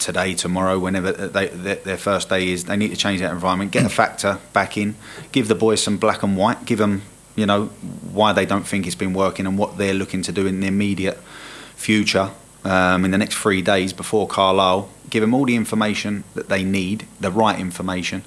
today, 0.01 0.35
tomorrow, 0.35 0.77
whenever 0.77 1.13
they, 1.13 1.47
their, 1.47 1.77
their, 1.77 1.97
first 1.97 2.29
day 2.29 2.49
is, 2.49 2.65
they 2.65 2.77
need 2.77 2.89
to 2.89 2.97
change 2.97 3.21
that 3.21 3.31
environment, 3.31 3.71
get 3.71 3.87
a 3.87 3.89
factor 3.89 4.41
back 4.53 4.77
in, 4.77 4.97
give 5.31 5.47
the 5.47 5.55
boys 5.55 5.81
some 5.81 5.99
black 5.99 6.25
and 6.25 6.37
white, 6.37 6.65
give 6.65 6.79
them 6.79 7.03
you 7.39 7.47
know, 7.47 7.67
why 8.13 8.33
they 8.33 8.45
don't 8.45 8.67
think 8.67 8.85
it's 8.85 8.97
been 8.97 9.15
working 9.15 9.47
and 9.47 9.57
what 9.57 9.79
they're 9.79 9.95
looking 9.95 10.23
to 10.23 10.33
do 10.33 10.45
in 10.45 10.59
the 10.59 10.67
immediate 10.67 11.17
future 11.77 12.33
um, 12.65 13.05
in 13.05 13.13
the 13.13 13.19
next 13.19 13.37
three 13.37 13.63
days 13.63 13.93
before 13.93 14.27
Carlisle. 14.27 14.91
Give 15.09 15.21
them 15.21 15.33
all 15.33 15.45
the 15.45 15.55
information 15.55 16.25
that 16.35 16.49
they 16.49 16.65
need, 16.65 17.07
the 17.21 17.31
right 17.31 17.59
information, 17.59 18.25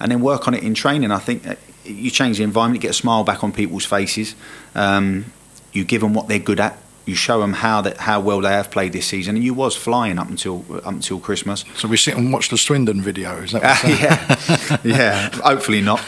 and 0.00 0.10
then 0.10 0.22
work 0.22 0.48
on 0.48 0.54
it 0.54 0.62
in 0.62 0.72
training. 0.72 1.10
I 1.10 1.18
think 1.18 1.46
you 1.84 2.10
change 2.10 2.38
the 2.38 2.44
environment, 2.44 2.82
you 2.82 2.88
get 2.88 2.92
a 2.92 2.98
smile 2.98 3.24
back 3.24 3.44
on 3.44 3.52
people's 3.52 3.84
faces. 3.84 4.34
Um, 4.74 5.26
you 5.72 5.84
give 5.84 6.00
them 6.00 6.14
what 6.14 6.28
they're 6.28 6.38
good 6.38 6.60
at. 6.60 6.78
You 7.06 7.14
show 7.14 7.40
them 7.40 7.52
how 7.52 7.82
that 7.82 7.98
how 7.98 8.20
well 8.20 8.40
they 8.40 8.52
have 8.52 8.70
played 8.70 8.94
this 8.94 9.06
season, 9.06 9.36
and 9.36 9.44
you 9.44 9.52
was 9.52 9.76
flying 9.76 10.18
up 10.18 10.30
until 10.30 10.64
up 10.78 10.86
until 10.86 11.20
Christmas. 11.20 11.64
So 11.76 11.86
we 11.86 11.98
sit 11.98 12.16
and 12.16 12.32
watch 12.32 12.48
the 12.48 12.56
Swindon 12.56 13.02
video. 13.02 13.42
Is 13.42 13.52
that? 13.52 13.62
Uh, 13.62 14.78
yeah, 14.82 14.96
yeah. 14.96 15.30
Hopefully 15.42 15.82
not. 15.82 16.00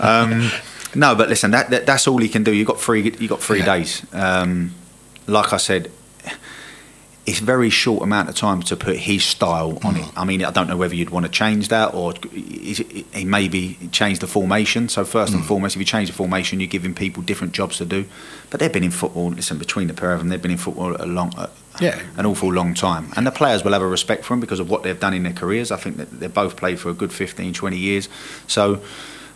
Um, 0.00 0.50
no, 0.94 1.16
but 1.16 1.28
listen, 1.28 1.50
that, 1.50 1.70
that, 1.70 1.86
that's 1.86 2.06
all 2.06 2.18
he 2.18 2.28
can 2.28 2.44
do. 2.44 2.54
You 2.54 2.64
got 2.64 2.80
three. 2.80 3.02
You 3.02 3.26
got 3.26 3.42
three 3.42 3.60
yeah. 3.60 3.76
days. 3.76 4.06
Um, 4.12 4.72
like 5.26 5.52
I 5.52 5.56
said, 5.56 5.90
it's 7.26 7.38
very 7.38 7.70
short 7.70 8.02
amount 8.02 8.28
of 8.28 8.34
time 8.34 8.62
to 8.62 8.76
put 8.76 8.96
his 8.96 9.24
style 9.24 9.78
on 9.82 9.96
it. 9.96 10.02
Mm. 10.02 10.12
I 10.16 10.24
mean, 10.24 10.44
I 10.44 10.50
don't 10.50 10.68
know 10.68 10.76
whether 10.76 10.94
you'd 10.94 11.10
want 11.10 11.24
to 11.24 11.32
change 11.32 11.68
that 11.68 11.94
or 11.94 12.12
he 12.32 13.24
maybe 13.24 13.78
change 13.92 14.18
the 14.18 14.26
formation. 14.26 14.90
So 14.90 15.06
first 15.06 15.32
mm. 15.32 15.36
and 15.36 15.44
foremost, 15.44 15.74
if 15.74 15.80
you 15.80 15.86
change 15.86 16.08
the 16.08 16.14
formation, 16.14 16.60
you're 16.60 16.66
giving 16.66 16.94
people 16.94 17.22
different 17.22 17.54
jobs 17.54 17.78
to 17.78 17.86
do. 17.86 18.04
But 18.50 18.60
they've 18.60 18.72
been 18.72 18.84
in 18.84 18.90
football. 18.90 19.30
Listen, 19.30 19.56
between 19.56 19.88
the 19.88 19.94
pair 19.94 20.12
of 20.12 20.18
them, 20.18 20.28
they've 20.28 20.42
been 20.42 20.50
in 20.50 20.58
football 20.58 20.96
a 21.00 21.06
long, 21.06 21.32
yeah. 21.80 21.98
an 22.18 22.26
awful 22.26 22.52
long 22.52 22.74
time. 22.74 23.10
And 23.16 23.26
the 23.26 23.32
players 23.32 23.64
will 23.64 23.72
have 23.72 23.82
a 23.82 23.86
respect 23.86 24.24
for 24.24 24.34
them 24.34 24.40
because 24.40 24.60
of 24.60 24.68
what 24.68 24.82
they've 24.82 25.00
done 25.00 25.14
in 25.14 25.22
their 25.22 25.32
careers. 25.32 25.70
I 25.70 25.76
think 25.76 25.96
that 25.96 26.20
they 26.20 26.26
both 26.26 26.56
played 26.56 26.78
for 26.78 26.90
a 26.90 26.94
good 26.94 27.12
15, 27.12 27.54
20 27.54 27.76
years. 27.76 28.10
So 28.48 28.82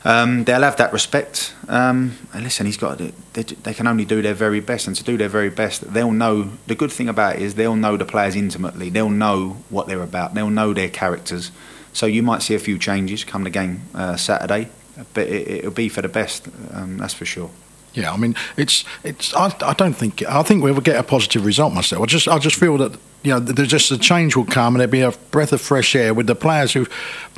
um, 0.05 0.45
they'll 0.45 0.63
have 0.63 0.77
that 0.77 0.93
respect. 0.93 1.55
Um, 1.69 2.17
and 2.33 2.45
listen, 2.45 2.67
he's 2.67 2.77
got 2.77 2.99
they, 2.99 3.11
they, 3.43 3.75
can 3.75 3.87
only 3.87 4.05
do 4.05 4.23
their 4.23 4.35
very 4.35 4.61
best, 4.61 4.87
and 4.87 4.97
to 4.97 5.05
do 5.05 5.17
their 5.17 5.29
very 5.29 5.51
best, 5.51 5.93
they'll 5.93 6.13
know. 6.13 6.51
The 6.67 6.75
good 6.75 6.93
thing 6.93 7.09
about 7.09 7.37
it 7.37 7.43
is 7.43 7.55
they'll 7.55 7.77
know 7.77 7.97
the 7.97 8.05
players 8.05 8.37
intimately. 8.37 8.91
They'll 8.91 9.11
know 9.11 9.59
what 9.69 9.87
they're 9.87 10.03
about. 10.03 10.35
They'll 10.35 10.51
know 10.51 10.73
their 10.73 10.89
characters. 10.89 11.51
So 11.93 12.07
you 12.07 12.23
might 12.23 12.43
see 12.43 12.55
a 12.55 12.59
few 12.59 12.79
changes 12.79 13.25
come 13.25 13.45
the 13.45 13.51
game 13.51 13.83
uh, 13.95 14.17
Saturday. 14.17 14.69
but 15.15 15.27
it, 15.27 15.49
it'll 15.49 15.71
be 15.71 15.89
for 15.89 16.03
the 16.03 16.09
best. 16.09 16.49
Um, 16.73 16.99
that's 16.99 17.15
for 17.15 17.25
sure. 17.25 17.51
Yeah, 17.99 18.13
I 18.13 18.17
mean, 18.17 18.37
it's 18.57 18.85
it's. 19.03 19.35
I, 19.35 19.53
I 19.61 19.73
don't 19.73 19.95
think 19.95 20.23
I 20.23 20.45
think 20.45 20.63
we'll 20.63 20.81
get 20.81 20.97
a 20.97 21.03
positive 21.03 21.45
result 21.45 21.75
myself. 21.75 22.01
I 22.01 22.07
just 22.07 22.29
I 22.29 22.39
just 22.39 22.55
feel 22.55 22.79
that 22.79 22.97
you 23.25 23.33
know 23.33 23.41
there's 23.41 23.69
just 23.69 23.91
a 23.91 23.99
change 23.99 24.37
will 24.37 24.45
come 24.45 24.77
and 24.77 24.81
there'll 24.81 24.93
be 24.93 25.01
a 25.01 25.11
breath 25.33 25.53
of 25.53 25.61
fresh 25.61 25.97
air 25.97 26.15
with 26.15 26.29
the 26.29 26.37
players 26.37 26.73
who 26.73 26.87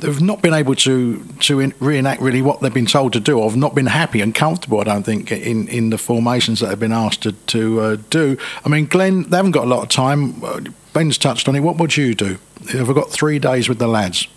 have 0.01 0.21
not 0.21 0.43
been 0.43 0.53
able 0.53 0.75
to 0.75 1.23
to 1.39 1.73
reenact 1.79 2.21
really 2.21 2.43
what 2.43 2.61
they've 2.61 2.71
been 2.71 2.85
told 2.85 3.13
to 3.13 3.19
do 3.19 3.39
or 3.39 3.49
have 3.49 3.57
not 3.57 3.73
been 3.73 3.87
happy 3.87 4.21
and 4.21 4.35
comfortable. 4.35 4.79
I 4.79 4.83
don't 4.83 5.01
think 5.03 5.31
in, 5.31 5.67
in 5.67 5.89
the 5.89 5.97
formations 5.97 6.59
that 6.59 6.67
they've 6.67 6.79
been 6.79 6.91
asked 6.91 7.23
to 7.23 7.31
to 7.31 7.81
uh, 7.81 7.97
do. 8.11 8.37
I 8.63 8.69
mean, 8.69 8.85
Glen, 8.85 9.23
they 9.23 9.37
haven't 9.37 9.53
got 9.53 9.65
a 9.65 9.69
lot 9.69 9.81
of 9.81 9.89
time. 9.89 10.43
Uh, 10.43 10.61
Ben's 10.93 11.17
touched 11.17 11.49
on 11.49 11.55
it. 11.55 11.61
What 11.61 11.77
would 11.77 11.97
you 11.97 12.13
do? 12.13 12.37
Have 12.73 12.87
I 12.87 12.93
got 12.93 13.09
three 13.09 13.39
days 13.39 13.67
with 13.67 13.79
the 13.79 13.87
lads? 13.87 14.27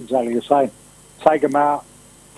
Exactly 0.00 0.34
the 0.34 0.42
same. 0.42 0.70
Take 1.26 1.40
them 1.40 1.56
out, 1.56 1.84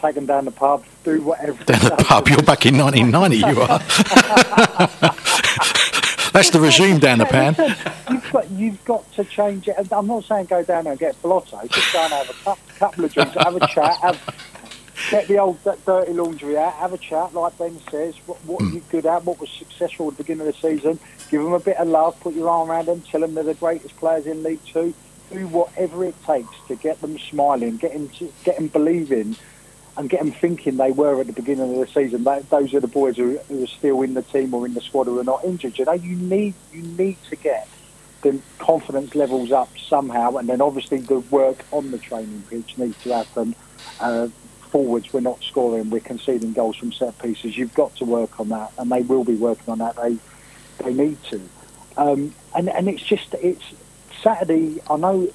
take 0.00 0.14
them 0.14 0.26
down 0.26 0.44
the 0.44 0.50
pub, 0.50 0.84
do 1.04 1.22
whatever. 1.22 1.62
Down 1.64 1.80
the 1.80 2.04
pub. 2.04 2.28
You're 2.28 2.42
back 2.42 2.66
in 2.66 2.78
1990. 2.78 3.36
You 3.36 3.60
are. 3.62 3.78
That's 6.32 6.50
the 6.50 6.60
regime 6.60 6.98
down 6.98 7.18
the 7.18 7.26
pan. 7.26 7.56
You've 8.10 8.32
got, 8.32 8.50
you've 8.50 8.84
got 8.84 9.12
to 9.14 9.24
change 9.24 9.66
it. 9.66 9.74
I'm 9.90 10.06
not 10.06 10.24
saying 10.24 10.46
go 10.46 10.62
down 10.62 10.84
there 10.84 10.92
and 10.92 11.00
get 11.00 11.20
blotto. 11.22 11.66
Just 11.66 11.92
go 11.92 12.00
and 12.00 12.12
have 12.12 12.30
a 12.30 12.56
couple, 12.78 13.04
of 13.04 13.12
drinks, 13.12 13.34
have 13.34 13.56
a 13.56 13.66
chat, 13.66 13.96
have, 13.96 14.50
get 15.10 15.26
the 15.26 15.38
old 15.38 15.58
dirty 15.84 16.12
laundry 16.12 16.56
out, 16.56 16.74
have 16.74 16.92
a 16.92 16.98
chat, 16.98 17.34
like 17.34 17.58
Ben 17.58 17.80
says. 17.90 18.14
What, 18.26 18.38
what 18.44 18.62
are 18.62 18.66
you 18.66 18.82
good 18.90 19.06
at? 19.06 19.24
What 19.24 19.40
was 19.40 19.50
successful 19.50 20.08
at 20.08 20.16
the 20.16 20.22
beginning 20.22 20.46
of 20.46 20.54
the 20.54 20.60
season? 20.60 21.00
Give 21.30 21.42
them 21.42 21.54
a 21.54 21.60
bit 21.60 21.76
of 21.78 21.88
love, 21.88 22.20
put 22.20 22.34
your 22.34 22.48
arm 22.48 22.70
around 22.70 22.86
them, 22.86 23.00
tell 23.00 23.22
them 23.22 23.34
they're 23.34 23.44
the 23.44 23.54
greatest 23.54 23.96
players 23.96 24.26
in 24.26 24.42
League 24.42 24.64
Two. 24.64 24.94
Do 25.32 25.46
whatever 25.48 26.04
it 26.04 26.14
takes 26.24 26.54
to 26.68 26.76
get 26.76 27.00
them 27.00 27.18
smiling, 27.18 27.78
get 27.78 27.92
them, 27.92 28.10
get 28.44 28.56
them 28.56 28.68
believing, 28.68 29.36
and 29.98 30.08
get 30.08 30.20
them 30.20 30.30
thinking 30.30 30.76
they 30.76 30.92
were 30.92 31.20
at 31.20 31.26
the 31.26 31.32
beginning 31.32 31.74
of 31.74 31.80
the 31.80 31.92
season. 31.92 32.22
That, 32.22 32.48
those 32.50 32.72
are 32.72 32.78
the 32.78 32.86
boys 32.86 33.16
who, 33.16 33.36
who 33.48 33.64
are 33.64 33.66
still 33.66 34.02
in 34.02 34.14
the 34.14 34.22
team 34.22 34.54
or 34.54 34.64
in 34.64 34.72
the 34.72 34.80
squad 34.80 35.08
who 35.08 35.18
are 35.18 35.24
not 35.24 35.44
injured. 35.44 35.76
You 35.76 35.86
know, 35.86 35.92
you 35.92 36.14
need 36.14 36.54
you 36.72 36.82
need 36.82 37.18
to 37.30 37.36
get 37.36 37.68
the 38.22 38.40
confidence 38.58 39.16
levels 39.16 39.50
up 39.50 39.68
somehow, 39.76 40.36
and 40.36 40.48
then 40.48 40.60
obviously 40.60 40.98
the 40.98 41.18
work 41.18 41.64
on 41.72 41.90
the 41.90 41.98
training 41.98 42.44
pitch 42.48 42.78
needs 42.78 42.96
to 43.02 43.12
happen. 43.12 43.56
Uh, 43.98 44.28
forwards, 44.70 45.12
we're 45.12 45.20
not 45.20 45.42
scoring, 45.42 45.90
we're 45.90 46.00
conceding 46.00 46.52
goals 46.52 46.76
from 46.76 46.92
set 46.92 47.18
pieces. 47.20 47.58
You've 47.58 47.74
got 47.74 47.96
to 47.96 48.04
work 48.04 48.38
on 48.38 48.50
that, 48.50 48.72
and 48.78 48.92
they 48.92 49.02
will 49.02 49.24
be 49.24 49.34
working 49.34 49.68
on 49.68 49.78
that. 49.78 49.96
They 49.96 50.16
they 50.78 50.94
need 50.94 51.20
to, 51.24 51.40
um, 51.96 52.32
and 52.54 52.68
and 52.68 52.88
it's 52.88 53.02
just 53.02 53.34
it's 53.34 53.64
Saturday. 54.22 54.80
I 54.88 54.96
know 54.96 55.28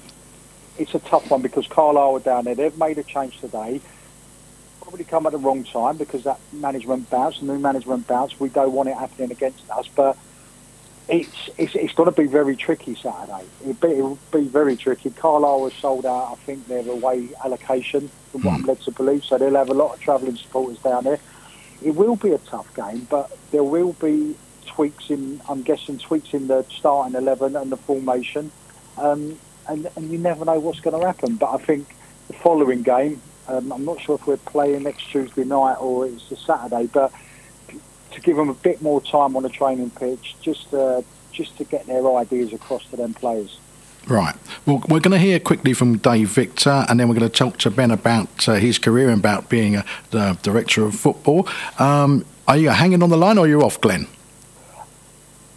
it's 0.78 0.94
a 0.94 1.00
tough 1.00 1.30
one 1.30 1.42
because 1.42 1.66
Carlisle 1.66 2.16
are 2.16 2.20
down 2.20 2.44
there. 2.44 2.54
They've 2.54 2.78
made 2.78 2.96
a 2.96 3.02
change 3.02 3.38
today. 3.40 3.82
Probably 4.94 5.10
come 5.10 5.26
at 5.26 5.32
the 5.32 5.38
wrong 5.38 5.64
time 5.64 5.96
because 5.96 6.22
that 6.22 6.38
management 6.52 7.10
bounce, 7.10 7.42
new 7.42 7.58
management 7.58 8.06
bounce. 8.06 8.38
We 8.38 8.48
don't 8.48 8.70
want 8.70 8.88
it 8.88 8.96
happening 8.96 9.32
against 9.32 9.68
us, 9.68 9.88
but 9.88 10.16
it's 11.08 11.50
it's, 11.58 11.74
it's 11.74 11.92
going 11.94 12.08
to 12.08 12.14
be 12.14 12.28
very 12.28 12.54
tricky 12.54 12.94
Saturday. 12.94 13.44
It'll 13.62 13.74
be, 13.74 13.88
it'll 13.88 14.18
be 14.30 14.44
very 14.44 14.76
tricky. 14.76 15.10
Carlisle 15.10 15.64
has 15.64 15.74
sold 15.80 16.06
out. 16.06 16.30
I 16.30 16.36
think 16.36 16.68
their 16.68 16.88
away 16.88 17.30
allocation, 17.44 18.08
from 18.30 18.42
what 18.42 18.54
I'm 18.54 18.62
led 18.66 18.82
to 18.82 18.92
believe, 18.92 19.24
so 19.24 19.36
they'll 19.36 19.56
have 19.56 19.68
a 19.68 19.74
lot 19.74 19.94
of 19.94 20.00
travelling 20.00 20.36
supporters 20.36 20.78
down 20.78 21.02
there. 21.02 21.18
It 21.82 21.96
will 21.96 22.14
be 22.14 22.30
a 22.30 22.38
tough 22.38 22.72
game, 22.76 23.08
but 23.10 23.36
there 23.50 23.64
will 23.64 23.94
be 23.94 24.36
tweaks 24.64 25.10
in. 25.10 25.40
I'm 25.48 25.62
guessing 25.62 25.98
tweaks 25.98 26.32
in 26.34 26.46
the 26.46 26.64
starting 26.70 27.16
eleven 27.16 27.56
and 27.56 27.72
the 27.72 27.78
formation, 27.78 28.52
um, 28.96 29.40
and 29.68 29.90
and 29.96 30.08
you 30.08 30.18
never 30.18 30.44
know 30.44 30.60
what's 30.60 30.78
going 30.78 31.00
to 31.00 31.04
happen. 31.04 31.34
But 31.34 31.52
I 31.52 31.58
think 31.58 31.96
the 32.28 32.34
following 32.34 32.82
game, 32.82 33.20
um, 33.48 33.72
I'm 33.72 33.84
not 33.84 34.00
sure 34.00 34.16
if 34.16 34.26
we're 34.26 34.36
playing 34.36 34.84
next 34.84 35.10
Tuesday 35.10 35.44
night 35.44 35.74
or 35.74 36.06
it's 36.06 36.30
a 36.30 36.36
Saturday, 36.36 36.86
but 36.86 37.12
to 38.12 38.20
give 38.20 38.36
them 38.36 38.48
a 38.48 38.54
bit 38.54 38.80
more 38.80 39.00
time 39.00 39.36
on 39.36 39.42
the 39.42 39.48
training 39.48 39.90
pitch, 39.90 40.36
just 40.40 40.72
uh, 40.72 41.02
just 41.32 41.56
to 41.58 41.64
get 41.64 41.86
their 41.86 42.16
ideas 42.16 42.52
across 42.52 42.84
to 42.86 42.96
them 42.96 43.12
players. 43.12 43.58
Right. 44.06 44.34
Well, 44.66 44.82
we're 44.88 45.00
going 45.00 45.12
to 45.12 45.18
hear 45.18 45.40
quickly 45.40 45.72
from 45.72 45.98
Dave 45.98 46.28
Victor, 46.28 46.84
and 46.88 47.00
then 47.00 47.08
we're 47.08 47.14
going 47.14 47.30
to 47.30 47.36
talk 47.36 47.56
to 47.58 47.70
Ben 47.70 47.90
about 47.90 48.48
uh, 48.48 48.54
his 48.54 48.78
career 48.78 49.08
and 49.08 49.18
about 49.18 49.48
being 49.48 49.76
a 49.76 49.84
the 50.10 50.38
director 50.42 50.84
of 50.84 50.94
football. 50.94 51.48
Um, 51.78 52.24
are 52.46 52.58
you 52.58 52.68
hanging 52.68 53.02
on 53.02 53.10
the 53.10 53.16
line, 53.16 53.38
or 53.38 53.46
are 53.46 53.48
you 53.48 53.62
off, 53.62 53.80
Glen? 53.80 54.06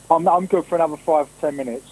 I'm, 0.10 0.28
I'm 0.28 0.46
good 0.46 0.66
for 0.66 0.76
another 0.76 0.98
five 0.98 1.28
ten 1.42 1.58
minutes. 1.58 1.92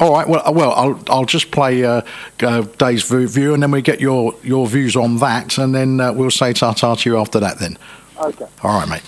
All 0.00 0.12
right. 0.12 0.28
Well, 0.28 0.42
uh, 0.44 0.50
well, 0.52 0.72
I'll 0.72 1.00
I'll 1.08 1.24
just 1.24 1.50
play 1.50 1.84
uh, 1.84 2.02
uh, 2.42 2.62
Dave's 2.78 3.04
view- 3.04 3.28
view, 3.28 3.54
and 3.54 3.62
then 3.62 3.70
we 3.70 3.80
get 3.82 4.00
your 4.00 4.34
your 4.42 4.66
views 4.66 4.96
on 4.96 5.18
that, 5.18 5.56
and 5.58 5.74
then 5.74 6.00
uh, 6.00 6.12
we'll 6.12 6.30
say 6.32 6.52
ta 6.52 6.72
ta 6.72 6.94
to 6.96 7.10
you 7.10 7.18
after 7.18 7.38
that. 7.40 7.58
Then. 7.60 7.78
Okay. 8.20 8.46
All 8.62 8.78
right, 8.80 8.88
mate. 8.88 9.02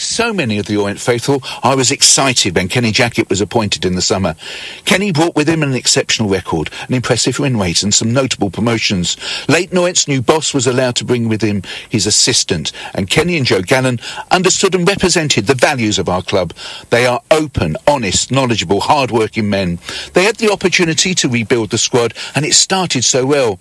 So 0.00 0.32
many 0.32 0.58
of 0.58 0.64
the 0.64 0.78
Orient 0.78 0.98
faithful, 0.98 1.42
I 1.62 1.74
was 1.74 1.90
excited 1.90 2.56
when 2.56 2.68
Kenny 2.68 2.90
Jackett 2.90 3.28
was 3.28 3.42
appointed 3.42 3.84
in 3.84 3.96
the 3.96 4.02
summer. 4.02 4.34
Kenny 4.86 5.12
brought 5.12 5.36
with 5.36 5.46
him 5.46 5.62
an 5.62 5.74
exceptional 5.74 6.30
record, 6.30 6.70
an 6.88 6.94
impressive 6.94 7.38
win 7.38 7.58
rate 7.58 7.82
and 7.82 7.92
some 7.92 8.10
notable 8.10 8.50
promotions. 8.50 9.18
Leyton 9.46 9.76
Orient's 9.76 10.08
new 10.08 10.22
boss 10.22 10.54
was 10.54 10.66
allowed 10.66 10.96
to 10.96 11.04
bring 11.04 11.28
with 11.28 11.42
him 11.42 11.62
his 11.90 12.06
assistant, 12.06 12.72
and 12.94 13.10
Kenny 13.10 13.36
and 13.36 13.44
Joe 13.44 13.60
Gannon 13.60 14.00
understood 14.30 14.74
and 14.74 14.88
represented 14.88 15.46
the 15.46 15.54
values 15.54 15.98
of 15.98 16.08
our 16.08 16.22
club. 16.22 16.54
They 16.88 17.04
are 17.04 17.20
open, 17.30 17.76
honest, 17.86 18.30
knowledgeable, 18.30 18.80
hard-working 18.80 19.50
men. 19.50 19.80
They 20.14 20.24
had 20.24 20.36
the 20.36 20.50
opportunity 20.50 21.14
to 21.16 21.28
rebuild 21.28 21.70
the 21.70 21.78
squad, 21.78 22.14
and 22.34 22.46
it 22.46 22.54
started 22.54 23.04
so 23.04 23.26
well. 23.26 23.60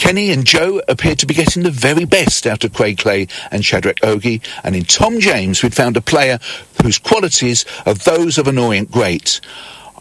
Kenny 0.00 0.30
and 0.30 0.46
Joe 0.46 0.80
appeared 0.88 1.18
to 1.18 1.26
be 1.26 1.34
getting 1.34 1.62
the 1.62 1.70
very 1.70 2.06
best 2.06 2.46
out 2.46 2.64
of 2.64 2.72
Craig 2.72 2.96
Clay 2.96 3.28
and 3.50 3.62
Shadrach 3.62 4.00
Ogie, 4.00 4.42
and 4.64 4.74
in 4.74 4.84
Tom 4.84 5.20
James 5.20 5.62
we'd 5.62 5.74
found 5.74 5.94
a 5.94 6.00
player 6.00 6.38
whose 6.82 6.98
qualities 6.98 7.66
are 7.84 7.92
those 7.92 8.38
of 8.38 8.48
an 8.48 8.56
Orient 8.56 8.90
great. 8.90 9.42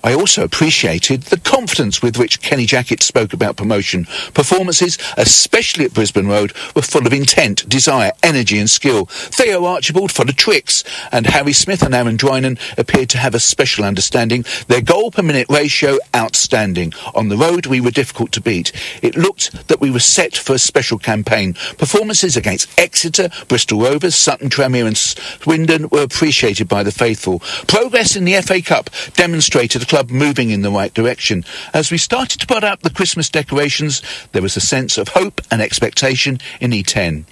I 0.03 0.13
also 0.13 0.43
appreciated 0.43 1.23
the 1.23 1.39
confidence 1.39 2.01
with 2.01 2.17
which 2.17 2.41
Kenny 2.41 2.65
Jackett 2.65 3.01
spoke 3.01 3.33
about 3.33 3.57
promotion. 3.57 4.05
Performances, 4.33 4.97
especially 5.17 5.85
at 5.85 5.93
Brisbane 5.93 6.27
Road, 6.27 6.53
were 6.75 6.81
full 6.81 7.05
of 7.05 7.13
intent, 7.13 7.67
desire, 7.67 8.11
energy 8.23 8.59
and 8.59 8.69
skill. 8.69 9.05
Theo 9.05 9.65
Archibald 9.65 10.11
full 10.11 10.29
of 10.29 10.35
tricks, 10.35 10.83
and 11.11 11.27
Harry 11.27 11.53
Smith 11.53 11.81
and 11.81 11.93
Aaron 11.93 12.17
Drinan 12.17 12.57
appeared 12.77 13.09
to 13.09 13.17
have 13.17 13.35
a 13.35 13.39
special 13.39 13.83
understanding. 13.83 14.45
Their 14.67 14.81
goal 14.81 15.11
per 15.11 15.21
minute 15.21 15.47
ratio, 15.49 15.97
outstanding. 16.15 16.93
On 17.13 17.29
the 17.29 17.37
road, 17.37 17.65
we 17.65 17.81
were 17.81 17.91
difficult 17.91 18.31
to 18.33 18.41
beat. 18.41 18.71
It 19.01 19.17
looked 19.17 19.67
that 19.67 19.81
we 19.81 19.91
were 19.91 19.99
set 19.99 20.37
for 20.37 20.53
a 20.53 20.59
special 20.59 20.97
campaign. 20.97 21.53
Performances 21.77 22.37
against 22.37 22.69
Exeter, 22.79 23.29
Bristol 23.47 23.81
Rovers, 23.81 24.15
Sutton, 24.15 24.49
Tranmere 24.49 24.87
and 24.87 24.97
Swindon 24.97 25.89
were 25.89 26.03
appreciated 26.03 26.67
by 26.69 26.83
the 26.83 26.91
faithful. 26.91 27.39
Progress 27.67 28.15
in 28.15 28.25
the 28.25 28.41
FA 28.41 28.61
Cup 28.61 28.89
demonstrated 29.13 29.88
club 29.89 30.11
moving 30.11 30.51
in 30.51 30.61
the 30.61 30.71
right 30.71 30.93
direction. 30.93 31.43
As 31.73 31.91
we 31.91 31.97
started 31.97 32.39
to 32.39 32.47
put 32.47 32.63
up 32.63 32.81
the 32.81 32.89
Christmas 32.91 33.29
decorations, 33.29 34.01
there 34.31 34.41
was 34.41 34.55
a 34.55 34.61
sense 34.61 34.97
of 34.97 35.09
hope 35.09 35.41
and 35.51 35.61
expectation 35.61 36.37
in 36.61 36.71
E10. 36.71 37.25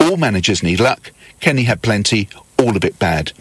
All 0.00 0.16
managers 0.16 0.62
need 0.62 0.80
luck. 0.80 1.10
Kenny 1.40 1.64
had 1.64 1.82
plenty, 1.82 2.28
all 2.56 2.76
a 2.76 2.80
bit 2.80 2.98
bad. 2.98 3.32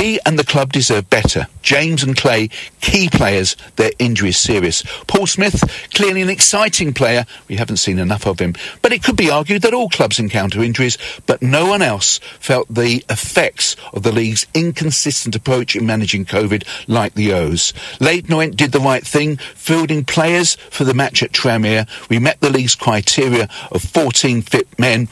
He 0.00 0.18
and 0.24 0.38
the 0.38 0.44
club 0.44 0.72
deserve 0.72 1.10
better. 1.10 1.46
James 1.60 2.02
and 2.02 2.16
Clay, 2.16 2.48
key 2.80 3.10
players, 3.10 3.54
their 3.76 3.90
injury 3.98 4.30
is 4.30 4.38
serious. 4.38 4.82
Paul 5.06 5.26
Smith, 5.26 5.62
clearly 5.92 6.22
an 6.22 6.30
exciting 6.30 6.94
player. 6.94 7.26
We 7.48 7.56
haven't 7.56 7.76
seen 7.76 7.98
enough 7.98 8.26
of 8.26 8.38
him. 8.38 8.54
But 8.80 8.94
it 8.94 9.04
could 9.04 9.16
be 9.16 9.30
argued 9.30 9.60
that 9.60 9.74
all 9.74 9.90
clubs 9.90 10.18
encounter 10.18 10.62
injuries, 10.62 10.96
but 11.26 11.42
no 11.42 11.66
one 11.66 11.82
else 11.82 12.18
felt 12.38 12.72
the 12.72 13.04
effects 13.10 13.76
of 13.92 14.02
the 14.02 14.10
league's 14.10 14.46
inconsistent 14.54 15.36
approach 15.36 15.76
in 15.76 15.84
managing 15.84 16.24
COVID 16.24 16.66
like 16.88 17.12
the 17.12 17.34
O's. 17.34 17.74
Leyton 18.00 18.32
Orient 18.32 18.56
did 18.56 18.72
the 18.72 18.80
right 18.80 19.06
thing, 19.06 19.36
fielding 19.36 20.06
players 20.06 20.54
for 20.70 20.84
the 20.84 20.94
match 20.94 21.22
at 21.22 21.32
Tranmere. 21.32 21.86
We 22.08 22.18
met 22.18 22.40
the 22.40 22.48
league's 22.48 22.74
criteria 22.74 23.50
of 23.70 23.82
14 23.82 24.40
fit 24.40 24.78
men. 24.78 25.08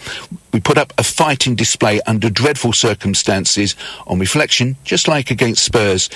We 0.52 0.60
put 0.60 0.78
up 0.78 0.92
a 0.98 1.02
fighting 1.02 1.54
display 1.54 2.00
under 2.06 2.30
dreadful 2.30 2.72
circumstances. 2.72 3.76
On 4.06 4.18
reflection, 4.18 4.76
just 4.84 5.06
like 5.08 5.30
against 5.30 5.64
Spurs, 5.64 6.08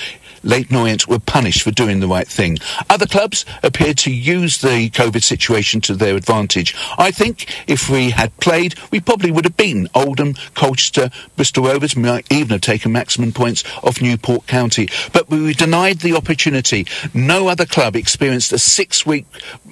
Leyton 0.43 0.77
Orient 0.77 1.09
were 1.09 1.19
punished 1.19 1.63
for 1.63 1.71
doing 1.71 2.01
the 2.01 2.09
right 2.09 2.29
thing. 2.29 2.59
Other 2.91 3.07
clubs 3.07 3.45
appeared 3.63 3.99
to 3.99 4.13
use 4.13 4.61
the 4.61 4.91
COVID 4.91 5.23
situation 5.23 5.81
to 5.83 5.95
their 5.95 6.17
advantage. 6.17 6.75
I 6.99 7.11
think 7.11 7.47
if 7.67 7.89
we 7.89 8.11
had 8.11 8.37
played, 8.39 8.75
we 8.91 9.01
probably 9.01 9.31
would 9.31 9.45
have 9.45 9.57
beaten 9.57 9.89
Oldham, 9.95 10.35
Colchester, 10.55 11.11
Bristol 11.37 11.65
Rovers, 11.65 11.97
might 11.97 12.31
even 12.31 12.51
have 12.51 12.61
taken 12.61 12.93
maximum 12.93 13.33
points 13.33 13.65
off 13.83 14.01
Newport 14.01 14.47
County. 14.47 14.89
But 15.13 15.29
we 15.29 15.43
were 15.43 15.53
denied 15.53 16.01
the 16.01 16.17
opportunity. 16.17 16.87
No 17.15 17.49
other 17.49 17.67
club 17.67 17.97
experienced 17.97 18.53
a 18.53 18.59
six-week 18.59 19.27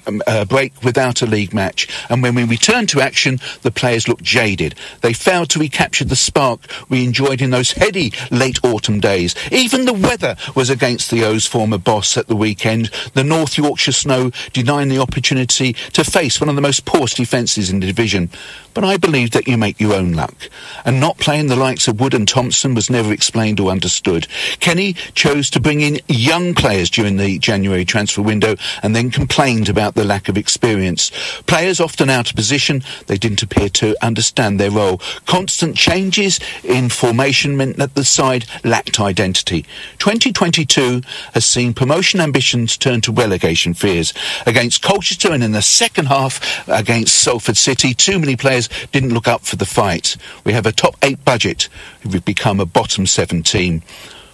um, 0.07 0.21
uh, 0.27 0.45
break 0.45 0.73
without 0.83 1.21
a 1.21 1.25
league 1.25 1.53
match. 1.53 1.87
And 2.09 2.21
when 2.21 2.35
we 2.35 2.43
returned 2.43 2.89
to 2.89 3.01
action, 3.01 3.39
the 3.61 3.71
players 3.71 4.07
looked 4.07 4.23
jaded. 4.23 4.75
They 5.01 5.13
failed 5.13 5.49
to 5.51 5.59
recapture 5.59 6.05
the 6.05 6.15
spark 6.15 6.61
we 6.89 7.03
enjoyed 7.03 7.41
in 7.41 7.49
those 7.49 7.71
heady 7.71 8.13
late 8.29 8.59
autumn 8.63 8.99
days. 8.99 9.35
Even 9.51 9.85
the 9.85 9.93
weather 9.93 10.35
was 10.55 10.60
was 10.61 10.69
against 10.69 11.09
the 11.09 11.23
O's 11.23 11.47
former 11.47 11.79
boss 11.79 12.15
at 12.17 12.27
the 12.27 12.35
weekend. 12.35 12.91
The 13.15 13.23
North 13.23 13.57
Yorkshire 13.57 13.93
Snow 13.93 14.29
denying 14.53 14.89
the 14.89 14.99
opportunity 14.99 15.73
to 15.73 16.03
face 16.03 16.39
one 16.39 16.49
of 16.49 16.55
the 16.55 16.61
most 16.61 16.85
porous 16.85 17.15
defences 17.15 17.71
in 17.71 17.79
the 17.79 17.87
division. 17.87 18.29
But 18.75 18.83
I 18.83 18.97
believe 18.97 19.31
that 19.31 19.47
you 19.47 19.57
make 19.57 19.79
your 19.81 19.93
own 19.93 20.13
luck. 20.13 20.35
And 20.85 20.99
not 20.99 21.17
playing 21.17 21.47
the 21.47 21.55
likes 21.55 21.87
of 21.87 21.99
Wood 21.99 22.13
and 22.13 22.27
Thompson 22.27 22.73
was 22.73 22.89
never 22.91 23.11
explained 23.11 23.59
or 23.59 23.71
understood. 23.71 24.27
Kenny 24.59 24.93
chose 25.13 25.49
to 25.49 25.59
bring 25.59 25.81
in 25.81 25.99
young 26.07 26.53
players 26.53 26.89
during 26.89 27.17
the 27.17 27.39
January 27.39 27.83
transfer 27.83 28.21
window 28.21 28.55
and 28.83 28.95
then 28.95 29.09
complained 29.09 29.67
about 29.67 29.95
the 29.95 30.05
lack 30.05 30.29
of 30.29 30.37
experience. 30.37 31.11
Players 31.47 31.79
often 31.79 32.09
out 32.09 32.29
of 32.29 32.35
position, 32.35 32.83
they 33.07 33.17
didn't 33.17 33.43
appear 33.43 33.67
to 33.69 33.95
understand 34.05 34.59
their 34.59 34.71
role. 34.71 35.01
Constant 35.25 35.75
changes 35.75 36.39
in 36.63 36.87
formation 36.87 37.57
meant 37.57 37.77
that 37.77 37.95
the 37.95 38.05
side 38.05 38.45
lacked 38.63 38.99
identity. 38.99 39.65
2022 40.51 41.07
has 41.33 41.45
seen 41.45 41.73
promotion 41.73 42.19
ambitions 42.19 42.77
turn 42.77 43.01
to 43.01 43.11
relegation 43.11 43.73
fears. 43.73 44.13
Against 44.45 44.81
Colchester 44.81 45.31
and 45.31 45.43
in 45.43 45.53
the 45.53 45.61
second 45.61 46.07
half 46.07 46.67
against 46.67 47.17
Salford 47.17 47.57
City, 47.57 47.93
too 47.93 48.19
many 48.19 48.35
players 48.35 48.69
didn't 48.91 49.13
look 49.13 49.27
up 49.27 49.41
for 49.41 49.55
the 49.55 49.65
fight. 49.65 50.17
We 50.43 50.53
have 50.53 50.65
a 50.65 50.71
top 50.71 50.95
eight 51.03 51.23
budget. 51.23 51.69
We've 52.05 52.23
become 52.23 52.59
a 52.59 52.65
bottom 52.65 53.05
seven 53.05 53.43
team. 53.43 53.81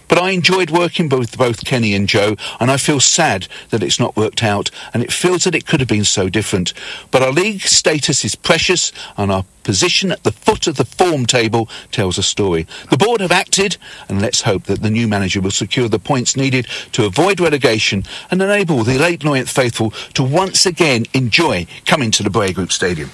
But 0.08 0.18
I 0.18 0.30
enjoyed 0.30 0.70
working 0.70 1.08
with 1.08 1.36
both 1.38 1.64
Kenny 1.64 1.94
and 1.94 2.08
Joe, 2.08 2.36
and 2.58 2.70
I 2.70 2.76
feel 2.76 3.00
sad 3.00 3.46
that 3.70 3.82
it's 3.82 4.00
not 4.00 4.16
worked 4.16 4.42
out, 4.42 4.70
and 4.92 5.02
it 5.02 5.12
feels 5.12 5.44
that 5.44 5.54
it 5.54 5.66
could 5.66 5.80
have 5.80 5.88
been 5.88 6.04
so 6.04 6.28
different. 6.28 6.72
But 7.10 7.22
our 7.22 7.32
league 7.32 7.60
status 7.60 8.24
is 8.24 8.34
precious, 8.34 8.92
and 9.16 9.30
our 9.30 9.44
position 9.62 10.10
at 10.10 10.22
the 10.22 10.32
foot 10.32 10.66
of 10.66 10.76
the 10.76 10.84
form 10.84 11.26
table 11.26 11.68
tells 11.92 12.16
a 12.16 12.22
story. 12.22 12.66
The 12.90 12.96
board 12.96 13.20
have 13.20 13.32
acted, 13.32 13.76
and 14.08 14.22
let's 14.22 14.42
hope 14.42 14.64
that 14.64 14.80
the 14.80 14.90
new 14.90 15.06
manager 15.06 15.42
will 15.42 15.50
secure 15.50 15.88
the 15.88 15.98
points 15.98 16.36
needed 16.36 16.66
to 16.92 17.04
avoid 17.04 17.38
relegation 17.38 18.04
and 18.30 18.40
enable 18.40 18.82
the 18.82 18.98
late 18.98 19.24
Orient 19.26 19.48
faithful 19.48 19.90
to 20.14 20.22
once 20.22 20.64
again 20.64 21.04
enjoy 21.12 21.66
coming 21.84 22.10
to 22.12 22.22
the 22.22 22.30
Breyer 22.30 22.54
Group 22.54 22.72
Stadium. 22.72 23.10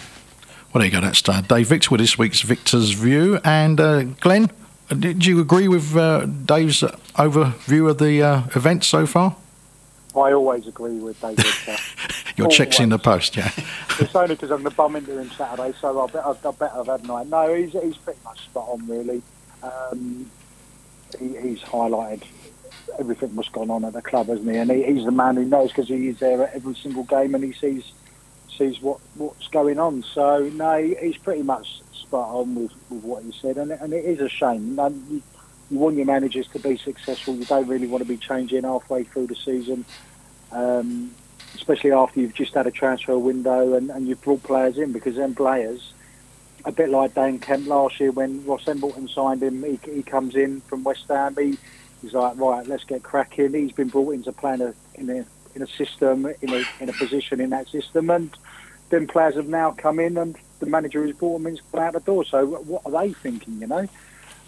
Well, 0.72 0.80
there 0.80 0.84
you 0.86 0.92
go. 0.92 1.00
That's 1.00 1.28
uh, 1.28 1.40
Dave 1.40 1.68
Victor 1.68 1.90
with 1.90 2.00
this 2.00 2.18
week's 2.18 2.42
Victor's 2.42 2.90
View. 2.92 3.40
And 3.44 3.80
uh, 3.80 4.02
Glen, 4.20 4.50
did 4.88 5.24
you 5.24 5.40
agree 5.40 5.68
with 5.68 5.96
uh, 5.96 6.26
Dave's 6.26 6.82
overview 6.82 7.90
of 7.90 7.98
the 7.98 8.22
uh, 8.22 8.42
event 8.54 8.84
so 8.84 9.06
far? 9.06 9.36
I 10.14 10.32
always 10.32 10.66
agree 10.66 10.98
with 10.98 11.20
David. 11.20 11.44
Uh, 11.66 11.76
Your 12.36 12.48
checks 12.48 12.80
in 12.80 12.88
the 12.88 12.98
post, 12.98 13.36
yeah. 13.36 13.50
it's 14.00 14.14
only 14.14 14.34
because 14.34 14.50
I'm 14.50 14.58
going 14.58 14.70
to 14.70 14.76
bum 14.76 14.96
into 14.96 15.18
him 15.18 15.30
Saturday, 15.30 15.72
so 15.80 16.00
I 16.00 16.06
bet, 16.06 16.24
I 16.24 16.50
bet 16.50 16.72
I've 16.74 16.86
had 16.86 17.06
night. 17.06 17.28
No, 17.28 17.52
he's, 17.54 17.72
he's 17.72 17.96
pretty 17.96 18.20
much 18.24 18.44
spot 18.44 18.68
on, 18.68 18.86
really. 18.86 19.22
Um, 19.62 20.30
he, 21.18 21.36
he's 21.40 21.60
highlighted 21.60 22.22
everything 22.98 23.34
that's 23.34 23.48
gone 23.48 23.70
on 23.70 23.84
at 23.84 23.92
the 23.92 24.02
club, 24.02 24.26
hasn't 24.28 24.50
he? 24.50 24.56
And 24.56 24.70
he, 24.70 24.84
he's 24.84 25.04
the 25.04 25.10
man 25.10 25.36
who 25.36 25.44
knows 25.44 25.68
because 25.68 25.88
he 25.88 26.08
is 26.08 26.18
there 26.18 26.42
at 26.42 26.54
every 26.54 26.74
single 26.74 27.04
game 27.04 27.34
and 27.34 27.42
he 27.42 27.52
sees 27.52 27.92
sees 28.56 28.80
what, 28.80 29.00
what's 29.16 29.48
going 29.48 29.78
on. 29.78 30.02
So, 30.02 30.48
no, 30.54 30.80
he's 30.80 31.16
pretty 31.16 31.42
much 31.42 31.80
spot 32.14 32.30
on 32.30 32.54
with, 32.54 32.72
with 32.90 33.02
what 33.02 33.24
he 33.24 33.32
said, 33.32 33.56
and, 33.56 33.72
and 33.72 33.92
it 33.92 34.04
is 34.04 34.20
a 34.20 34.28
shame. 34.28 34.78
You, 35.10 35.22
you 35.68 35.78
want 35.78 35.96
your 35.96 36.06
managers 36.06 36.46
to 36.48 36.60
be 36.60 36.76
successful. 36.76 37.34
You 37.34 37.44
don't 37.44 37.66
really 37.66 37.88
want 37.88 38.04
to 38.04 38.08
be 38.08 38.16
changing 38.16 38.62
halfway 38.62 39.02
through 39.02 39.26
the 39.26 39.34
season, 39.34 39.84
um, 40.52 41.12
especially 41.56 41.90
after 41.90 42.20
you've 42.20 42.34
just 42.34 42.54
had 42.54 42.68
a 42.68 42.70
transfer 42.70 43.18
window 43.18 43.74
and, 43.74 43.90
and 43.90 44.06
you've 44.06 44.22
brought 44.22 44.44
players 44.44 44.78
in 44.78 44.92
because 44.92 45.16
then 45.16 45.34
players, 45.34 45.92
a 46.64 46.70
bit 46.70 46.88
like 46.88 47.14
Dan 47.14 47.40
Kemp 47.40 47.66
last 47.66 47.98
year 47.98 48.12
when 48.12 48.46
Ross 48.46 48.68
Embleton 48.68 49.08
signed 49.08 49.42
him, 49.42 49.64
he, 49.64 49.80
he 49.92 50.02
comes 50.04 50.36
in 50.36 50.60
from 50.60 50.84
West 50.84 51.06
Ham. 51.08 51.34
He, 51.36 51.58
he's 52.00 52.12
like, 52.12 52.36
right, 52.38 52.64
let's 52.68 52.84
get 52.84 53.02
cracking. 53.02 53.54
He's 53.54 53.72
been 53.72 53.88
brought 53.88 54.14
in 54.14 54.22
to 54.22 54.32
play 54.32 54.54
in 54.54 54.62
a, 54.62 54.74
in 54.94 55.10
a, 55.10 55.26
in 55.56 55.62
a 55.62 55.66
system, 55.66 56.26
in 56.42 56.50
a, 56.50 56.62
in 56.78 56.88
a 56.88 56.92
position 56.92 57.40
in 57.40 57.50
that 57.50 57.66
system, 57.68 58.08
and 58.10 58.30
then 58.90 59.08
players 59.08 59.34
have 59.34 59.48
now 59.48 59.72
come 59.72 59.98
in 59.98 60.16
and 60.16 60.36
the 60.60 60.66
manager 60.66 61.02
who's 61.02 61.16
brought 61.16 61.38
them 61.38 61.46
in 61.46 61.58
gone 61.72 61.82
out 61.82 61.92
the 61.94 62.00
door. 62.00 62.24
So 62.24 62.46
what 62.46 62.82
are 62.86 62.92
they 63.06 63.12
thinking? 63.12 63.60
You 63.60 63.66
know, 63.66 63.88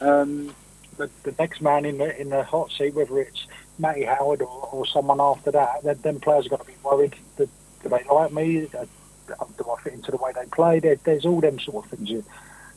um, 0.01 0.55
the, 0.97 1.11
the 1.23 1.35
next 1.39 1.61
man 1.61 1.85
in 1.85 1.99
the 1.99 2.19
in 2.21 2.31
the 2.31 2.45
hot 2.45 2.71
seat, 2.73 2.95
whether 2.95 3.19
it's 3.21 3.47
Matty 3.79 4.05
Harrold 4.05 4.43
or, 4.43 4.69
or 4.73 4.87
someone 4.87 5.21
after 5.21 5.51
that, 5.51 5.83
then, 5.83 5.99
then 6.03 6.21
players 6.21 6.47
are 6.47 6.51
going 6.51 6.63
to 6.63 6.67
be 6.67 6.77
worried. 6.83 7.15
That, 7.37 7.49
do 7.83 7.89
they 7.89 8.05
like 8.11 8.33
me? 8.33 8.61
Do, 8.61 8.89
do 9.29 9.71
I 9.71 9.83
fit 9.83 9.93
into 9.93 10.11
the 10.11 10.17
way 10.17 10.33
they 10.35 10.47
play? 10.47 10.81
There, 10.81 10.97
there's 10.97 11.25
all 11.25 11.41
them 11.41 11.59
sort 11.59 11.85
of 11.85 11.91
things 11.91 12.11
that 12.11 12.25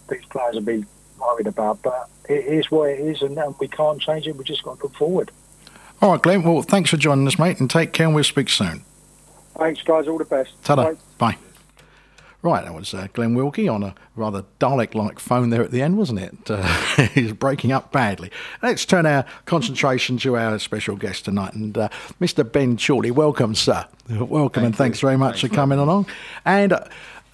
these 0.10 0.26
players 0.26 0.56
will 0.56 0.62
be 0.62 0.86
worried 1.20 1.48
about. 1.48 1.82
But 1.82 2.10
it 2.28 2.46
is 2.46 2.70
what 2.70 2.90
it 2.90 3.00
is, 3.00 3.22
and, 3.22 3.38
and 3.38 3.56
we 3.60 3.68
can't 3.68 4.02
change 4.02 4.28
it. 4.28 4.36
We 4.36 4.44
just 4.44 4.64
got 4.64 4.80
to 4.80 4.84
look 4.84 4.96
forward. 4.96 5.32
All 6.02 6.12
right, 6.12 6.22
Glen. 6.22 6.44
Well, 6.44 6.62
thanks 6.62 6.90
for 6.90 6.98
joining 6.98 7.28
us, 7.28 7.38
mate, 7.38 7.60
and 7.60 7.70
take 7.70 7.94
care. 7.94 8.06
and 8.06 8.16
We'll 8.16 8.24
speak 8.24 8.50
soon. 8.50 8.84
Thanks, 9.58 9.82
guys. 9.82 10.08
All 10.08 10.18
the 10.18 10.26
best. 10.26 10.52
Ta-da. 10.64 10.94
Bye. 10.94 10.98
Bye. 11.18 11.38
Right, 12.42 12.64
that 12.64 12.74
was 12.74 12.94
uh, 12.94 13.08
Glen 13.12 13.34
Wilkie 13.36 13.68
on 13.68 13.84
a 13.84 13.94
rather 14.16 14.46
Dalek-like 14.62 15.20
phone 15.20 15.50
there 15.50 15.62
at 15.62 15.72
the 15.72 15.82
end, 15.82 15.98
wasn't 15.98 16.20
it? 16.20 16.38
Uh, 16.50 16.64
he's 17.14 17.34
breaking 17.34 17.74
up 17.74 17.92
badly. 17.92 18.32
Let's 18.62 18.86
turn 18.86 19.06
our 19.06 19.26
concentration 19.46 20.18
to 20.20 20.38
our 20.38 20.58
special 20.58 20.96
guest 20.96 21.26
tonight, 21.26 21.54
and 21.54 21.78
uh, 21.78 21.90
Mr. 22.22 22.50
Ben 22.50 22.78
Chorley. 22.78 23.12
Welcome, 23.12 23.56
sir. 23.56 23.86
Welcome, 24.10 24.62
Thank 24.62 24.66
and 24.68 24.76
thanks 24.76 25.02
you. 25.02 25.08
very 25.08 25.18
much 25.18 25.42
Thanks, 25.42 25.50
for 25.50 25.56
coming 25.56 25.80
along. 25.80 26.06
And 26.46 26.72
uh, 26.72 26.86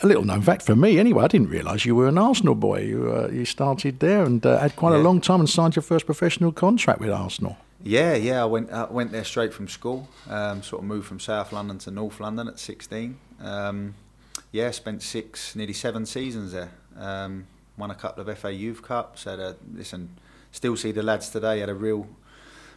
a 0.01 0.07
little 0.07 0.23
known 0.25 0.41
fact 0.41 0.63
for 0.63 0.75
me, 0.75 0.97
anyway, 0.97 1.23
I 1.23 1.27
didn't 1.27 1.49
realise 1.49 1.85
you 1.85 1.93
were 1.95 2.07
an 2.07 2.17
Arsenal 2.17 2.55
boy. 2.55 2.81
You 2.81 3.13
uh, 3.13 3.29
you 3.31 3.45
started 3.45 3.99
there 3.99 4.23
and 4.23 4.43
uh, 4.43 4.57
had 4.59 4.75
quite 4.75 4.95
a 4.95 4.97
long 4.97 5.21
time 5.21 5.39
and 5.39 5.47
signed 5.49 5.75
your 5.75 5.83
first 5.83 6.07
professional 6.07 6.51
contract 6.51 6.99
with 6.99 7.11
Arsenal. 7.11 7.57
Yeah, 7.83 8.15
yeah. 8.15 8.41
I 8.41 8.45
went 8.45 8.71
uh, 8.71 8.87
went 8.89 9.11
there 9.11 9.23
straight 9.23 9.53
from 9.53 9.67
school. 9.67 10.09
Um, 10.27 10.63
sort 10.63 10.81
of 10.81 10.87
moved 10.87 11.05
from 11.07 11.19
South 11.19 11.53
London 11.53 11.77
to 11.79 11.91
North 11.91 12.19
London 12.19 12.47
at 12.47 12.57
16. 12.59 13.19
Um, 13.39 13.93
yeah, 14.55 14.71
spent 14.71 15.01
six, 15.03 15.55
nearly 15.55 15.73
seven 15.73 16.05
seasons 16.05 16.53
there. 16.53 16.69
Um, 16.97 17.47
won 17.77 17.91
a 17.91 17.95
couple 17.95 18.27
of 18.27 18.37
FA 18.37 18.51
Youth 18.53 18.81
Cups. 18.81 19.25
Had 19.25 19.39
a 19.39 19.55
listen. 19.73 20.09
Still 20.51 20.77
see 20.77 20.91
the 20.93 21.03
lads 21.03 21.29
today. 21.29 21.59
Had 21.59 21.69
a 21.69 21.75
real. 21.75 22.07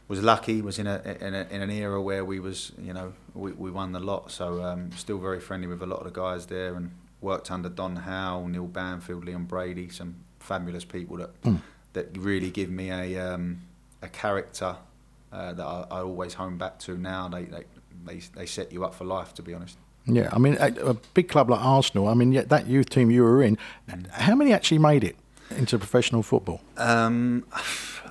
Was 0.09 0.23
lucky. 0.23 0.61
Was 0.63 0.79
in 0.79 0.87
a 0.87 1.01
in, 1.21 1.35
a, 1.35 1.47
in 1.51 1.63
an 1.63 1.71
era 1.71 2.01
where 2.03 2.25
we 2.25 2.41
was 2.41 2.73
you 2.83 2.93
know 2.93 3.13
we, 3.35 3.53
we 3.53 3.71
won 3.71 3.93
the 3.93 4.01
lot. 4.01 4.31
So 4.33 4.63
um, 4.65 4.91
still 4.93 5.19
very 5.19 5.39
friendly 5.41 5.69
with 5.69 5.83
a 5.83 5.87
lot 5.87 6.01
of 6.01 6.13
the 6.13 6.21
guys 6.21 6.47
there 6.47 6.75
and 6.75 6.91
worked 7.21 7.51
under 7.51 7.69
Don 7.69 7.95
Howe, 7.97 8.47
Neil 8.49 8.67
Banfield, 8.67 9.27
Liam 9.27 9.47
Brady, 9.47 9.89
some 9.89 10.17
fabulous 10.41 10.85
people 10.85 11.17
that 11.19 11.43
Mm. 11.43 11.61
that 11.93 12.17
really 12.19 12.51
give 12.51 12.71
me 12.71 12.91
a 12.91 13.35
um, 13.35 13.61
a 14.03 14.09
character 14.09 14.77
uh, 15.33 15.53
that 15.53 15.67
I, 15.67 15.87
I 15.91 16.01
always 16.01 16.35
home 16.35 16.59
back 16.59 16.79
to 16.81 16.97
now. 16.97 17.29
They, 17.29 17.45
they 17.45 17.65
they 18.07 18.19
they 18.35 18.47
set 18.47 18.73
you 18.73 18.85
up 18.85 18.95
for 18.95 19.05
life, 19.05 19.35
to 19.35 19.43
be 19.43 19.55
honest. 19.55 19.77
Yeah, 20.09 20.31
I 20.33 20.39
mean, 20.39 20.57
a, 20.59 20.73
a 20.85 20.95
big 21.15 21.29
club 21.29 21.51
like 21.51 21.61
Arsenal, 21.61 22.09
I 22.09 22.15
mean, 22.15 22.33
yeah, 22.33 22.43
that 22.43 22.67
youth 22.67 22.89
team 22.89 23.11
you 23.11 23.23
were 23.23 23.43
in, 23.43 23.59
how 24.11 24.35
many 24.35 24.53
actually 24.55 24.79
made 24.79 25.05
it 25.05 25.17
into 25.51 25.79
professional 25.79 26.23
football? 26.23 26.61
Um, 26.77 27.45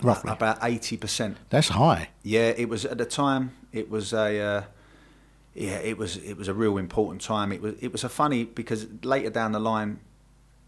Roughly. 0.04 0.32
about 0.32 0.60
eighty 0.62 0.96
percent. 0.96 1.38
That's 1.50 1.70
high. 1.70 2.10
Yeah, 2.24 2.50
it 2.56 2.70
was 2.70 2.86
at 2.86 2.98
the 3.00 3.06
time. 3.06 3.52
It 3.72 3.90
was 3.90 4.14
a 4.14 4.40
uh, 4.40 4.64
yeah, 5.56 5.78
it 5.80 5.98
was 5.98 6.18
it 6.18 6.38
was 6.38 6.48
a 6.48 6.54
real 6.54 6.78
important 6.78 7.22
time. 7.22 7.52
It 7.52 7.62
was 7.62 7.74
it 7.82 7.92
was 7.92 8.04
a 8.04 8.10
funny 8.10 8.44
because 8.44 8.86
later 9.04 9.32
down 9.32 9.54
the 9.54 9.60
line, 9.60 10.00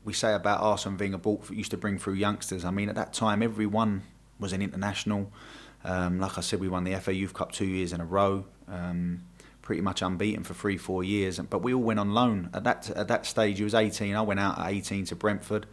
we 0.03 0.13
say 0.13 0.33
about 0.33 0.61
Arsene 0.61 0.97
Wenger 0.97 1.19
bought 1.19 1.49
used 1.51 1.71
to 1.71 1.77
bring 1.77 1.99
through 1.99 2.13
youngsters. 2.15 2.65
I 2.65 2.71
mean, 2.71 2.89
at 2.89 2.95
that 2.95 3.13
time, 3.13 3.43
everyone 3.43 4.01
was 4.39 4.51
an 4.51 4.61
international. 4.63 5.31
Um, 5.83 6.19
like 6.19 6.37
I 6.37 6.41
said, 6.41 6.59
we 6.59 6.67
won 6.67 6.83
the 6.83 6.95
FA 6.95 7.13
Youth 7.13 7.33
Cup 7.33 7.51
two 7.51 7.65
years 7.67 7.93
in 7.93 8.01
a 8.01 8.05
row. 8.05 8.45
Um, 8.67 9.21
pretty 9.69 9.81
much 9.83 10.01
unbeaten 10.01 10.43
for 10.43 10.55
three, 10.55 10.77
four 10.77 11.03
years. 11.03 11.37
But 11.37 11.61
we 11.61 11.75
all 11.75 11.83
went 11.83 11.99
on 11.99 12.11
loan 12.15 12.49
at 12.55 12.63
that 12.63 12.89
at 12.89 13.07
that 13.09 13.27
stage. 13.27 13.59
He 13.59 13.63
was 13.63 13.75
18. 13.75 14.15
I 14.15 14.21
went 14.23 14.39
out 14.39 14.57
at 14.57 14.67
18 14.67 15.05
to 15.05 15.15
Brentford. 15.15 15.67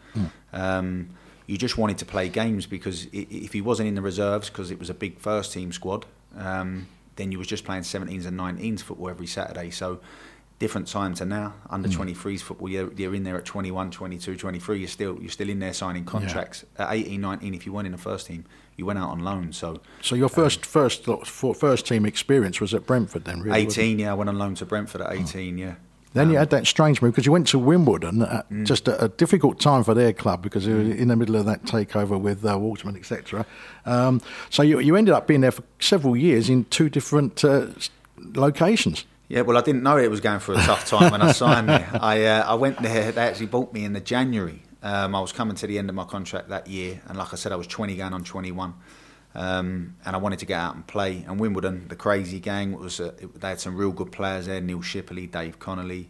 Um, 0.53 1.09
you 1.47 1.57
just 1.57 1.79
wanted 1.79 1.97
to 1.97 2.05
play 2.05 2.29
games 2.29 2.67
because 2.67 3.07
if 3.11 3.55
he 3.55 3.63
wasn't 3.63 3.89
in 3.89 3.95
the 3.95 4.03
reserves, 4.03 4.51
because 4.51 4.71
it 4.71 4.79
was 4.79 4.91
a 4.91 4.95
big 4.95 5.19
first 5.19 5.51
team 5.55 5.73
squad, 5.73 6.05
um, 6.37 6.89
then 7.15 7.33
you 7.33 7.39
was 7.39 7.47
just 7.47 7.65
playing 7.65 7.85
17s 7.85 8.27
and 8.27 8.39
19s 8.39 8.83
football 8.83 9.09
every 9.09 9.27
Saturday. 9.27 9.71
So 9.71 10.01
different 10.59 10.89
time 10.89 11.15
to 11.15 11.25
now. 11.25 11.55
Under 11.71 11.89
23s 11.89 12.43
football, 12.43 12.69
you're, 12.69 12.93
you're 12.93 13.15
in 13.15 13.23
there 13.23 13.39
at 13.39 13.47
21, 13.47 13.93
22, 13.93 14.37
23. 14.37 14.79
You're 14.79 14.89
still 14.89 15.17
you're 15.23 15.31
still 15.31 15.49
in 15.49 15.59
there 15.59 15.73
signing 15.73 16.05
contracts. 16.05 16.67
At 16.77 16.93
18, 16.93 17.19
19, 17.19 17.55
if 17.55 17.65
you 17.65 17.73
weren't 17.73 17.87
in 17.87 17.93
the 17.93 17.99
first 17.99 18.27
team, 18.27 18.45
you 18.77 18.85
went 18.87 18.99
out 18.99 19.11
on 19.11 19.20
loan. 19.20 19.53
So 19.53 19.81
So 20.03 20.14
your 20.16 20.29
first 20.29 20.64
first 20.66 21.05
first 21.55 21.87
team 21.87 22.05
experience 22.07 22.61
was 22.61 22.74
at 22.74 22.87
Brentford 22.87 23.24
then, 23.24 23.41
really? 23.41 23.61
18, 23.62 23.99
yeah, 23.99 24.11
I 24.12 24.14
went 24.14 24.29
on 24.29 24.39
loan 24.39 24.55
to 24.57 24.66
Brentford 24.66 25.01
at 25.01 25.12
18, 25.12 25.59
yeah. 25.59 25.74
Then 26.12 26.29
you 26.31 26.37
Um, 26.37 26.41
had 26.41 26.51
that 26.51 26.66
strange 26.66 27.03
move 27.03 27.12
because 27.12 27.27
you 27.27 27.33
went 27.33 27.47
to 27.49 27.59
Wimbledon 27.59 28.22
at 28.22 28.49
Mm. 28.51 28.64
just 28.64 28.89
a, 28.89 29.05
a 29.05 29.09
difficult 29.09 29.61
time 29.61 29.85
for 29.85 29.93
their 29.93 30.12
club 30.14 30.41
because 30.43 30.64
they 30.64 30.72
were 30.72 30.81
in 30.81 31.09
the 31.09 31.16
middle 31.16 31.37
of 31.37 31.45
that 31.45 31.64
takeover 31.64 32.18
with 32.18 32.43
uh, 32.45 32.59
Waterman, 32.59 32.97
etc. 32.97 33.45
Um, 33.85 34.22
so 34.49 34.62
you, 34.62 34.79
you 34.81 34.97
ended 34.97 35.12
up 35.14 35.27
being 35.27 35.43
there 35.43 35.51
for 35.53 35.62
several 35.79 36.16
years 36.16 36.49
in 36.49 36.64
two 36.70 36.89
different 36.89 37.45
uh, 37.45 37.66
locations. 38.35 39.05
Yeah, 39.29 39.41
well, 39.43 39.57
I 39.59 39.61
didn't 39.61 39.83
know 39.83 39.97
it 39.99 40.11
was 40.11 40.20
going 40.20 40.39
through 40.39 40.57
a 40.59 40.62
tough 40.62 40.87
time 40.87 41.11
when 41.11 41.20
I 41.20 41.33
signed 41.33 41.68
there. 41.68 41.89
I 42.01 42.24
uh, 42.24 42.45
I 42.53 42.55
went 42.55 42.81
there. 42.81 43.11
They 43.12 43.20
actually 43.20 43.47
bought 43.47 43.72
me 43.72 43.85
in 43.85 43.93
the 43.93 44.01
January. 44.01 44.62
Um, 44.87 45.16
I 45.16 45.20
was 45.20 45.32
coming 45.32 45.57
to 45.57 45.66
the 45.66 45.78
end 45.78 45.89
of 45.89 45.97
my 45.97 46.05
contract 46.05 46.49
that 46.51 46.68
year, 46.68 47.03
and 47.09 47.18
like 47.18 47.32
I 47.32 47.37
said, 47.37 47.51
I 47.51 47.57
was 47.57 47.66
20 47.66 47.97
going 47.97 48.12
on 48.12 48.22
21. 48.22 48.72
Um, 49.34 49.97
and 50.05 50.14
I 50.14 50.18
wanted 50.20 50.39
to 50.39 50.47
get 50.47 50.61
out 50.61 50.76
and 50.76 50.87
play. 50.87 51.24
And 51.26 51.41
Wimbledon, 51.41 51.89
the 51.89 51.97
crazy 51.97 52.39
gang, 52.39 52.78
was 52.78 53.01
uh, 53.01 53.12
it, 53.18 53.41
they 53.41 53.49
had 53.49 53.59
some 53.59 53.76
real 53.76 53.91
good 53.91 54.12
players 54.12 54.47
there: 54.47 54.61
Neil 54.61 54.78
Shipperley, 54.78 55.28
Dave 55.28 55.59
Connolly, 55.59 56.09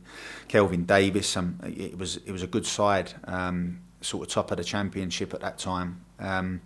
Kelvin 0.49 0.85
Davis. 0.85 1.39
It 1.65 1.97
was 1.97 2.19
it 2.19 2.31
was 2.31 2.43
a 2.43 2.47
good 2.47 2.67
side, 2.67 3.15
um, 3.25 3.81
sort 4.03 4.29
of 4.29 4.33
top 4.33 4.51
of 4.51 4.59
the 4.59 4.65
championship 4.65 5.33
at 5.33 5.41
that 5.41 5.57
time. 5.59 6.03
Um, 6.21 6.61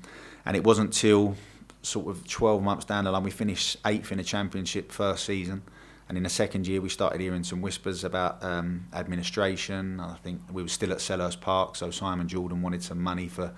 and 0.45 0.57
it 0.57 0.65
wasn't 0.65 0.93
till 0.93 1.37
sort 1.83 2.09
of 2.09 2.27
12 2.27 2.61
months 2.61 2.87
down 2.87 3.05
the 3.05 3.13
line 3.13 3.23
we 3.23 3.31
finished 3.31 3.77
eighth 3.87 4.11
in 4.11 4.19
the 4.19 4.25
championship 4.25 4.91
first 4.91 5.25
season. 5.25 5.63
And 6.11 6.17
in 6.17 6.25
the 6.25 6.29
second 6.29 6.67
year, 6.67 6.81
we 6.81 6.89
started 6.89 7.21
hearing 7.21 7.45
some 7.45 7.63
whispers 7.63 8.03
about 8.03 8.43
um, 8.43 8.89
administration. 8.93 10.01
I 10.01 10.17
think 10.17 10.41
we 10.51 10.61
were 10.61 10.69
still 10.69 10.91
at 10.91 10.99
Selhurst 10.99 11.41
Park, 11.41 11.77
so 11.77 11.93
Simon 11.93 12.27
Jordan 12.27 12.63
wanted 12.63 12.83
some 12.83 13.01
money 13.01 13.29
for 13.29 13.53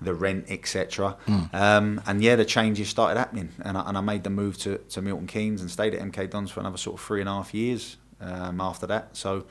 the 0.00 0.12
rent, 0.12 0.46
etc. 0.48 1.16
Mm. 1.28 1.54
Um, 1.54 2.02
and 2.04 2.20
yeah, 2.20 2.34
the 2.34 2.44
changes 2.44 2.88
started 2.88 3.20
happening, 3.20 3.50
and 3.64 3.78
I, 3.78 3.88
and 3.88 3.96
I 3.96 4.00
made 4.00 4.24
the 4.24 4.30
move 4.30 4.58
to, 4.62 4.78
to 4.78 5.00
Milton 5.00 5.28
Keynes 5.28 5.60
and 5.60 5.70
stayed 5.70 5.94
at 5.94 6.00
MK 6.00 6.28
Dons 6.28 6.50
for 6.50 6.58
another 6.58 6.76
sort 6.76 6.98
of 6.98 7.06
three 7.06 7.20
and 7.20 7.28
a 7.28 7.34
half 7.34 7.54
years 7.54 7.98
um, 8.20 8.60
after 8.60 8.88
that. 8.88 9.16
So. 9.16 9.46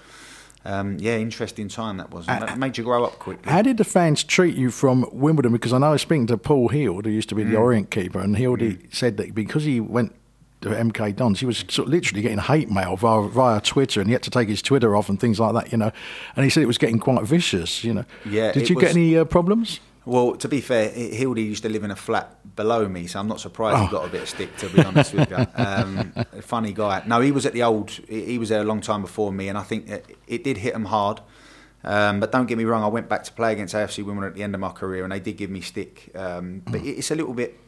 Um, 0.63 0.97
yeah, 0.99 1.17
interesting 1.17 1.69
time 1.69 1.97
that 1.97 2.11
was. 2.11 2.27
And 2.27 2.43
that 2.43 2.59
made 2.59 2.77
you 2.77 2.83
grow 2.83 3.03
up 3.03 3.17
quickly. 3.17 3.51
How 3.51 3.63
did 3.63 3.77
the 3.77 3.83
fans 3.83 4.23
treat 4.23 4.55
you 4.55 4.69
from 4.69 5.07
Wimbledon? 5.11 5.53
Because 5.53 5.73
I 5.73 5.79
know 5.79 5.87
I 5.87 5.91
was 5.93 6.03
speaking 6.03 6.27
to 6.27 6.37
Paul 6.37 6.67
Heald, 6.67 7.05
who 7.05 7.11
used 7.11 7.29
to 7.29 7.35
be 7.35 7.43
the 7.43 7.55
Mm. 7.55 7.61
Orient 7.61 7.89
keeper, 7.89 8.19
and 8.19 8.37
Heald 8.37 8.61
said 8.91 9.17
that 9.17 9.33
because 9.33 9.63
he 9.63 9.79
went 9.79 10.13
MK 10.69 11.15
Dons, 11.15 11.39
he 11.39 11.45
was 11.45 11.57
sort 11.69 11.87
of 11.87 11.89
literally 11.89 12.21
getting 12.21 12.37
hate 12.37 12.69
mail 12.69 12.95
via, 12.95 13.27
via 13.27 13.59
Twitter, 13.61 13.99
and 13.99 14.07
he 14.09 14.13
had 14.13 14.23
to 14.23 14.29
take 14.29 14.47
his 14.47 14.61
Twitter 14.61 14.95
off 14.95 15.09
and 15.09 15.19
things 15.19 15.39
like 15.39 15.53
that, 15.53 15.71
you 15.71 15.77
know. 15.77 15.91
And 16.35 16.43
he 16.43 16.49
said 16.49 16.63
it 16.63 16.67
was 16.67 16.77
getting 16.77 16.99
quite 16.99 17.23
vicious, 17.25 17.83
you 17.83 17.93
know. 17.93 18.05
Yeah, 18.25 18.51
Did 18.51 18.69
you 18.69 18.79
get 18.79 18.91
any 18.91 19.17
uh, 19.17 19.25
problems? 19.25 19.79
Well, 20.03 20.35
to 20.37 20.47
be 20.47 20.61
fair, 20.61 20.89
Hildy 20.89 21.43
used 21.43 21.61
to 21.63 21.69
live 21.69 21.83
in 21.83 21.91
a 21.91 21.95
flat 21.95 22.55
below 22.55 22.87
me, 22.87 23.05
so 23.05 23.19
I'm 23.19 23.27
not 23.27 23.39
surprised 23.39 23.77
Oh. 23.77 23.85
he 23.85 23.91
got 23.91 24.05
a 24.05 24.09
bit 24.09 24.23
of 24.23 24.29
stick. 24.29 24.55
To 24.57 24.69
be 24.69 24.83
honest 24.83 25.13
with 25.13 25.29
you, 25.29 25.45
um, 25.55 26.11
funny 26.41 26.73
guy. 26.73 27.03
No, 27.05 27.21
he 27.21 27.31
was 27.31 27.45
at 27.45 27.53
the 27.53 27.61
old. 27.63 27.91
He 28.09 28.37
was 28.39 28.49
there 28.49 28.61
a 28.61 28.65
long 28.65 28.81
time 28.81 29.01
before 29.01 29.31
me, 29.31 29.47
and 29.47 29.57
I 29.59 29.63
think 29.63 29.89
it, 29.89 30.17
it 30.27 30.43
did 30.43 30.57
hit 30.57 30.73
him 30.73 30.85
hard. 30.85 31.21
Um, 31.83 32.19
but 32.19 32.31
don't 32.31 32.45
get 32.47 32.57
me 32.57 32.63
wrong, 32.63 32.83
I 32.83 32.87
went 32.87 33.09
back 33.09 33.23
to 33.25 33.31
play 33.31 33.53
against 33.53 33.73
AFC 33.75 34.03
Wimbledon 34.03 34.29
at 34.29 34.35
the 34.35 34.43
end 34.43 34.53
of 34.55 34.61
my 34.61 34.69
career, 34.71 35.03
and 35.03 35.11
they 35.11 35.19
did 35.19 35.37
give 35.37 35.49
me 35.49 35.61
stick. 35.61 36.09
Um, 36.15 36.61
but 36.65 36.81
it- 36.81 36.97
it's 36.97 37.11
a 37.11 37.15
little 37.15 37.33
bit. 37.33 37.59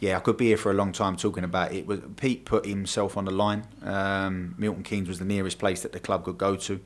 Yeah, 0.00 0.16
I 0.16 0.20
could 0.20 0.38
be 0.38 0.46
here 0.46 0.56
for 0.56 0.70
a 0.70 0.74
long 0.74 0.92
time 0.92 1.16
talking 1.16 1.44
about 1.44 1.72
it. 1.72 2.16
Pete 2.16 2.46
put 2.46 2.64
himself 2.64 3.18
on 3.18 3.26
the 3.26 3.30
line? 3.30 3.66
Um, 3.82 4.54
Milton 4.56 4.82
Keynes 4.82 5.08
was 5.08 5.18
the 5.18 5.26
nearest 5.26 5.58
place 5.58 5.82
that 5.82 5.92
the 5.92 6.00
club 6.00 6.24
could 6.24 6.38
go 6.38 6.56
to. 6.56 6.80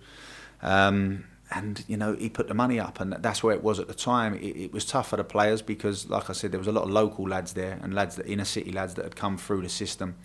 Um, 0.61 1.25
and 1.51 1.85
you 1.87 1.97
know 1.97 2.15
he 2.15 2.29
put 2.29 2.49
the 2.49 2.55
money 2.55 2.81
up, 2.81 3.01
and 3.01 3.13
that's 3.13 3.43
where 3.43 3.55
it 3.55 3.63
was 3.63 3.79
at 3.79 3.87
the 3.87 3.95
time. 3.95 4.35
It, 4.35 4.57
it 4.57 4.73
was 4.73 4.85
tough 4.85 5.11
for 5.11 5.17
the 5.17 5.25
players 5.25 5.63
because, 5.63 6.09
like 6.09 6.29
I 6.29 6.33
said, 6.33 6.51
there 6.51 6.59
was 6.59 6.67
a 6.67 6.73
lot 6.73 6.85
of 6.85 6.91
local 6.91 7.29
lads 7.29 7.53
there 7.53 7.79
and 7.83 7.95
lads 7.95 8.17
that 8.17 8.27
inner 8.27 8.45
city 8.45 8.73
lads 8.73 8.95
that 8.95 9.05
had 9.05 9.15
come 9.15 9.37
through 9.37 9.63
the 9.63 9.69
system, 9.69 10.17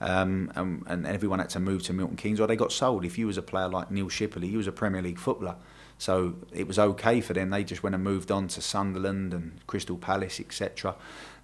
um, 0.00 0.52
and, 0.54 0.84
and 0.86 1.06
everyone 1.06 1.38
had 1.38 1.48
to 1.50 1.60
move 1.60 1.82
to 1.84 1.92
Milton 1.92 2.16
Keynes 2.16 2.40
or 2.40 2.46
they 2.46 2.56
got 2.56 2.72
sold. 2.72 3.04
If 3.04 3.16
you 3.16 3.26
was 3.26 3.38
a 3.38 3.42
player 3.42 3.68
like 3.68 3.90
Neil 3.90 4.08
Shipperley, 4.08 4.50
he 4.50 4.56
was 4.56 4.66
a 4.66 4.72
Premier 4.72 5.00
League 5.00 5.18
footballer, 5.18 5.56
so 5.96 6.34
it 6.52 6.66
was 6.66 6.78
okay 6.78 7.20
for 7.20 7.32
them. 7.32 7.50
They 7.50 7.64
just 7.64 7.82
went 7.82 7.94
and 7.94 8.04
moved 8.04 8.30
on 8.30 8.48
to 8.48 8.60
Sunderland 8.60 9.32
and 9.32 9.66
Crystal 9.66 9.96
Palace, 9.96 10.40
etc. 10.40 10.96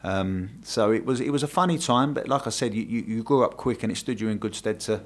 Um, 0.02 0.50
so 0.62 0.90
it 0.92 1.04
was 1.04 1.20
it 1.20 1.30
was 1.30 1.42
a 1.42 1.46
funny 1.48 1.78
time, 1.78 2.14
but 2.14 2.26
like 2.28 2.46
I 2.46 2.50
said, 2.50 2.74
you, 2.74 2.82
you, 2.82 3.00
you 3.06 3.22
grew 3.22 3.44
up 3.44 3.56
quick, 3.56 3.82
and 3.82 3.92
it 3.92 3.96
stood 3.96 4.20
you 4.20 4.28
in 4.28 4.38
good 4.38 4.54
stead 4.54 4.80
to 4.80 5.00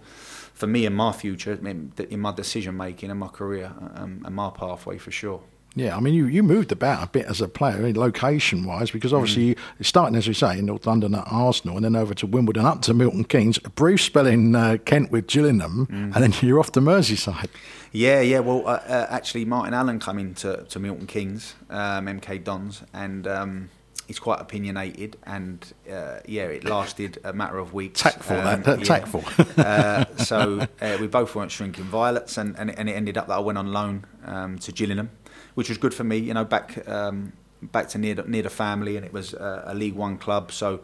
for 0.54 0.66
me 0.68 0.86
and 0.86 0.94
my 0.96 1.12
future, 1.12 1.52
in 1.52 1.92
in 2.10 2.20
my 2.20 2.32
decision 2.32 2.76
making 2.76 3.10
and 3.10 3.18
my 3.18 3.28
career 3.28 3.72
um, 3.96 4.22
and 4.24 4.34
my 4.34 4.50
pathway 4.50 4.98
for 4.98 5.10
sure. 5.10 5.40
Yeah, 5.76 5.96
I 5.96 6.00
mean, 6.00 6.14
you, 6.14 6.26
you 6.26 6.44
moved 6.44 6.70
about 6.70 7.02
a 7.02 7.08
bit 7.08 7.26
as 7.26 7.40
a 7.40 7.48
player, 7.48 7.92
location 7.92 8.64
wise, 8.64 8.92
because 8.92 9.12
obviously 9.12 9.56
Mm. 9.56 9.58
you 9.80 9.84
starting, 9.84 10.14
as 10.16 10.28
we 10.28 10.32
say, 10.34 10.56
in 10.60 10.66
North 10.66 10.86
London 10.86 11.16
at 11.16 11.24
Arsenal 11.28 11.74
and 11.74 11.84
then 11.84 11.96
over 11.96 12.14
to 12.14 12.28
Wimbledon, 12.28 12.64
up 12.64 12.82
to 12.82 12.94
Milton 12.94 13.24
Keynes, 13.24 13.58
a 13.64 13.70
brief 13.70 14.00
spell 14.00 14.24
in 14.28 14.54
uh, 14.54 14.76
Kent 14.84 15.10
with 15.10 15.26
Gillingham, 15.26 15.88
Mm. 15.90 16.14
and 16.14 16.22
then 16.22 16.32
you're 16.48 16.60
off 16.60 16.70
to 16.72 16.80
Merseyside. 16.80 17.48
Yeah, 17.90 18.20
yeah. 18.20 18.38
Well, 18.38 18.62
uh, 18.68 18.82
uh, 18.86 19.06
actually, 19.10 19.46
Martin 19.46 19.74
Allen 19.74 19.98
come 19.98 20.20
into 20.20 20.64
to 20.68 20.78
Milton 20.78 21.06
Keynes, 21.08 21.56
um, 21.70 22.06
MK 22.06 22.44
Dons, 22.44 22.82
and 22.92 23.26
um, 23.26 23.68
he's 24.06 24.18
quite 24.18 24.40
opinionated. 24.40 25.16
And 25.24 25.64
uh, 25.90 26.18
yeah, 26.26 26.44
it 26.44 26.64
lasted 26.64 27.18
a 27.24 27.32
matter 27.32 27.58
of 27.58 27.72
weeks. 27.74 28.00
Tactful, 28.00 28.36
Um, 28.38 28.62
that, 28.62 28.78
yeah. 28.80 28.84
tactful. 28.84 29.24
uh, 29.58 30.04
so 30.18 30.66
uh, 30.80 30.96
we 31.00 31.06
both 31.06 31.34
weren't 31.34 31.50
shrinking 31.50 31.84
violets, 31.84 32.36
and, 32.38 32.56
and, 32.58 32.70
and 32.78 32.88
it 32.88 32.92
ended 32.92 33.16
up 33.18 33.26
that 33.28 33.34
I 33.34 33.40
went 33.40 33.58
on 33.58 33.72
loan 33.72 34.04
um, 34.24 34.58
to 34.60 34.72
Gillingham, 34.72 35.10
which 35.54 35.68
was 35.68 35.78
good 35.78 35.94
for 35.94 36.04
me. 36.04 36.16
You 36.18 36.34
know, 36.34 36.44
back 36.44 36.86
um, 36.88 37.32
back 37.62 37.88
to 37.90 37.98
near 37.98 38.14
the, 38.14 38.22
near 38.24 38.42
the 38.42 38.50
family, 38.50 38.96
and 38.96 39.04
it 39.06 39.12
was 39.12 39.34
uh, 39.34 39.62
a 39.66 39.74
League 39.74 39.94
One 39.94 40.18
club, 40.18 40.52
so. 40.52 40.80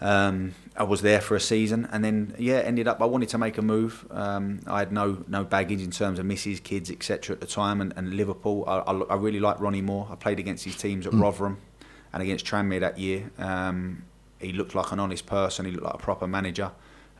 Um, 0.00 0.54
I 0.76 0.82
was 0.82 1.02
there 1.02 1.20
for 1.20 1.36
a 1.36 1.40
season, 1.40 1.88
and 1.92 2.04
then 2.04 2.34
yeah, 2.36 2.56
ended 2.56 2.88
up. 2.88 3.00
I 3.00 3.04
wanted 3.04 3.28
to 3.30 3.38
make 3.38 3.56
a 3.58 3.62
move. 3.62 4.04
Um, 4.10 4.60
I 4.66 4.80
had 4.80 4.90
no 4.92 5.24
no 5.28 5.44
baggage 5.44 5.80
in 5.80 5.92
terms 5.92 6.18
of 6.18 6.26
misses, 6.26 6.58
kids, 6.58 6.90
etc. 6.90 7.34
At 7.34 7.40
the 7.40 7.46
time, 7.46 7.80
and, 7.80 7.92
and 7.96 8.12
Liverpool. 8.12 8.64
I, 8.66 8.78
I, 8.78 8.92
I 8.92 9.14
really 9.14 9.38
liked 9.38 9.60
Ronnie 9.60 9.82
Moore. 9.82 10.08
I 10.10 10.16
played 10.16 10.40
against 10.40 10.64
his 10.64 10.76
teams 10.76 11.06
at 11.06 11.12
Mm. 11.12 11.22
Rotherham 11.22 11.58
and 12.14 12.22
against 12.22 12.46
Tranmere 12.46 12.80
that 12.80 12.98
year. 12.98 13.30
Um, 13.38 14.04
he 14.38 14.52
looked 14.52 14.74
like 14.74 14.92
an 14.92 15.00
honest 15.00 15.26
person. 15.26 15.66
He 15.66 15.72
looked 15.72 15.84
like 15.84 15.94
a 15.94 15.98
proper 15.98 16.26
manager, 16.26 16.70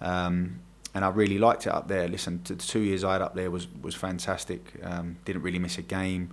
um, 0.00 0.60
and 0.94 1.04
I 1.04 1.08
really 1.08 1.38
liked 1.38 1.66
it 1.66 1.74
up 1.74 1.88
there. 1.88 2.06
Listen, 2.08 2.40
the 2.44 2.54
two 2.54 2.80
years 2.80 3.02
I 3.02 3.14
had 3.14 3.22
up 3.22 3.34
there 3.34 3.50
was 3.50 3.66
was 3.82 3.94
fantastic. 3.94 4.72
Um, 4.82 5.18
didn't 5.24 5.42
really 5.42 5.58
miss 5.58 5.76
a 5.78 5.82
game. 5.82 6.30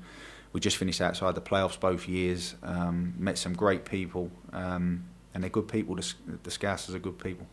We 0.53 0.59
just 0.59 0.78
finished 0.78 1.01
outside 1.01 1.34
the 1.36 1.41
playoffs 1.41 1.80
both 1.80 2.07
years. 2.07 2.55
Um, 2.62 3.16
met 3.18 3.38
some 3.38 3.53
great 3.53 3.84
people, 3.84 4.30
um, 4.53 5.05
and 5.34 5.43
they're 5.43 5.49
good 5.49 5.68
people. 5.68 5.95
The, 5.95 6.14
the 6.43 6.95
are 6.95 6.99
good 6.99 7.18
people. 7.18 7.47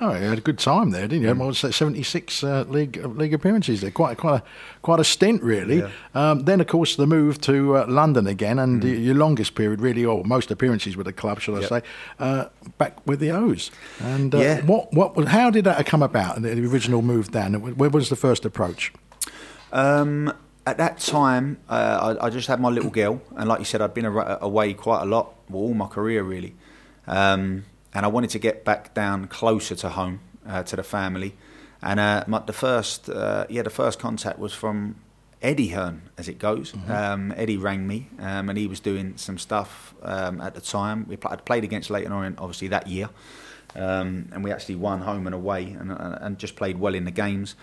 Oh, 0.00 0.12
you 0.12 0.24
had 0.28 0.38
a 0.38 0.40
good 0.40 0.58
time 0.58 0.90
there, 0.90 1.06
didn't 1.06 1.22
you? 1.22 1.32
Mm. 1.34 1.38
Well, 1.38 1.50
it's 1.50 1.60
76 1.76 2.42
uh, 2.42 2.64
league 2.68 2.98
uh, 3.02 3.06
league 3.08 3.32
appearances 3.32 3.80
there. 3.80 3.92
Quite 3.92 4.18
quite 4.18 4.40
a 4.40 4.42
quite 4.82 4.98
a 4.98 5.04
stint, 5.04 5.40
really. 5.42 5.78
Yeah. 5.78 5.90
Um, 6.14 6.40
then, 6.44 6.60
of 6.60 6.66
course, 6.66 6.96
the 6.96 7.06
move 7.06 7.40
to 7.42 7.76
uh, 7.76 7.86
London 7.88 8.26
again, 8.26 8.58
and 8.58 8.82
Mm. 8.82 9.04
your 9.04 9.14
longest 9.14 9.54
period, 9.54 9.80
really, 9.80 10.04
or 10.04 10.24
most 10.24 10.50
appearances 10.50 10.96
with 10.96 11.06
the 11.06 11.12
club, 11.12 11.40
shall 11.40 11.54
I 11.56 11.60
Yep. 11.60 11.68
say, 11.68 11.82
uh, 12.18 12.44
back 12.76 13.06
with 13.06 13.20
the 13.20 13.30
O's. 13.30 13.70
And 14.00 14.34
uh, 14.34 14.38
Yeah. 14.38 14.60
what 14.66 14.92
what 14.92 15.14
was- 15.16 15.28
how 15.28 15.48
did 15.50 15.64
that 15.64 15.86
come 15.86 16.02
about? 16.02 16.42
The 16.42 16.54
the 16.54 16.66
original 16.66 17.00
move 17.00 17.30
down. 17.30 17.54
Where 17.54 17.90
was 17.90 18.08
the 18.08 18.16
first 18.16 18.44
approach? 18.44 18.92
Um, 19.72 20.32
at 20.66 20.76
that 20.78 20.98
time, 20.98 21.58
uh, 21.68 22.16
I, 22.20 22.26
I 22.26 22.30
just 22.30 22.48
had 22.48 22.60
my 22.60 22.68
little 22.70 22.90
girl, 22.90 23.20
and 23.36 23.48
like 23.48 23.60
you 23.60 23.64
said, 23.64 23.80
I'd 23.80 23.94
been 23.94 24.06
away 24.06 24.74
quite 24.74 25.02
a 25.02 25.06
lot, 25.06 25.34
well, 25.48 25.62
all 25.62 25.74
my 25.74 25.86
career 25.86 26.22
really, 26.22 26.54
um, 27.06 27.64
and 27.94 28.04
I 28.04 28.08
wanted 28.08 28.30
to 28.30 28.38
get 28.38 28.64
back 28.64 28.92
down 28.94 29.28
closer 29.28 29.74
to 29.76 29.88
home, 29.90 30.20
uh, 30.46 30.62
to 30.64 30.76
the 30.76 30.82
family, 30.82 31.34
and 31.80 32.00
uh, 32.00 32.24
my, 32.26 32.40
the 32.40 32.52
first, 32.52 33.08
uh, 33.08 33.46
yeah, 33.48 33.62
the 33.62 33.70
first 33.70 33.98
contact 33.98 34.38
was 34.38 34.52
from 34.52 34.96
Eddie 35.42 35.68
Hearn, 35.68 36.02
as 36.16 36.28
it 36.28 36.38
goes. 36.38 36.72
Um, 36.88 37.32
Eddie 37.36 37.58
rang 37.58 37.86
me, 37.86 38.08
um, 38.18 38.48
and 38.48 38.58
he 38.58 38.66
was 38.66 38.80
doing 38.80 39.16
some 39.16 39.36
stuff 39.36 39.94
um, 40.02 40.40
at 40.40 40.54
the 40.54 40.60
time. 40.60 41.06
We 41.06 41.16
pl- 41.16 41.32
I'd 41.32 41.44
played 41.44 41.64
against 41.64 41.90
Leyton 41.90 42.12
Orient, 42.12 42.38
obviously 42.38 42.68
that 42.68 42.86
year, 42.86 43.10
um, 43.76 44.30
and 44.32 44.42
we 44.42 44.50
actually 44.50 44.76
won 44.76 45.00
home 45.00 45.26
and 45.26 45.34
away, 45.34 45.64
and, 45.78 45.92
and, 45.92 46.18
and 46.20 46.38
just 46.38 46.56
played 46.56 46.78
well 46.78 46.94
in 46.94 47.04
the 47.04 47.10
games. 47.10 47.54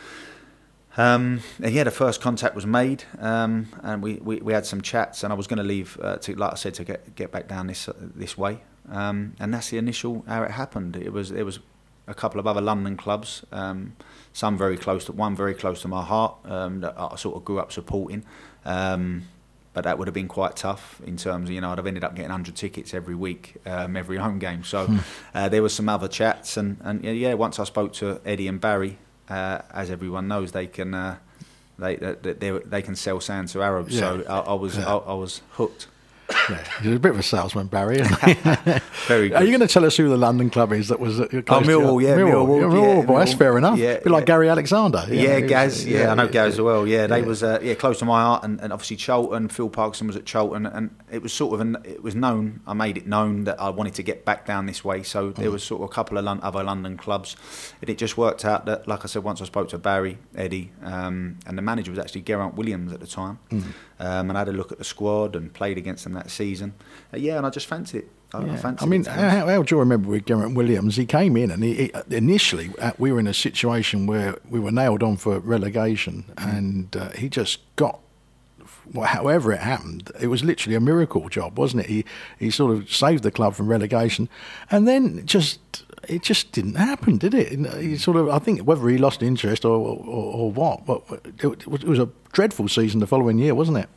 Um, 0.97 1.39
and 1.63 1.73
yeah, 1.73 1.86
the 1.86 1.91
first 1.91 2.21
contact 2.21 2.53
was 2.53 2.65
made, 2.65 3.05
um, 3.17 3.69
and 3.82 4.03
we, 4.03 4.15
we, 4.15 4.36
we 4.38 4.53
had 4.53 4.65
some 4.65 4.82
chats, 4.82 5.23
and 5.23 5.34
I 5.34 5.36
was 5.36 5.47
going 5.47 5.57
to 5.57 5.63
leave, 5.63 5.97
uh, 6.03 6.17
to, 6.17 6.36
like 6.36 6.51
I 6.51 6.55
said, 6.55 6.73
to 6.75 6.84
get 6.84 7.15
get 7.15 7.32
back 7.32 7.47
down 7.47 7.67
this 7.67 7.88
uh, 7.88 7.93
this 7.97 8.38
way, 8.38 8.59
um, 8.91 9.33
and 9.39 9.53
that's 9.53 9.69
the 9.69 9.77
initial 9.77 10.23
how 10.27 10.43
it 10.43 10.51
happened. 10.51 10.95
It 10.95 11.11
was 11.11 11.29
there 11.29 11.45
was 11.45 11.59
a 12.07 12.13
couple 12.13 12.39
of 12.39 12.45
other 12.47 12.61
London 12.61 12.97
clubs, 12.97 13.43
um, 13.51 13.93
some 14.33 14.57
very 14.57 14.77
close 14.77 15.05
to 15.05 15.11
one 15.13 15.35
very 15.35 15.53
close 15.53 15.81
to 15.81 15.87
my 15.87 16.03
heart 16.03 16.35
um, 16.45 16.81
that 16.81 16.95
I 16.97 17.15
sort 17.15 17.35
of 17.37 17.45
grew 17.45 17.59
up 17.59 17.71
supporting, 17.71 18.23
um, 18.65 19.23
but 19.73 19.83
that 19.85 19.97
would 19.97 20.07
have 20.07 20.13
been 20.13 20.27
quite 20.27 20.55
tough 20.57 20.99
in 21.05 21.15
terms 21.17 21.49
of 21.49 21.53
you 21.55 21.61
know 21.61 21.71
I'd 21.71 21.77
have 21.77 21.87
ended 21.87 22.03
up 22.03 22.15
getting 22.15 22.31
hundred 22.31 22.55
tickets 22.55 22.93
every 22.93 23.15
week, 23.15 23.55
um, 23.65 23.95
every 23.95 24.17
home 24.17 24.39
game. 24.39 24.63
So 24.63 24.87
uh, 25.33 25.47
there 25.49 25.63
was 25.63 25.73
some 25.73 25.87
other 25.89 26.07
chats, 26.07 26.57
and 26.57 26.77
and 26.83 27.03
yeah, 27.03 27.11
yeah, 27.11 27.33
once 27.35 27.59
I 27.59 27.63
spoke 27.63 27.93
to 27.93 28.19
Eddie 28.25 28.47
and 28.47 28.59
Barry 28.59 28.97
uh, 29.29 29.61
as 29.73 29.89
everyone 29.89 30.27
knows, 30.27 30.51
they 30.51 30.67
can 30.67 30.93
uh, 30.93 31.17
they, 31.79 31.95
they 31.95 32.33
they 32.33 32.51
they 32.51 32.81
can 32.81 32.95
sell 32.95 33.21
sand 33.21 33.47
to 33.49 33.61
Arabs. 33.61 33.97
So 33.97 34.23
I, 34.27 34.39
I 34.39 34.53
was 34.53 34.77
Yeah. 34.77 34.93
I, 34.93 34.97
I 34.97 35.13
was 35.13 35.41
hooked. 35.51 35.87
Yeah, 36.49 36.63
you're 36.82 36.95
a 36.95 36.99
bit 36.99 37.11
of 37.11 37.19
a 37.19 37.23
salesman, 37.23 37.67
Barry. 37.67 37.97
Very 39.07 39.29
good. 39.29 39.34
Are 39.34 39.43
you 39.43 39.49
going 39.49 39.59
to 39.59 39.67
tell 39.67 39.86
us 39.86 39.97
who 39.97 40.09
the 40.09 40.17
London 40.17 40.49
club 40.49 40.73
is 40.73 40.88
that 40.89 40.99
was? 40.99 41.19
Uh, 41.19 41.27
you? 41.32 41.43
Millwall, 41.43 42.01
yeah, 42.01 42.15
Millwall, 42.15 42.47
Millwall, 42.47 42.61
yeah, 42.61 42.67
Millwall, 42.67 43.07
boy, 43.07 43.19
that's 43.19 43.34
fair 43.34 43.57
enough. 43.57 43.77
Yeah, 43.77 43.91
a 43.91 44.01
bit 44.01 44.11
like. 44.11 44.25
Gary 44.25 44.49
Alexander. 44.49 45.05
Yeah, 45.09 45.39
Gaz. 45.41 45.86
Yeah, 45.86 46.11
I 46.11 46.15
know 46.15 46.27
Gaz 46.27 46.53
as 46.53 46.61
well. 46.61 46.88
Yeah, 46.88 47.07
they 47.07 47.19
yeah. 47.19 47.25
was 47.25 47.43
uh, 47.43 47.59
yeah 47.61 47.73
close 47.73 47.99
to 47.99 48.05
my 48.05 48.21
heart, 48.21 48.43
and, 48.43 48.59
and 48.61 48.71
obviously 48.71 48.97
Charlton. 48.97 49.49
Phil 49.49 49.69
Parkinson 49.69 50.07
was 50.07 50.15
at 50.15 50.25
Charlton, 50.25 50.65
and 50.65 50.95
it 51.11 51.21
was 51.21 51.34
sort 51.34 51.53
of 51.53 51.61
an, 51.61 51.77
it 51.84 52.03
was 52.03 52.15
known. 52.15 52.61
I 52.65 52.73
made 52.73 52.97
it 52.97 53.07
known 53.07 53.43
that 53.45 53.59
I 53.59 53.69
wanted 53.69 53.95
to 53.95 54.03
get 54.03 54.25
back 54.25 54.45
down 54.45 54.65
this 54.65 54.84
way. 54.84 55.03
So 55.03 55.32
there 55.32 55.51
was 55.51 55.63
sort 55.63 55.82
of 55.82 55.89
a 55.89 55.93
couple 55.93 56.17
of 56.17 56.25
other 56.25 56.63
London 56.63 56.97
clubs, 56.97 57.36
and 57.82 57.89
it 57.89 57.97
just 57.97 58.17
worked 58.17 58.45
out 58.45 58.65
that, 58.65 58.88
like 58.88 59.03
I 59.03 59.07
said, 59.07 59.23
once 59.23 59.41
I 59.41 59.45
spoke 59.45 59.69
to 59.69 59.77
Barry, 59.77 60.17
Eddie, 60.36 60.71
um, 60.84 61.38
and 61.45 61.57
the 61.57 61.61
manager 61.61 61.91
was 61.91 61.99
actually 61.99 62.21
Geraint 62.21 62.55
Williams 62.55 62.93
at 62.93 62.99
the 62.99 63.07
time, 63.07 63.39
um, 64.01 64.29
and 64.29 64.37
I 64.37 64.39
had 64.41 64.49
a 64.49 64.53
look 64.53 64.71
at 64.71 64.77
the 64.77 64.83
squad 64.83 65.35
and 65.35 65.53
played 65.53 65.77
against 65.77 66.03
them 66.03 66.13
that 66.13 66.29
season. 66.29 66.73
Uh, 67.13 67.17
yeah, 67.17 67.37
and 67.37 67.45
I 67.45 67.49
just 67.49 67.67
fancied 67.67 67.99
it. 68.03 68.09
I, 68.33 68.39
I 68.39 68.55
fancied 68.57 68.85
I 68.85 68.89
mean, 68.89 69.01
it, 69.01 69.05
to 69.05 69.09
be 69.11 69.17
honest. 69.19 69.37
how, 69.37 69.47
how 69.47 69.63
do 69.63 69.75
you 69.75 69.79
remember 69.79 70.09
with 70.09 70.25
Geraint 70.25 70.55
Williams? 70.55 70.95
He 70.95 71.05
came 71.05 71.35
in 71.35 71.51
and 71.51 71.63
he, 71.63 71.73
he- 71.73 71.91
initially 72.15 72.71
uh, 72.79 72.91
we 72.97 73.11
were 73.11 73.19
in 73.19 73.27
a 73.27 73.33
situation 73.33 74.07
where 74.07 74.37
we 74.49 74.59
were 74.59 74.71
nailed 74.71 75.03
on 75.03 75.17
for 75.17 75.39
relegation, 75.39 76.25
and 76.37 76.95
uh, 76.95 77.09
he 77.11 77.29
just 77.29 77.59
got. 77.75 77.99
Well, 78.93 79.07
however 79.07 79.53
it 79.53 79.59
happened, 79.61 80.11
it 80.19 80.27
was 80.27 80.43
literally 80.43 80.75
a 80.75 80.81
miracle 80.81 81.29
job, 81.29 81.57
wasn't 81.57 81.83
it? 81.83 81.89
He 81.89 82.05
he 82.39 82.49
sort 82.51 82.75
of 82.75 82.91
saved 82.93 83.23
the 83.23 83.31
club 83.31 83.53
from 83.53 83.67
relegation, 83.67 84.27
and 84.69 84.87
then 84.87 85.25
just 85.25 85.59
it 86.07 86.21
just 86.23 86.51
didn't 86.51 86.75
happen, 86.75 87.17
did 87.17 87.33
it? 87.33 87.49
He 87.81 87.97
sort 87.97 88.17
of, 88.17 88.29
I 88.29 88.39
think, 88.39 88.61
whether 88.61 88.87
he 88.89 88.97
lost 88.97 89.21
interest 89.23 89.65
or 89.65 89.75
or, 89.77 90.33
or 90.35 90.51
what, 90.51 90.85
but 90.85 91.01
it, 91.43 91.67
was- 91.67 91.83
it 91.83 91.89
was 91.89 91.99
a 91.99 92.09
dreadful 92.31 92.67
season 92.67 92.99
the 92.99 93.07
following 93.07 93.37
year, 93.39 93.53
wasn't 93.55 93.77
it? 93.77 93.89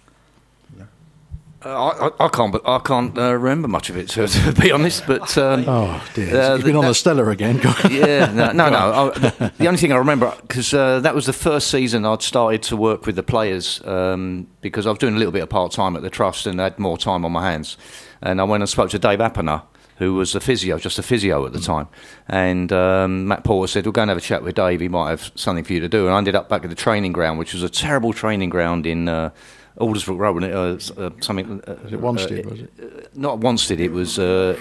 Uh, 1.66 2.11
I, 2.20 2.26
I, 2.26 2.28
can't, 2.28 2.52
but 2.52 2.61
I 2.68 2.78
can't 2.78 3.16
uh, 3.16 3.32
remember 3.32 3.68
much 3.68 3.88
of 3.88 3.96
it 3.96 4.09
to, 4.11 4.26
to 4.26 4.52
be 4.61 4.70
honest. 4.70 5.07
But 5.07 5.36
um, 5.38 5.64
Oh 5.66 6.07
dear, 6.12 6.38
uh, 6.38 6.57
he's 6.57 6.64
been 6.66 6.76
on 6.76 6.84
the 6.84 6.94
Stella 6.94 7.26
again. 7.30 7.59
yeah, 7.90 8.30
no, 8.32 8.52
no. 8.52 8.68
no. 8.68 8.76
I, 9.14 9.18
the, 9.18 9.52
the 9.59 9.66
only 9.66 9.78
thing 9.78 9.90
I 9.90 9.96
remember 9.96 10.34
because 10.42 10.74
uh, 10.74 11.00
that 11.00 11.14
was 11.14 11.24
the 11.24 11.32
first 11.32 11.68
season 11.70 12.05
I'd 12.05 12.20
started 12.20 12.62
to 12.64 12.76
work 12.76 13.07
with 13.07 13.16
the 13.16 13.22
players 13.22 13.80
um, 13.86 14.46
because 14.61 14.86
I 14.86 14.90
was 14.90 14.98
doing 14.98 15.14
a 15.14 15.18
little 15.18 15.32
bit 15.32 15.42
of 15.42 15.48
part 15.48 15.72
time 15.72 15.96
at 15.96 16.02
the 16.02 16.11
trust 16.11 16.46
and 16.46 16.61
had 16.61 16.78
more 16.78 16.98
time 16.98 17.24
on 17.24 17.32
my 17.32 17.50
hands. 17.50 17.78
And 18.20 18.42
I 18.42 18.44
went 18.44 18.62
and 18.62 18.68
spoke 18.68 18.90
to 18.90 18.98
Dave 18.98 19.20
Appener, 19.20 19.62
who 19.99 20.14
was 20.14 20.34
a 20.34 20.40
physio, 20.40 20.78
just 20.78 20.99
a 20.99 21.03
physio 21.03 21.47
at 21.47 21.53
the 21.53 21.61
time. 21.61 21.88
And 22.28 22.72
um, 22.72 23.28
Matt 23.28 23.45
Porter 23.45 23.70
said, 23.70 23.84
"We'll 23.84 23.92
go 23.92 24.03
and 24.03 24.09
have 24.11 24.18
a 24.18 24.20
chat 24.22 24.42
with 24.42 24.55
Dave. 24.57 24.80
He 24.80 24.88
might 24.88 25.11
have 25.11 25.30
something 25.34 25.64
for 25.64 25.72
you 25.72 25.80
to 25.80 25.88
do." 25.88 26.07
And 26.07 26.14
I 26.14 26.18
ended 26.18 26.34
up 26.34 26.49
back 26.49 26.64
at 26.64 26.70
the 26.70 26.76
training 26.76 27.12
ground, 27.12 27.38
which 27.38 27.53
was 27.55 27.62
a 27.62 27.68
terrible 27.68 28.12
training 28.12 28.51
ground 28.51 28.86
in. 28.86 29.09
Uh, 29.09 29.30
Aldersbrook 29.76 30.18
Road, 30.18 30.34
wasn't 30.36 30.53
it? 30.53 30.99
uh, 30.99 31.03
uh, 31.07 31.11
something. 31.20 31.61
Uh, 31.66 31.74
Was 31.82 31.92
it 31.92 32.01
Wanstead, 32.01 32.47
was 32.49 32.61
it? 32.61 33.16
not 33.16 33.40
Wanstead. 33.40 33.80
It 33.80 33.90
was 33.90 34.20
uh, 34.20 34.57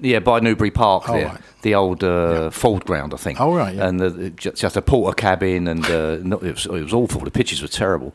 yeah 0.00 0.18
by 0.18 0.40
Newbury 0.40 0.70
Park 0.70 1.08
Oh, 1.08 1.14
there, 1.14 1.26
right. 1.28 1.40
the 1.62 1.74
old 1.74 2.04
uh, 2.04 2.50
Ford 2.50 2.84
ground, 2.84 3.14
I 3.14 3.16
think. 3.16 3.40
Oh, 3.40 3.54
right, 3.56 3.74
yeah. 3.74 3.88
And 3.88 3.98
the, 3.98 4.28
just, 4.28 4.58
just 4.58 4.76
a 4.76 4.82
porter 4.82 5.14
cabin, 5.14 5.66
and 5.68 5.86
uh, 5.86 6.16
no, 6.22 6.36
it, 6.36 6.52
was, 6.52 6.66
it 6.66 6.70
was 6.82 6.92
awful. 6.92 7.22
The 7.22 7.30
pitches 7.30 7.62
were 7.62 7.68
terrible. 7.68 8.14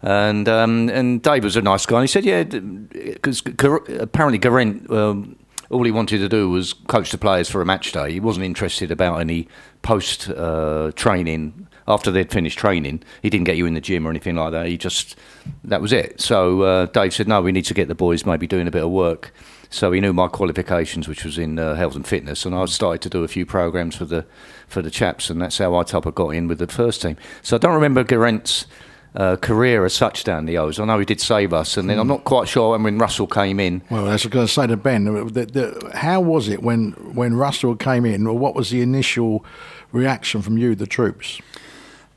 And 0.00 0.48
um, 0.48 0.88
and 0.88 1.22
Dave 1.22 1.44
was 1.44 1.56
a 1.56 1.60
nice 1.60 1.84
guy. 1.84 1.98
And 1.98 2.04
he 2.04 2.08
said, 2.10 2.24
yeah, 2.24 2.44
because 2.44 3.42
apparently 3.46 4.38
Geraint. 4.38 4.90
Um, 4.90 5.36
all 5.72 5.84
he 5.84 5.90
wanted 5.90 6.18
to 6.18 6.28
do 6.28 6.50
was 6.50 6.74
coach 6.74 7.10
the 7.10 7.18
players 7.18 7.48
for 7.48 7.62
a 7.62 7.66
match 7.66 7.92
day. 7.92 8.12
He 8.12 8.20
wasn't 8.20 8.44
interested 8.44 8.90
about 8.90 9.20
any 9.20 9.48
post 9.80 10.28
uh, 10.28 10.92
training 10.94 11.66
after 11.88 12.10
they'd 12.10 12.30
finished 12.30 12.58
training. 12.58 13.02
He 13.22 13.30
didn't 13.30 13.46
get 13.46 13.56
you 13.56 13.66
in 13.66 13.74
the 13.74 13.80
gym 13.80 14.06
or 14.06 14.10
anything 14.10 14.36
like 14.36 14.52
that. 14.52 14.66
He 14.66 14.76
just 14.76 15.16
that 15.64 15.80
was 15.80 15.92
it. 15.92 16.20
So 16.20 16.62
uh, 16.62 16.86
Dave 16.86 17.14
said, 17.14 17.26
"No, 17.26 17.40
we 17.40 17.52
need 17.52 17.64
to 17.64 17.74
get 17.74 17.88
the 17.88 17.94
boys 17.94 18.26
maybe 18.26 18.46
doing 18.46 18.68
a 18.68 18.70
bit 18.70 18.84
of 18.84 18.90
work." 18.90 19.32
So 19.70 19.90
he 19.90 20.00
knew 20.00 20.12
my 20.12 20.28
qualifications, 20.28 21.08
which 21.08 21.24
was 21.24 21.38
in 21.38 21.58
uh, 21.58 21.74
health 21.74 21.96
and 21.96 22.06
fitness, 22.06 22.44
and 22.44 22.54
I 22.54 22.66
started 22.66 23.00
to 23.02 23.08
do 23.08 23.24
a 23.24 23.28
few 23.28 23.46
programs 23.46 23.96
for 23.96 24.04
the 24.04 24.26
for 24.68 24.82
the 24.82 24.90
chaps, 24.90 25.30
and 25.30 25.40
that's 25.40 25.56
how 25.56 25.74
I 25.74 25.82
type 25.84 26.04
of 26.04 26.14
got 26.14 26.30
in 26.30 26.46
with 26.46 26.58
the 26.58 26.66
first 26.66 27.00
team. 27.00 27.16
So 27.40 27.56
I 27.56 27.58
don't 27.58 27.74
remember 27.74 28.04
Geraint's 28.04 28.66
uh, 29.14 29.36
career 29.36 29.84
as 29.84 29.92
such 29.92 30.24
down 30.24 30.46
the 30.46 30.56
O's. 30.58 30.80
I 30.80 30.84
know 30.84 30.98
he 30.98 31.04
did 31.04 31.20
save 31.20 31.52
us, 31.52 31.76
and 31.76 31.88
then 31.90 31.98
I'm 31.98 32.08
not 32.08 32.24
quite 32.24 32.48
sure 32.48 32.70
when, 32.72 32.82
when 32.82 32.98
Russell 32.98 33.26
came 33.26 33.60
in. 33.60 33.82
Well, 33.90 34.08
I 34.08 34.12
was 34.12 34.24
going 34.26 34.46
to 34.46 34.52
say 34.52 34.66
to 34.66 34.76
Ben, 34.76 35.04
the, 35.04 35.44
the, 35.46 35.90
how 35.94 36.20
was 36.20 36.48
it 36.48 36.62
when 36.62 36.92
when 37.14 37.34
Russell 37.34 37.76
came 37.76 38.04
in? 38.06 38.26
Or 38.26 38.38
what 38.38 38.54
was 38.54 38.70
the 38.70 38.80
initial 38.80 39.44
reaction 39.92 40.40
from 40.42 40.56
you, 40.56 40.74
the 40.74 40.86
troops? 40.86 41.40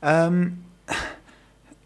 Um, 0.02 0.64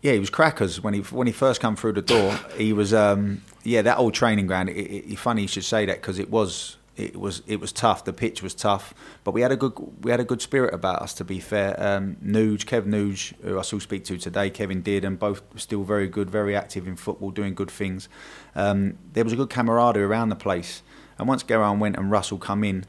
yeah, 0.02 0.12
he 0.12 0.18
was 0.18 0.30
crackers 0.30 0.80
when 0.82 0.94
he 0.94 1.00
when 1.00 1.26
he 1.26 1.32
first 1.32 1.60
come 1.60 1.76
through 1.76 1.92
the 1.94 2.02
door. 2.02 2.38
He 2.56 2.72
was 2.72 2.94
um, 2.94 3.42
yeah 3.64 3.82
that 3.82 3.98
old 3.98 4.14
training 4.14 4.46
ground. 4.46 4.68
It, 4.68 4.76
it, 4.76 5.12
it- 5.12 5.18
funny 5.18 5.42
you 5.42 5.48
should 5.48 5.64
say 5.64 5.86
that 5.86 5.96
because 6.00 6.18
it 6.18 6.30
was 6.30 6.76
it 7.00 7.16
was 7.16 7.42
it 7.46 7.60
was 7.60 7.72
tough. 7.72 8.04
The 8.04 8.12
pitch 8.12 8.42
was 8.42 8.54
tough, 8.54 8.94
but 9.24 9.32
we 9.32 9.40
had 9.40 9.52
a 9.52 9.56
good 9.56 9.72
we 10.02 10.10
had 10.10 10.20
a 10.20 10.24
good 10.24 10.42
spirit 10.42 10.74
about 10.74 11.00
us. 11.00 11.14
To 11.14 11.24
be 11.24 11.40
fair, 11.40 11.74
um, 11.82 12.16
Nuge, 12.24 12.66
Kev 12.66 12.84
Nuge, 12.86 13.34
who 13.42 13.58
I 13.58 13.62
still 13.62 13.80
speak 13.80 14.04
to 14.04 14.18
today, 14.18 14.50
Kevin 14.50 14.82
did, 14.82 15.04
and 15.04 15.18
both 15.18 15.42
still 15.56 15.82
very 15.82 16.08
good, 16.08 16.30
very 16.30 16.54
active 16.54 16.86
in 16.86 16.96
football, 16.96 17.30
doing 17.30 17.54
good 17.54 17.70
things. 17.70 18.08
Um, 18.54 18.98
there 19.12 19.24
was 19.24 19.32
a 19.32 19.36
good 19.36 19.50
camaraderie 19.50 20.04
around 20.04 20.28
the 20.28 20.36
place, 20.36 20.82
and 21.18 21.26
once 21.26 21.42
Geraint 21.42 21.80
went 21.80 21.96
and 21.96 22.10
Russell 22.10 22.38
come 22.38 22.64
in. 22.64 22.84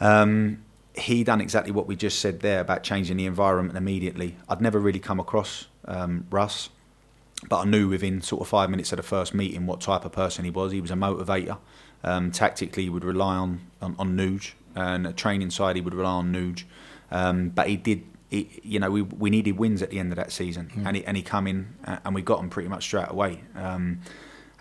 Um, 0.00 0.64
he 0.94 1.24
done 1.24 1.40
exactly 1.40 1.72
what 1.72 1.86
we 1.86 1.96
just 1.96 2.18
said 2.18 2.40
there 2.40 2.60
about 2.60 2.82
changing 2.82 3.16
the 3.16 3.24
environment 3.24 3.78
immediately. 3.78 4.36
I'd 4.46 4.60
never 4.60 4.78
really 4.78 4.98
come 4.98 5.18
across 5.18 5.68
um, 5.86 6.26
Russ, 6.30 6.68
but 7.48 7.60
I 7.60 7.64
knew 7.64 7.88
within 7.88 8.20
sort 8.20 8.42
of 8.42 8.48
five 8.48 8.68
minutes 8.68 8.92
of 8.92 8.98
the 8.98 9.02
first 9.02 9.32
meeting 9.32 9.66
what 9.66 9.80
type 9.80 10.04
of 10.04 10.12
person 10.12 10.44
he 10.44 10.50
was. 10.50 10.72
He 10.72 10.82
was 10.82 10.90
a 10.90 10.94
motivator. 10.94 11.56
Um, 12.04 12.30
tactically, 12.30 12.84
he 12.84 12.90
would 12.90 13.04
rely 13.04 13.36
on 13.36 13.60
on, 13.80 13.94
on 13.98 14.16
Nuge, 14.16 14.52
and 14.74 15.06
a 15.06 15.12
training 15.12 15.50
side, 15.50 15.76
he 15.76 15.82
would 15.82 15.94
rely 15.94 16.10
on 16.10 16.32
Nuge. 16.32 16.64
Um, 17.10 17.50
but 17.50 17.68
he 17.68 17.76
did. 17.76 18.04
He, 18.30 18.60
you 18.62 18.80
know, 18.80 18.90
we 18.90 19.02
we 19.02 19.30
needed 19.30 19.58
wins 19.58 19.82
at 19.82 19.90
the 19.90 19.98
end 19.98 20.10
of 20.10 20.16
that 20.16 20.32
season, 20.32 20.70
and 20.86 20.96
he 20.96 21.04
and 21.04 21.16
he 21.16 21.22
come 21.22 21.46
in 21.46 21.74
and 21.84 22.14
we 22.14 22.22
got 22.22 22.38
them 22.38 22.48
pretty 22.48 22.68
much 22.68 22.84
straight 22.84 23.10
away. 23.10 23.40
Um, 23.54 24.00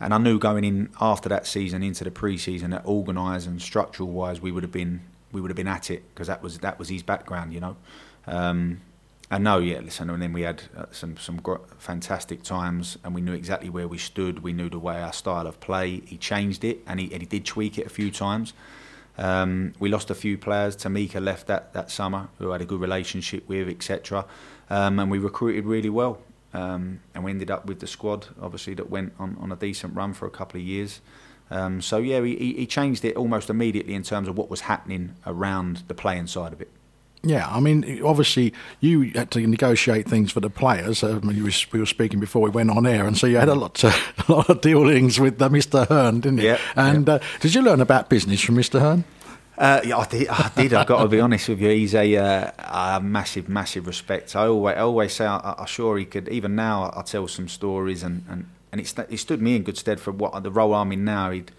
and 0.01 0.15
I 0.15 0.17
knew 0.17 0.39
going 0.39 0.63
in 0.63 0.89
after 0.99 1.29
that 1.29 1.45
season 1.45 1.83
into 1.83 2.03
the 2.03 2.09
pre-season 2.09 2.71
that 2.71 2.83
organised 2.85 3.45
and 3.45 3.61
structural 3.61 4.09
wise 4.09 4.41
we 4.41 4.51
would 4.51 4.63
have 4.63 4.71
been 4.71 5.01
we 5.31 5.39
would 5.39 5.51
have 5.51 5.55
been 5.55 5.67
at 5.67 5.91
it 5.91 6.03
because 6.09 6.27
that 6.27 6.41
was 6.41 6.57
that 6.59 6.79
was 6.79 6.89
his 6.89 7.03
background, 7.03 7.53
you 7.53 7.59
know. 7.59 7.77
Um, 8.27 8.81
and 9.31 9.45
no, 9.45 9.59
yeah, 9.59 9.79
listen, 9.79 10.09
and 10.09 10.21
then 10.21 10.33
we 10.33 10.41
had 10.41 10.63
uh, 10.77 10.85
some 10.91 11.15
some 11.15 11.41
fantastic 11.79 12.43
times, 12.43 12.97
and 13.03 13.15
we 13.15 13.21
knew 13.21 13.33
exactly 13.33 13.69
where 13.69 13.87
we 13.87 13.97
stood. 13.97 14.43
We 14.43 14.51
knew 14.51 14.69
the 14.69 14.77
way 14.77 15.01
our 15.01 15.13
style 15.13 15.47
of 15.47 15.59
play. 15.61 16.01
He 16.05 16.17
changed 16.17 16.65
it, 16.65 16.81
and 16.85 16.99
he, 16.99 17.11
and 17.13 17.21
he 17.21 17.25
did 17.25 17.45
tweak 17.45 17.77
it 17.77 17.85
a 17.87 17.89
few 17.89 18.11
times. 18.11 18.53
Um, 19.17 19.73
we 19.79 19.87
lost 19.89 20.09
a 20.09 20.15
few 20.15 20.37
players. 20.37 20.75
Tamika 20.75 21.23
left 21.23 21.47
that, 21.47 21.73
that 21.73 21.89
summer, 21.89 22.27
who 22.39 22.49
I 22.51 22.55
had 22.55 22.61
a 22.61 22.65
good 22.65 22.81
relationship 22.81 23.47
with, 23.47 23.69
etc. 23.69 24.25
Um, 24.69 24.99
and 24.99 25.09
we 25.09 25.17
recruited 25.17 25.65
really 25.65 25.89
well. 25.89 26.19
Um, 26.53 26.99
and 27.15 27.23
we 27.23 27.31
ended 27.31 27.49
up 27.49 27.65
with 27.65 27.79
the 27.79 27.87
squad, 27.87 28.27
obviously, 28.41 28.73
that 28.73 28.89
went 28.89 29.13
on, 29.17 29.37
on 29.39 29.51
a 29.51 29.55
decent 29.55 29.95
run 29.95 30.13
for 30.13 30.25
a 30.25 30.29
couple 30.29 30.59
of 30.59 30.65
years. 30.67 30.99
Um, 31.49 31.81
so, 31.81 31.97
yeah, 31.97 32.21
he- 32.21 32.53
he 32.53 32.65
changed 32.65 33.05
it 33.05 33.15
almost 33.15 33.49
immediately 33.49 33.93
in 33.93 34.03
terms 34.03 34.27
of 34.27 34.37
what 34.37 34.49
was 34.49 34.61
happening 34.61 35.15
around 35.25 35.83
the 35.87 35.93
playing 35.93 36.27
side 36.27 36.51
of 36.51 36.59
it. 36.61 36.69
Yeah, 37.23 37.47
I 37.47 37.59
mean, 37.59 38.01
obviously, 38.03 38.51
you 38.79 39.11
had 39.13 39.29
to 39.31 39.45
negotiate 39.45 40.07
things 40.09 40.31
for 40.31 40.39
the 40.39 40.49
players. 40.49 41.03
I 41.03 41.19
mean, 41.19 41.43
we 41.71 41.79
were 41.79 41.85
speaking 41.85 42.19
before 42.19 42.41
we 42.41 42.49
went 42.49 42.71
on 42.71 42.87
air, 42.87 43.05
and 43.05 43.15
so 43.15 43.27
you 43.27 43.37
had 43.37 43.49
a 43.49 43.53
lot, 43.53 43.75
to, 43.75 43.87
a 44.27 44.31
lot 44.31 44.49
of 44.49 44.61
dealings 44.61 45.19
with 45.19 45.39
uh, 45.39 45.49
Mr. 45.49 45.87
Hearn, 45.87 46.21
didn't 46.21 46.39
you? 46.39 46.45
Yeah, 46.45 46.57
And 46.75 47.07
Uh, 47.07 47.19
did 47.39 47.53
you 47.53 47.61
learn 47.61 47.79
about 47.79 48.09
business 48.09 48.41
from 48.41 48.55
Mr. 48.55 48.79
Hearn? 48.79 49.03
Uh, 49.55 49.81
yeah, 49.85 49.97
I 49.97 50.05
did. 50.05 50.27
I 50.29 50.51
did. 50.55 50.73
I've 50.73 50.87
got 50.87 51.03
to 51.03 51.07
be 51.07 51.19
honest 51.19 51.47
with 51.49 51.61
you. 51.61 51.69
He's 51.69 51.93
a, 51.93 52.17
uh, 52.17 52.97
a 52.97 52.99
massive, 53.01 53.47
massive 53.47 53.85
respect. 53.85 54.35
I 54.35 54.47
always, 54.47 54.75
I 54.75 54.79
always 54.79 55.13
say, 55.13 55.25
I, 55.27 55.53
I'm 55.59 55.67
sure 55.67 55.99
he 55.99 56.05
could. 56.05 56.27
Even 56.29 56.55
now, 56.55 56.91
I 56.95 57.03
tell 57.03 57.27
some 57.27 57.47
stories, 57.47 58.01
and 58.01 58.25
and 58.27 58.49
and 58.71 58.81
it, 58.81 58.87
st- 58.87 59.11
it 59.11 59.17
stood 59.17 59.41
me 59.41 59.55
in 59.55 59.61
good 59.61 59.77
stead 59.77 59.99
for 59.99 60.11
what 60.11 60.41
the 60.41 60.49
role 60.49 60.73
I'm 60.73 60.91
in 60.91 61.05
now. 61.05 61.29
He'd, 61.29 61.51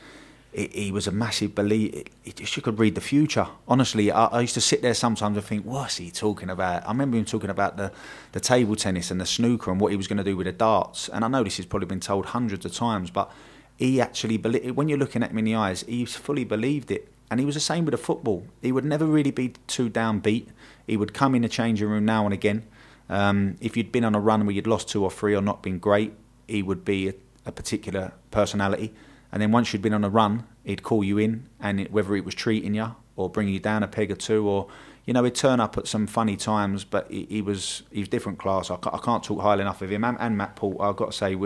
he, 0.52 0.68
he 0.72 0.92
was 0.92 1.06
a 1.06 1.12
massive 1.12 1.54
believer. 1.54 2.02
He 2.22 2.32
just 2.32 2.62
could 2.62 2.78
read 2.78 2.94
the 2.94 3.00
future. 3.00 3.46
Honestly, 3.66 4.10
I, 4.10 4.26
I 4.26 4.40
used 4.42 4.54
to 4.54 4.60
sit 4.60 4.82
there 4.82 4.94
sometimes 4.94 5.36
and 5.36 5.46
think, 5.46 5.64
what's 5.64 5.96
he 5.96 6.10
talking 6.10 6.50
about? 6.50 6.84
I 6.84 6.88
remember 6.88 7.16
him 7.16 7.24
talking 7.24 7.50
about 7.50 7.76
the, 7.76 7.90
the 8.32 8.40
table 8.40 8.76
tennis 8.76 9.10
and 9.10 9.20
the 9.20 9.26
snooker 9.26 9.70
and 9.70 9.80
what 9.80 9.90
he 9.90 9.96
was 9.96 10.06
going 10.06 10.18
to 10.18 10.24
do 10.24 10.36
with 10.36 10.46
the 10.46 10.52
darts. 10.52 11.08
And 11.08 11.24
I 11.24 11.28
know 11.28 11.42
this 11.42 11.56
has 11.56 11.66
probably 11.66 11.86
been 11.86 12.00
told 12.00 12.26
hundreds 12.26 12.64
of 12.64 12.72
times, 12.72 13.10
but 13.10 13.30
he 13.76 14.00
actually, 14.00 14.36
believed, 14.36 14.72
when 14.72 14.88
you're 14.88 14.98
looking 14.98 15.22
at 15.22 15.30
him 15.30 15.38
in 15.38 15.44
the 15.44 15.54
eyes, 15.54 15.82
he 15.82 16.04
fully 16.04 16.44
believed 16.44 16.90
it. 16.90 17.08
And 17.30 17.40
he 17.40 17.46
was 17.46 17.54
the 17.54 17.60
same 17.60 17.86
with 17.86 17.92
the 17.92 17.98
football. 17.98 18.46
He 18.60 18.72
would 18.72 18.84
never 18.84 19.06
really 19.06 19.30
be 19.30 19.54
too 19.66 19.88
downbeat. 19.88 20.48
He 20.86 20.98
would 20.98 21.14
come 21.14 21.34
in 21.34 21.42
the 21.42 21.48
changing 21.48 21.88
room 21.88 22.04
now 22.04 22.26
and 22.26 22.34
again. 22.34 22.64
Um, 23.08 23.56
if 23.60 23.76
you'd 23.76 23.90
been 23.90 24.04
on 24.04 24.14
a 24.14 24.20
run 24.20 24.44
where 24.44 24.54
you'd 24.54 24.66
lost 24.66 24.88
two 24.88 25.02
or 25.02 25.10
three 25.10 25.34
or 25.34 25.40
not 25.40 25.62
been 25.62 25.78
great, 25.78 26.12
he 26.46 26.62
would 26.62 26.84
be 26.84 27.08
a, 27.08 27.14
a 27.46 27.52
particular 27.52 28.12
personality. 28.30 28.92
And 29.32 29.40
then 29.40 29.50
once 29.50 29.72
you'd 29.72 29.82
been 29.82 29.94
on 29.94 30.04
a 30.04 30.10
run, 30.10 30.46
he'd 30.62 30.82
call 30.82 31.02
you 31.02 31.18
in, 31.18 31.48
and 31.58 31.80
it, 31.80 31.90
whether 31.90 32.14
it 32.14 32.24
was 32.24 32.34
treating 32.34 32.74
you 32.74 32.94
or 33.16 33.30
bringing 33.30 33.54
you 33.54 33.60
down 33.60 33.82
a 33.82 33.88
peg 33.88 34.10
or 34.10 34.14
two, 34.16 34.46
or 34.46 34.68
you 35.04 35.12
know, 35.12 35.24
he'd 35.24 35.34
turn 35.34 35.58
up 35.58 35.76
at 35.76 35.88
some 35.88 36.06
funny 36.06 36.36
times. 36.36 36.84
But 36.84 37.10
he, 37.10 37.26
he 37.28 37.42
was 37.42 37.82
he 37.90 38.00
was 38.00 38.08
different 38.08 38.38
class. 38.38 38.70
I, 38.70 38.74
I 38.74 38.98
can't 38.98 39.24
talk 39.24 39.40
highly 39.40 39.62
enough 39.62 39.82
of 39.82 39.90
him 39.90 40.04
and, 40.04 40.16
and 40.20 40.36
Matt 40.36 40.56
Paul. 40.56 40.80
I've 40.80 40.96
got 40.96 41.12
to 41.12 41.16
say, 41.16 41.36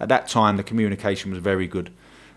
at 0.00 0.08
that 0.08 0.28
time 0.28 0.56
the 0.56 0.62
communication 0.62 1.30
was 1.30 1.40
very 1.40 1.66
good. 1.66 1.92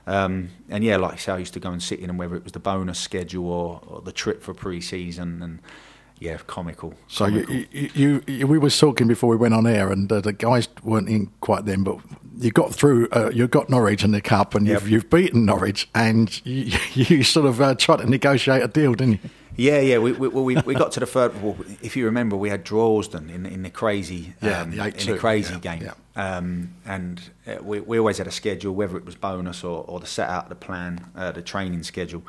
Um, 0.07 0.49
and 0.69 0.83
yeah, 0.83 0.97
like 0.97 1.13
I 1.13 1.17
say, 1.17 1.31
I 1.31 1.37
used 1.37 1.53
to 1.53 1.59
go 1.59 1.71
and 1.71 1.81
sit 1.81 1.99
in, 1.99 2.09
and 2.09 2.19
whether 2.19 2.35
it 2.35 2.43
was 2.43 2.53
the 2.53 2.59
bonus 2.59 2.99
schedule 2.99 3.47
or, 3.47 3.81
or 3.87 4.01
the 4.01 4.11
trip 4.11 4.43
for 4.43 4.53
pre-season, 4.53 5.41
and 5.41 5.59
yeah, 6.19 6.37
comical. 6.47 6.93
So 7.07 7.25
comical. 7.25 7.55
you, 7.55 7.89
you, 7.93 8.23
you, 8.27 8.47
we 8.47 8.57
was 8.57 8.77
talking 8.77 9.07
before 9.07 9.29
we 9.29 9.35
went 9.35 9.53
on 9.53 9.67
air, 9.67 9.91
and 9.91 10.11
uh, 10.11 10.21
the 10.21 10.33
guys 10.33 10.67
weren't 10.83 11.09
in 11.09 11.27
quite 11.41 11.65
then, 11.65 11.83
but 11.83 11.97
you 12.37 12.51
got 12.51 12.73
through. 12.73 13.07
Uh, 13.11 13.29
you 13.33 13.47
got 13.47 13.69
Norwich 13.69 14.03
in 14.03 14.11
the 14.11 14.21
cup, 14.21 14.55
and 14.55 14.67
Yep. 14.67 14.81
you've, 14.81 14.89
you've 14.91 15.09
beaten 15.09 15.45
Norwich, 15.45 15.89
and 15.95 16.45
you, 16.45 16.77
you 16.93 17.23
sort 17.23 17.45
of 17.45 17.61
uh, 17.61 17.75
tried 17.75 17.97
to 17.97 18.09
negotiate 18.09 18.63
a 18.63 18.67
deal, 18.67 18.93
didn't 18.93 19.23
you? 19.23 19.29
Yeah, 19.57 19.79
yeah. 19.79 19.99
We, 19.99 20.11
we, 20.11 20.27
we, 20.27 20.55
we 20.65 20.73
got 20.75 20.91
to 20.93 20.99
the 20.99 21.05
third. 21.05 21.41
Well, 21.41 21.55
if 21.81 21.95
you 21.95 22.03
remember, 22.05 22.35
we 22.35 22.49
had 22.49 22.65
Droylsden 22.65 23.33
in 23.33 23.45
in 23.45 23.63
the 23.63 23.69
crazy 23.69 24.33
Yeah, 24.41 24.61
um, 24.61 24.71
the 24.71 24.87
in 24.87 25.07
the 25.13 25.17
crazy 25.17 25.53
yeah, 25.53 25.59
game, 25.59 25.83
yeah. 25.83 25.93
Um, 26.17 26.73
and 26.85 27.21
uh, 27.47 27.57
we, 27.61 27.79
we 27.79 27.97
always 27.97 28.17
had 28.17 28.27
a 28.27 28.31
schedule, 28.31 28.73
whether 28.75 28.97
it 28.97 29.05
was 29.05 29.15
bonus 29.15 29.63
or, 29.63 29.85
or 29.87 29.99
the 30.01 30.07
set 30.07 30.29
out 30.29 30.49
the 30.49 30.55
plan, 30.55 31.05
uh, 31.15 31.31
the 31.31 31.41
training 31.41 31.83
schedule. 31.83 32.23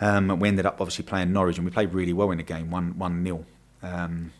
Um, 0.00 0.38
we 0.38 0.48
ended 0.48 0.66
up 0.66 0.80
obviously 0.80 1.04
playing 1.04 1.32
Norwich, 1.32 1.58
and 1.58 1.64
we 1.64 1.70
played 1.70 1.92
really 1.92 2.12
well 2.12 2.30
in 2.30 2.38
the 2.38 2.44
game, 2.44 2.70
one 2.70 2.98
one 2.98 3.22
nil. 3.22 3.44
Um, 3.82 4.32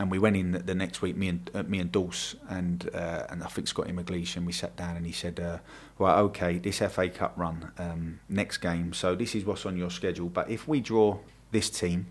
and 0.00 0.10
we 0.10 0.18
went 0.18 0.34
in 0.34 0.52
the, 0.52 0.74
next 0.74 1.02
week, 1.02 1.14
me 1.14 1.28
and 1.28 1.50
uh, 1.54 1.62
me 1.64 1.78
and 1.78 1.92
Dulce 1.92 2.34
and 2.48 2.88
uh, 2.94 3.26
and 3.28 3.42
I 3.44 3.48
think 3.48 3.68
Scotty 3.68 3.92
McGleish, 3.92 4.34
and 4.36 4.46
we 4.46 4.52
sat 4.52 4.74
down 4.74 4.96
and 4.96 5.04
he 5.04 5.12
said, 5.12 5.38
uh, 5.38 5.58
"Right, 5.98 6.18
okay, 6.20 6.58
this 6.58 6.78
FA 6.78 7.10
Cup 7.10 7.34
run, 7.36 7.70
um, 7.76 8.20
next 8.26 8.58
game. 8.58 8.94
So 8.94 9.14
this 9.14 9.34
is 9.34 9.44
what's 9.44 9.66
on 9.66 9.76
your 9.76 9.90
schedule. 9.90 10.30
But 10.30 10.48
if 10.48 10.66
we 10.66 10.80
draw 10.80 11.18
this 11.50 11.68
team, 11.68 12.06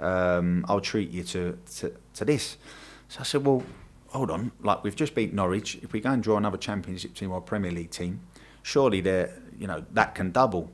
um, 0.00 0.64
I'll 0.68 0.80
treat 0.80 1.10
you 1.10 1.22
to, 1.24 1.58
to 1.76 1.92
to 2.14 2.24
this." 2.24 2.56
So 3.08 3.20
I 3.20 3.22
said, 3.22 3.46
"Well, 3.46 3.62
hold 4.08 4.32
on. 4.32 4.50
Like 4.60 4.82
we've 4.82 4.96
just 4.96 5.14
beat 5.14 5.32
Norwich. 5.32 5.78
If 5.80 5.92
we 5.92 6.00
go 6.00 6.10
and 6.10 6.20
draw 6.20 6.38
another 6.38 6.58
Championship 6.58 7.14
team 7.14 7.30
or 7.30 7.40
Premier 7.40 7.70
League 7.70 7.92
team, 7.92 8.20
surely 8.62 9.00
they're 9.00 9.40
you 9.56 9.68
know 9.68 9.84
that 9.92 10.16
can 10.16 10.32
double." 10.32 10.72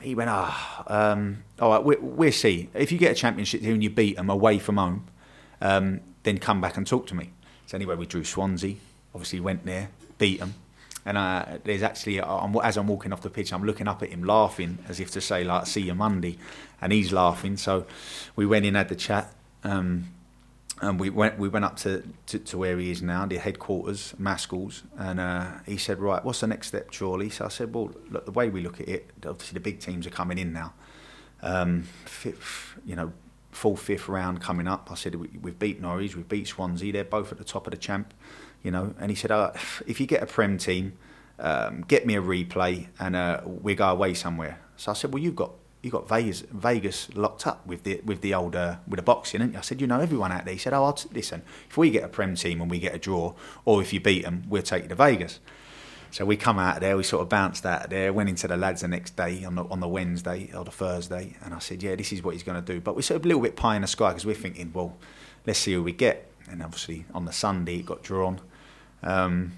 He 0.00 0.14
went, 0.14 0.30
ah, 0.30 0.84
um, 0.86 1.44
all 1.60 1.70
right, 1.70 1.82
we, 1.82 1.96
we'll 1.96 2.32
see. 2.32 2.70
If 2.74 2.92
you 2.92 2.98
get 2.98 3.12
a 3.12 3.14
championship 3.14 3.62
team 3.62 3.74
and 3.74 3.82
you 3.82 3.90
beat 3.90 4.16
them 4.16 4.30
away 4.30 4.58
from 4.58 4.76
home, 4.76 5.06
um, 5.60 6.00
then 6.22 6.38
come 6.38 6.60
back 6.60 6.76
and 6.76 6.86
talk 6.86 7.06
to 7.08 7.14
me. 7.14 7.30
So 7.66 7.76
anyway, 7.76 7.96
we 7.96 8.06
drew 8.06 8.24
Swansea. 8.24 8.76
Obviously, 9.14 9.40
went 9.40 9.64
there, 9.64 9.88
beat 10.18 10.40
them. 10.40 10.54
And 11.04 11.16
uh, 11.16 11.58
there's 11.64 11.82
actually, 11.82 12.20
I'm, 12.20 12.54
as 12.56 12.76
I'm 12.76 12.86
walking 12.86 13.12
off 13.12 13.22
the 13.22 13.30
pitch, 13.30 13.52
I'm 13.52 13.64
looking 13.64 13.88
up 13.88 14.02
at 14.02 14.10
him, 14.10 14.24
laughing 14.24 14.78
as 14.88 15.00
if 15.00 15.10
to 15.12 15.20
say, 15.20 15.42
like, 15.42 15.66
"See 15.66 15.80
you 15.80 15.94
Monday," 15.94 16.38
and 16.82 16.92
he's 16.92 17.12
laughing. 17.12 17.56
So 17.56 17.86
we 18.36 18.44
went 18.44 18.66
in, 18.66 18.74
had 18.74 18.90
the 18.90 18.94
chat, 18.94 19.32
um, 19.64 20.08
and 20.80 21.00
we 21.00 21.10
went 21.10 21.38
we 21.38 21.48
went 21.48 21.64
up 21.64 21.76
to, 21.78 22.02
to, 22.26 22.38
to 22.38 22.58
where 22.58 22.78
he 22.78 22.90
is 22.90 23.02
now, 23.02 23.26
the 23.26 23.38
headquarters, 23.38 24.14
Mascalls, 24.20 24.82
and 24.96 25.18
uh, 25.20 25.50
he 25.66 25.76
said, 25.76 25.98
"Right, 25.98 26.24
what's 26.24 26.40
the 26.40 26.46
next 26.46 26.68
step, 26.68 26.92
Chorley?" 26.92 27.30
So 27.30 27.44
I 27.44 27.48
said, 27.48 27.74
"Well, 27.74 27.90
look, 28.10 28.24
the 28.24 28.32
way 28.32 28.48
we 28.48 28.60
look 28.60 28.80
at 28.80 28.88
it, 28.88 29.10
obviously 29.26 29.54
the 29.54 29.60
big 29.60 29.80
teams 29.80 30.06
are 30.06 30.10
coming 30.10 30.38
in 30.38 30.52
now. 30.52 30.74
Um, 31.42 31.82
fifth, 32.04 32.78
you 32.84 32.96
know, 32.96 33.12
fourth, 33.50 33.80
fifth 33.80 34.08
round 34.08 34.40
coming 34.40 34.68
up. 34.68 34.88
I 34.90 34.94
said 34.94 35.14
we, 35.16 35.28
we've 35.40 35.58
beat 35.58 35.80
Norwich, 35.80 36.16
we've 36.16 36.28
beat 36.28 36.46
Swansea. 36.46 36.92
They're 36.92 37.04
both 37.04 37.32
at 37.32 37.38
the 37.38 37.44
top 37.44 37.66
of 37.66 37.72
the 37.72 37.76
champ, 37.76 38.14
you 38.62 38.70
know. 38.70 38.94
And 38.98 39.10
he 39.10 39.16
said, 39.16 39.30
uh, 39.30 39.52
if 39.86 40.00
you 40.00 40.06
get 40.06 40.22
a 40.22 40.26
prem 40.26 40.58
team, 40.58 40.96
um, 41.38 41.84
get 41.86 42.06
me 42.06 42.16
a 42.16 42.22
replay, 42.22 42.88
and 42.98 43.16
uh, 43.16 43.40
we 43.44 43.74
go 43.74 43.88
away 43.88 44.14
somewhere. 44.14 44.60
So 44.76 44.92
I 44.92 44.94
said, 44.94 45.12
well, 45.12 45.22
you've 45.22 45.36
got 45.36 45.52
you 45.82 45.90
got 45.90 46.08
Vegas, 46.08 46.40
Vegas 46.50 47.14
locked 47.14 47.46
up 47.46 47.66
with 47.66 47.84
the 47.84 48.00
with 48.04 48.20
the 48.20 48.34
old 48.34 48.56
uh, 48.56 48.76
with 48.86 48.98
the 48.98 49.02
boxing, 49.02 49.40
and 49.40 49.56
I 49.56 49.60
said, 49.60 49.80
you 49.80 49.86
know 49.86 50.00
everyone 50.00 50.32
out 50.32 50.44
there. 50.44 50.54
He 50.54 50.58
said, 50.58 50.72
oh, 50.72 50.84
I'll 50.84 50.98
listen, 51.12 51.42
if 51.68 51.76
we 51.76 51.90
get 51.90 52.04
a 52.04 52.08
prem 52.08 52.34
team 52.34 52.60
and 52.60 52.70
we 52.70 52.78
get 52.78 52.94
a 52.94 52.98
draw, 52.98 53.34
or 53.64 53.80
if 53.80 53.92
you 53.92 54.00
beat 54.00 54.24
them, 54.24 54.44
we'll 54.48 54.62
take 54.62 54.84
you 54.84 54.88
to 54.88 54.94
Vegas. 54.94 55.40
So 56.10 56.24
we 56.24 56.36
come 56.36 56.58
out 56.58 56.76
of 56.76 56.80
there, 56.80 56.96
we 56.96 57.02
sort 57.02 57.22
of 57.22 57.28
bounced 57.28 57.66
out 57.66 57.84
of 57.84 57.90
there, 57.90 58.12
went 58.12 58.30
into 58.30 58.48
the 58.48 58.56
lads 58.56 58.80
the 58.80 58.88
next 58.88 59.14
day 59.14 59.44
on 59.44 59.56
the, 59.56 59.64
on 59.64 59.80
the 59.80 59.88
Wednesday 59.88 60.50
or 60.56 60.64
the 60.64 60.70
Thursday, 60.70 61.36
and 61.44 61.52
I 61.52 61.58
said, 61.58 61.82
yeah, 61.82 61.94
this 61.96 62.12
is 62.12 62.22
what 62.22 62.32
he's 62.32 62.42
going 62.42 62.62
to 62.62 62.72
do. 62.72 62.80
But 62.80 62.96
we're 62.96 63.02
sort 63.02 63.16
of 63.20 63.26
a 63.26 63.28
little 63.28 63.42
bit 63.42 63.56
pie 63.56 63.76
in 63.76 63.82
the 63.82 63.88
sky 63.88 64.10
because 64.10 64.24
we're 64.24 64.34
thinking, 64.34 64.72
well, 64.72 64.96
let's 65.46 65.58
see 65.58 65.74
who 65.74 65.82
we 65.82 65.92
get. 65.92 66.30
And 66.50 66.62
obviously 66.62 67.04
on 67.12 67.26
the 67.26 67.32
Sunday 67.32 67.76
it 67.76 67.86
got 67.86 68.02
drawn. 68.02 68.40
Um, 69.02 69.52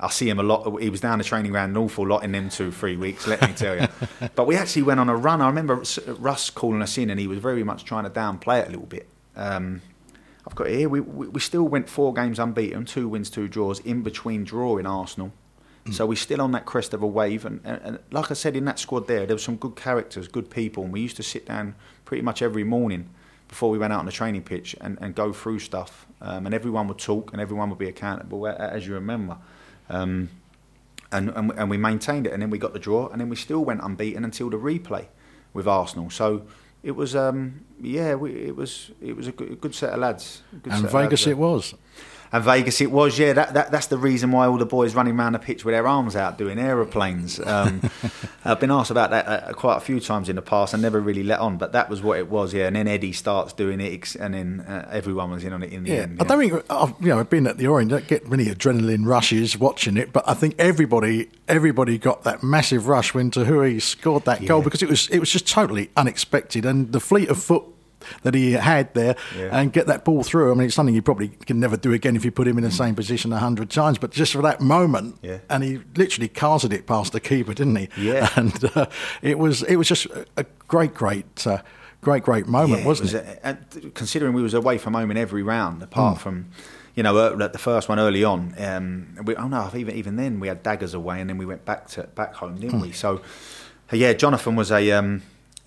I 0.00 0.08
see 0.08 0.28
him 0.28 0.38
a 0.38 0.42
lot. 0.42 0.80
He 0.80 0.88
was 0.88 1.00
down 1.00 1.18
the 1.18 1.24
training 1.24 1.52
ground 1.52 1.76
an 1.76 1.82
awful 1.82 2.06
lot 2.06 2.24
in 2.24 2.32
them 2.32 2.48
two, 2.48 2.72
three 2.72 2.96
weeks, 2.96 3.26
let 3.26 3.42
me 3.42 3.52
tell 3.52 3.78
you. 3.78 3.88
but 4.34 4.46
we 4.46 4.56
actually 4.56 4.82
went 4.82 4.98
on 4.98 5.08
a 5.08 5.16
run. 5.16 5.40
I 5.42 5.46
remember 5.46 5.82
Russ 6.18 6.50
calling 6.50 6.82
us 6.82 6.96
in 6.96 7.10
and 7.10 7.20
he 7.20 7.26
was 7.26 7.38
very 7.38 7.62
much 7.62 7.84
trying 7.84 8.04
to 8.04 8.10
downplay 8.10 8.62
it 8.62 8.68
a 8.68 8.70
little 8.70 8.86
bit. 8.86 9.08
Um, 9.36 9.82
I've 10.46 10.54
got 10.54 10.68
it 10.68 10.78
here. 10.78 10.88
We, 10.88 11.00
we, 11.00 11.28
we 11.28 11.40
still 11.40 11.68
went 11.68 11.88
four 11.88 12.14
games 12.14 12.38
unbeaten, 12.38 12.86
two 12.86 13.08
wins, 13.08 13.30
two 13.30 13.46
draws, 13.46 13.78
in 13.80 14.02
between 14.02 14.44
drawing 14.44 14.86
Arsenal. 14.86 15.32
So 15.92 16.06
we're 16.06 16.14
still 16.14 16.40
on 16.40 16.52
that 16.52 16.66
crest 16.66 16.94
of 16.94 17.02
a 17.02 17.06
wave, 17.06 17.44
and, 17.44 17.60
and, 17.64 17.80
and, 17.82 17.98
like 18.12 18.30
I 18.30 18.34
said, 18.34 18.54
in 18.54 18.64
that 18.66 18.78
squad 18.78 19.08
there, 19.08 19.26
there 19.26 19.34
were 19.34 19.40
some 19.40 19.56
good 19.56 19.76
characters, 19.76 20.28
good 20.28 20.50
people, 20.50 20.84
and 20.84 20.92
we 20.92 21.00
used 21.00 21.16
to 21.16 21.22
sit 21.22 21.46
down 21.46 21.74
pretty 22.04 22.22
much 22.22 22.42
every 22.42 22.64
morning 22.64 23.08
before 23.48 23.70
we 23.70 23.78
went 23.78 23.92
out 23.92 23.98
on 23.98 24.06
the 24.06 24.12
training 24.12 24.42
pitch 24.42 24.76
and, 24.80 24.98
and 25.00 25.14
go 25.14 25.32
through 25.32 25.58
stuff, 25.58 26.06
um, 26.20 26.46
and 26.46 26.54
everyone 26.54 26.86
would 26.86 26.98
talk 26.98 27.32
and 27.32 27.40
everyone 27.40 27.70
would 27.70 27.78
be 27.78 27.88
accountable, 27.88 28.46
as 28.46 28.86
you 28.86 28.94
remember. 28.94 29.38
Um, 29.90 30.30
and, 31.12 31.30
and 31.30 31.52
and 31.56 31.68
we 31.68 31.76
maintained 31.76 32.26
it, 32.26 32.32
and 32.32 32.40
then 32.40 32.50
we 32.50 32.58
got 32.58 32.72
the 32.72 32.78
draw, 32.78 33.08
and 33.08 33.20
then 33.20 33.28
we 33.28 33.36
still 33.36 33.64
went 33.64 33.80
unbeaten 33.82 34.24
until 34.24 34.48
the 34.48 34.56
replay 34.56 35.06
with 35.52 35.66
Arsenal. 35.66 36.08
So 36.10 36.46
it 36.82 36.92
was, 36.92 37.14
um, 37.14 37.64
yeah, 37.80 38.14
we, 38.14 38.30
it 38.32 38.56
was 38.56 38.92
it 39.02 39.16
was 39.16 39.26
a 39.26 39.32
good, 39.32 39.50
a 39.50 39.56
good 39.56 39.74
set 39.74 39.92
of 39.92 39.98
lads. 39.98 40.42
a 40.52 40.56
good 40.56 40.72
And 40.72 40.82
set 40.82 40.86
of 40.86 40.92
Vegas 40.92 41.26
lads 41.26 41.30
it 41.32 41.38
was. 41.38 41.74
And 42.32 42.44
Vegas 42.44 42.80
it 42.80 42.92
was, 42.92 43.18
yeah. 43.18 43.32
That, 43.32 43.54
that 43.54 43.70
that's 43.72 43.88
the 43.88 43.98
reason 43.98 44.30
why 44.30 44.46
all 44.46 44.56
the 44.56 44.64
boys 44.64 44.94
running 44.94 45.18
around 45.18 45.32
the 45.32 45.40
pitch 45.40 45.64
with 45.64 45.74
their 45.74 45.88
arms 45.88 46.14
out 46.14 46.38
doing 46.38 46.58
aeroplanes. 46.60 47.40
Um, 47.40 47.80
I've 48.44 48.60
been 48.60 48.70
asked 48.70 48.92
about 48.92 49.10
that 49.10 49.26
uh, 49.26 49.52
quite 49.52 49.76
a 49.78 49.80
few 49.80 49.98
times 49.98 50.28
in 50.28 50.36
the 50.36 50.42
past 50.42 50.72
and 50.72 50.80
never 50.82 51.00
really 51.00 51.24
let 51.24 51.40
on, 51.40 51.56
but 51.58 51.72
that 51.72 51.90
was 51.90 52.02
what 52.02 52.18
it 52.18 52.30
was, 52.30 52.54
yeah. 52.54 52.68
And 52.68 52.76
then 52.76 52.86
Eddie 52.86 53.12
starts 53.12 53.52
doing 53.52 53.80
it, 53.80 54.14
and 54.14 54.32
then 54.34 54.60
uh, 54.60 54.88
everyone 54.92 55.30
was 55.30 55.42
in 55.42 55.52
on 55.52 55.62
it 55.64 55.72
in 55.72 55.82
the 55.82 55.90
Yeah, 55.90 55.96
end. 56.02 56.22
I 56.22 56.24
don't 56.24 56.38
think 56.38 56.64
I've 56.70 56.94
you 57.00 57.08
know 57.08 57.18
I've 57.18 57.30
been 57.30 57.46
at 57.48 57.58
the 57.58 57.66
Orient. 57.66 57.90
Don't 57.90 58.06
get 58.06 58.30
many 58.30 58.44
adrenaline 58.46 59.06
rushes 59.06 59.58
watching 59.58 59.96
it, 59.96 60.12
but 60.12 60.22
I 60.28 60.34
think 60.34 60.54
everybody 60.58 61.30
everybody 61.48 61.98
got 61.98 62.22
that 62.22 62.42
massive 62.44 62.86
rush 62.86 63.12
when 63.12 63.30
Téhoué 63.32 63.82
scored 63.82 64.24
that 64.26 64.46
goal 64.46 64.62
because 64.62 64.82
it 64.84 64.88
was 64.88 65.08
it 65.08 65.18
was 65.18 65.30
just 65.32 65.48
totally 65.48 65.90
unexpected, 65.96 66.64
and 66.64 66.92
the 66.92 67.00
fleet 67.00 67.28
of 67.28 67.42
foot 67.42 67.64
that 68.22 68.34
he 68.34 68.52
had 68.52 68.92
there 68.94 69.16
Yeah. 69.36 69.48
and 69.58 69.72
get 69.72 69.86
that 69.86 70.04
ball 70.04 70.22
through. 70.22 70.50
I 70.52 70.54
mean, 70.54 70.66
it's 70.66 70.74
something 70.74 70.94
you 70.94 71.02
probably 71.02 71.28
can 71.28 71.60
never 71.60 71.76
do 71.76 71.92
again 71.92 72.16
if 72.16 72.24
you 72.24 72.30
put 72.30 72.46
him 72.48 72.58
in 72.58 72.64
the 72.64 72.70
same 72.70 72.94
position 72.94 73.32
a 73.32 73.38
hundred 73.38 73.70
times. 73.70 73.98
But 73.98 74.10
just 74.10 74.32
for 74.32 74.42
that 74.42 74.60
moment, 74.60 75.16
Yeah. 75.22 75.38
and 75.48 75.62
he 75.64 75.80
literally 75.96 76.28
casted 76.28 76.72
it 76.72 76.86
past 76.86 77.12
the 77.12 77.20
keeper, 77.20 77.54
didn't 77.54 77.76
he? 77.76 77.88
Yeah. 77.98 78.28
and 78.36 78.64
uh, 78.74 78.86
it 79.22 79.38
was 79.38 79.62
it 79.64 79.76
was 79.76 79.88
just 79.88 80.06
a- 80.06 80.26
a 80.36 80.44
great, 80.68 80.94
great. 80.94 81.46
Uh, 81.46 81.58
Great, 82.02 82.22
great 82.22 82.46
moment, 82.46 82.80
Yeah, 82.80 82.86
wasn't 82.86 83.12
was 83.12 83.14
it? 83.14 83.26
a- 83.26 83.46
and 83.46 83.92
considering 83.94 84.32
we 84.32 84.40
was 84.42 84.54
away 84.54 84.78
from 84.78 84.94
home 84.94 85.10
in 85.10 85.18
every 85.18 85.42
round, 85.42 85.82
apart 85.82 86.18
from, 86.18 86.46
you 86.94 87.02
know, 87.02 87.14
uh, 87.14 87.46
the 87.48 87.58
first 87.58 87.90
one 87.90 87.98
early 87.98 88.24
on. 88.24 88.54
Um, 88.56 89.16
we, 89.22 89.36
oh 89.36 89.48
no, 89.48 89.70
even 89.76 89.94
even 89.94 90.16
then 90.16 90.40
we 90.40 90.48
had 90.48 90.62
daggers 90.62 90.94
away, 90.94 91.20
and 91.20 91.28
then 91.28 91.36
we 91.36 91.44
went 91.44 91.66
back 91.66 91.88
to 91.88 92.04
back 92.14 92.32
home, 92.36 92.56
didn't 92.58 92.80
we? 92.80 92.92
So, 92.92 93.20
yeah, 93.92 94.14
Jonathan 94.14 94.56
was 94.56 94.72
a. 94.72 94.90
Um, 94.92 95.20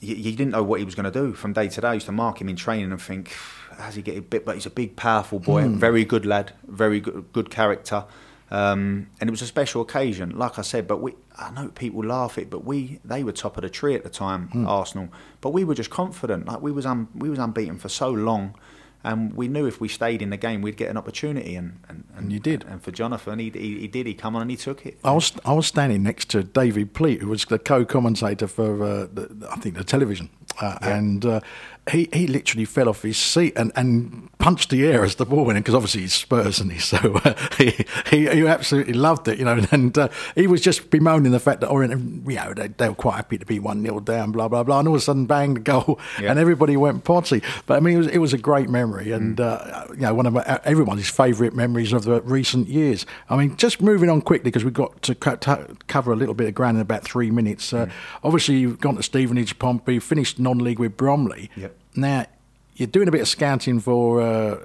you, 0.03 0.15
you 0.15 0.31
didn't 0.35 0.51
know 0.51 0.63
what 0.63 0.79
he 0.79 0.85
was 0.85 0.95
going 0.95 1.11
to 1.11 1.11
do 1.11 1.33
from 1.33 1.53
day 1.53 1.67
to 1.69 1.81
day. 1.81 1.87
I 1.87 1.93
used 1.93 2.05
to 2.07 2.11
mark 2.11 2.41
him 2.41 2.49
in 2.49 2.55
training 2.55 2.91
and 2.91 3.01
think, 3.01 3.35
how's 3.77 3.95
he 3.95 4.01
get 4.01 4.17
a 4.17 4.21
bit? 4.21 4.45
But 4.45 4.55
he's 4.55 4.65
a 4.65 4.69
big, 4.71 4.95
powerful 4.95 5.39
boy, 5.39 5.67
very 5.69 6.05
good 6.05 6.25
lad, 6.25 6.53
very 6.67 6.99
good, 6.99 7.31
good 7.33 7.49
character. 7.49 8.05
Um, 8.51 9.07
and 9.19 9.29
it 9.29 9.31
was 9.31 9.41
a 9.41 9.47
special 9.47 9.81
occasion, 9.81 10.37
like 10.37 10.59
I 10.59 10.61
said. 10.61 10.87
But 10.87 11.01
we, 11.01 11.15
I 11.37 11.49
know 11.51 11.69
people 11.69 12.03
laugh 12.03 12.37
it, 12.37 12.49
but 12.49 12.63
we, 12.63 12.99
they 13.03 13.23
were 13.23 13.31
top 13.31 13.57
of 13.57 13.63
the 13.63 13.69
tree 13.69 13.95
at 13.95 14.03
the 14.03 14.09
time, 14.09 14.49
Arsenal. 14.67 15.09
But 15.41 15.51
we 15.51 15.63
were 15.63 15.73
just 15.73 15.89
confident, 15.89 16.45
like 16.45 16.61
we 16.61 16.71
was, 16.71 16.85
un, 16.85 17.07
we 17.15 17.29
was 17.29 17.39
unbeaten 17.39 17.79
for 17.79 17.89
so 17.89 18.09
long, 18.09 18.53
and 19.03 19.33
we 19.33 19.47
knew 19.47 19.65
if 19.65 19.81
we 19.81 19.87
stayed 19.87 20.21
in 20.21 20.29
the 20.29 20.37
game, 20.37 20.61
we'd 20.61 20.77
get 20.77 20.89
an 20.89 20.97
opportunity. 20.97 21.55
And 21.55 21.79
and, 21.89 22.03
And 22.15 22.31
you 22.31 22.39
did. 22.39 22.63
And 22.69 22.81
for 22.81 22.91
Jonathan, 22.91 23.39
he, 23.39 23.49
he, 23.49 23.79
he 23.79 23.87
did. 23.87 24.07
He 24.07 24.13
come 24.13 24.35
on 24.35 24.43
and 24.43 24.51
he 24.51 24.57
took 24.57 24.85
it. 24.85 24.97
I 25.03 25.11
was 25.11 25.33
I 25.45 25.53
was 25.53 25.67
standing 25.67 26.03
next 26.03 26.29
to 26.29 26.43
David 26.43 26.93
Pleat, 26.93 27.21
who 27.21 27.29
was 27.29 27.45
the 27.45 27.59
co-commentator 27.59 28.47
for 28.47 28.83
uh, 28.83 29.07
the, 29.13 29.47
I 29.51 29.57
think 29.57 29.75
the 29.75 29.83
television, 29.83 30.29
uh, 30.61 30.77
and 30.81 31.25
uh, 31.25 31.39
he 31.91 32.07
he 32.13 32.27
literally 32.27 32.65
fell 32.65 32.87
off 32.87 33.01
his 33.01 33.17
seat 33.17 33.53
and, 33.57 33.71
and 33.75 34.29
punched 34.37 34.69
the 34.69 34.85
air 34.85 35.03
as 35.03 35.15
the 35.15 35.25
ball 35.25 35.43
went 35.45 35.57
in 35.57 35.63
because 35.63 35.75
obviously 35.75 36.01
he's 36.01 36.13
Spurs 36.13 36.59
and 36.59 36.71
he 36.71 36.79
so 36.91 36.97
uh, 37.25 37.33
he, 37.57 37.71
he 38.09 38.27
he 38.29 38.47
absolutely 38.47 38.93
loved 38.93 39.27
it, 39.27 39.37
you 39.39 39.45
know, 39.45 39.59
and 39.71 39.97
uh, 39.97 40.07
he 40.35 40.47
was 40.47 40.61
just 40.61 40.89
bemoaning 40.89 41.31
the 41.33 41.39
fact 41.39 41.59
that 41.61 41.67
Orient, 41.67 42.25
you 42.29 42.35
know, 42.35 42.53
they, 42.53 42.67
they 42.69 42.87
were 42.89 42.95
quite 42.95 43.15
happy 43.15 43.37
to 43.37 43.45
be 43.45 43.59
one 43.59 43.81
0 43.83 43.99
down, 44.01 44.31
blah 44.31 44.47
blah 44.47 44.63
blah, 44.63 44.79
and 44.79 44.87
all 44.87 44.95
of 44.95 45.01
a 45.01 45.03
sudden 45.03 45.25
bang 45.25 45.55
the 45.55 45.59
goal, 45.59 45.99
Yeah. 46.21 46.31
and 46.31 46.39
everybody 46.39 46.77
went 46.77 47.03
potty. 47.03 47.41
But 47.65 47.75
I 47.77 47.79
mean, 47.81 47.95
it 47.95 47.97
was 47.97 48.07
it 48.07 48.17
was 48.19 48.33
a 48.33 48.37
great 48.37 48.69
memory, 48.69 49.11
and 49.11 49.39
uh, 49.41 49.85
you 49.91 49.97
know, 49.97 50.13
one 50.13 50.25
of 50.25 50.33
my, 50.33 50.43
everyone's 50.63 51.09
favourite 51.09 51.53
memories 51.53 51.91
of 51.91 52.03
the 52.05 52.21
recent 52.21 52.67
years. 52.69 53.05
I 53.29 53.35
mean, 53.35 53.57
just 53.57 53.81
moving 53.81 54.09
on 54.09 54.21
quickly 54.21 54.49
because 54.51 54.63
we've 54.63 54.73
got 54.73 55.01
to 55.03 55.15
co- 55.15 55.35
to 55.35 55.75
cover 55.87 56.13
a 56.13 56.15
little 56.15 56.33
bit 56.35 56.47
of 56.47 56.55
ground 56.55 56.77
in 56.77 56.81
about 56.81 57.03
three 57.03 57.29
minutes. 57.31 57.73
Uh, 57.73 57.87
Obviously, 58.23 58.55
you've 58.55 58.79
gone 58.79 58.95
to 58.95 59.03
Stevenage, 59.03 59.59
Pompey, 59.59 59.99
finished 59.99 60.39
non-league 60.43 60.79
with 60.79 60.97
Bromley. 60.97 61.49
Yep. 61.55 61.75
Now 61.95 62.25
you're 62.75 62.87
doing 62.87 63.07
a 63.07 63.11
bit 63.11 63.21
of 63.21 63.27
scouting 63.27 63.79
for. 63.79 64.21
Uh, 64.21 64.57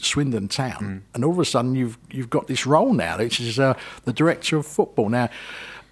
Swindon 0.00 0.46
Town, 0.46 1.02
and 1.12 1.24
all 1.24 1.32
of 1.32 1.40
a 1.40 1.44
sudden 1.44 1.74
you've 1.74 1.98
you've 2.08 2.30
got 2.30 2.46
this 2.46 2.66
role 2.66 2.92
now, 2.92 3.18
which 3.18 3.40
is 3.40 3.58
uh, 3.58 3.74
the 4.04 4.12
director 4.12 4.56
of 4.56 4.64
football. 4.64 5.08
Now, 5.08 5.28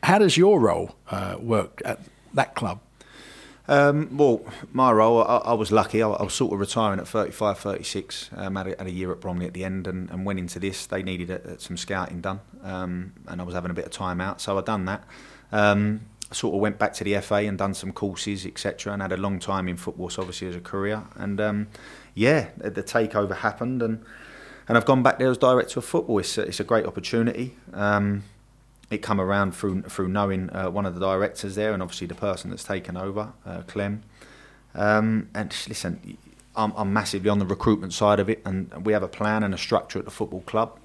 how 0.04 0.18
does 0.20 0.36
your 0.36 0.60
role 0.60 0.94
uh, 1.10 1.36
work 1.40 1.82
at 1.84 1.98
that 2.34 2.54
club? 2.54 2.78
Um, 3.68 4.16
well, 4.16 4.42
my 4.72 4.92
role, 4.92 5.24
I, 5.24 5.38
I 5.38 5.52
was 5.54 5.72
lucky. 5.72 6.02
I, 6.02 6.08
I 6.08 6.22
was 6.22 6.34
sort 6.34 6.52
of 6.52 6.60
retiring 6.60 7.00
at 7.00 7.08
35, 7.08 7.58
36. 7.58 8.30
Um, 8.36 8.54
had, 8.54 8.68
a, 8.68 8.76
had 8.78 8.86
a 8.86 8.92
year 8.92 9.10
at 9.10 9.20
Bromley 9.20 9.46
at 9.46 9.54
the 9.54 9.64
end 9.64 9.88
and, 9.88 10.08
and 10.10 10.24
went 10.24 10.38
into 10.38 10.60
this. 10.60 10.86
They 10.86 11.02
needed 11.02 11.30
uh 11.30 11.58
some 11.58 11.76
scouting 11.76 12.20
done, 12.20 12.40
um, 12.62 13.14
and 13.26 13.40
I 13.40 13.44
was 13.44 13.54
having 13.54 13.70
a 13.70 13.74
bit 13.74 13.86
of 13.86 13.90
time 13.90 14.20
out, 14.20 14.40
so 14.40 14.56
I 14.56 14.60
done 14.60 14.84
that. 14.84 15.02
Um, 15.52 16.02
sort 16.32 16.54
of 16.54 16.60
went 16.60 16.78
back 16.78 16.92
to 16.94 17.04
the 17.04 17.18
FA 17.20 17.36
and 17.36 17.56
done 17.56 17.74
some 17.74 17.92
courses, 17.92 18.46
etc., 18.46 18.92
and 18.92 19.02
had 19.02 19.12
a 19.12 19.16
long 19.16 19.38
time 19.38 19.68
in 19.68 19.76
football, 19.76 20.10
so 20.10 20.22
obviously 20.22 20.48
as 20.48 20.56
a 20.56 20.60
career. 20.60 21.04
And 21.14 21.40
um, 21.40 21.68
yeah, 22.14 22.48
the, 22.56 22.82
takeover 22.82 23.36
happened, 23.36 23.82
and 23.82 24.04
and 24.68 24.76
I've 24.76 24.84
gone 24.84 25.02
back 25.02 25.18
there 25.18 25.30
as 25.30 25.38
director 25.38 25.78
of 25.78 25.84
football. 25.84 26.18
It's 26.18 26.36
a, 26.38 26.42
it's 26.42 26.60
a 26.60 26.64
great 26.64 26.86
opportunity. 26.86 27.56
Um, 27.72 28.24
it 28.90 28.98
come 28.98 29.20
around 29.20 29.52
through 29.52 29.82
through 29.82 30.08
knowing 30.08 30.50
uh, 30.50 30.70
one 30.70 30.86
of 30.86 30.94
the 30.94 31.00
directors 31.00 31.54
there, 31.54 31.72
and 31.72 31.82
obviously 31.82 32.06
the 32.06 32.14
person 32.14 32.50
that's 32.50 32.64
taken 32.64 32.96
over, 32.96 33.32
uh, 33.44 33.62
Clem. 33.62 34.02
Um, 34.74 35.30
and 35.34 35.54
listen, 35.68 36.18
I'm, 36.54 36.72
I'm, 36.76 36.92
massively 36.92 37.30
on 37.30 37.38
the 37.38 37.46
recruitment 37.46 37.94
side 37.94 38.20
of 38.20 38.28
it, 38.28 38.42
and 38.44 38.84
we 38.84 38.92
have 38.92 39.02
a 39.02 39.08
plan 39.08 39.42
and 39.42 39.54
a 39.54 39.58
structure 39.58 39.98
at 39.98 40.04
the 40.04 40.10
football 40.10 40.42
club. 40.42 40.78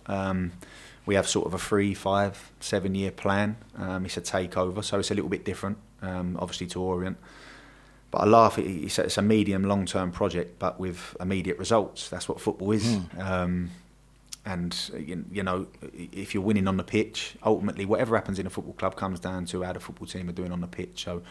Um, 1.12 1.14
we 1.14 1.16
have 1.16 1.28
sort 1.28 1.46
of 1.46 1.54
a 1.54 1.58
three, 1.58 1.94
five, 1.94 2.52
seven 2.62 2.96
year 2.96 3.12
plan. 3.12 3.58
Um, 3.78 4.06
it's 4.06 4.18
a 4.18 4.22
takeover, 4.22 4.82
so 4.84 5.00
it's 5.00 5.12
a 5.12 5.14
little 5.14 5.30
bit 5.30 5.44
different, 5.44 5.78
um, 6.02 6.38
obviously, 6.40 6.68
to 6.68 6.82
Orient. 6.82 7.18
But 8.12 8.20
I 8.20 8.26
laugh, 8.26 8.58
at 8.58 8.66
you 8.66 8.88
it's 8.88 9.18
a 9.18 9.22
medium, 9.22 9.64
long 9.64 9.86
term 9.86 10.12
project, 10.12 10.58
but 10.58 10.80
with 10.80 11.16
immediate 11.20 11.58
results. 11.58 12.10
That's 12.10 12.30
what 12.30 12.40
football 12.40 12.72
is. 12.72 12.84
Mm. 12.84 13.70
and, 14.46 14.92
you 15.32 15.44
know, 15.44 15.68
if 15.94 16.34
you're 16.34 16.44
winning 16.44 16.68
on 16.68 16.78
the 16.78 16.84
pitch, 16.84 17.36
ultimately, 17.44 17.86
whatever 17.86 18.16
happens 18.16 18.40
in 18.40 18.48
a 18.48 18.50
football 18.50 18.74
club 18.74 18.96
comes 18.96 19.20
down 19.20 19.46
to 19.46 19.64
how 19.64 19.74
the 19.74 19.80
football 19.80 20.08
team 20.08 20.30
are 20.30 20.34
doing 20.34 20.52
on 20.52 20.62
the 20.62 20.68
pitch. 20.68 21.04
So 21.04 21.22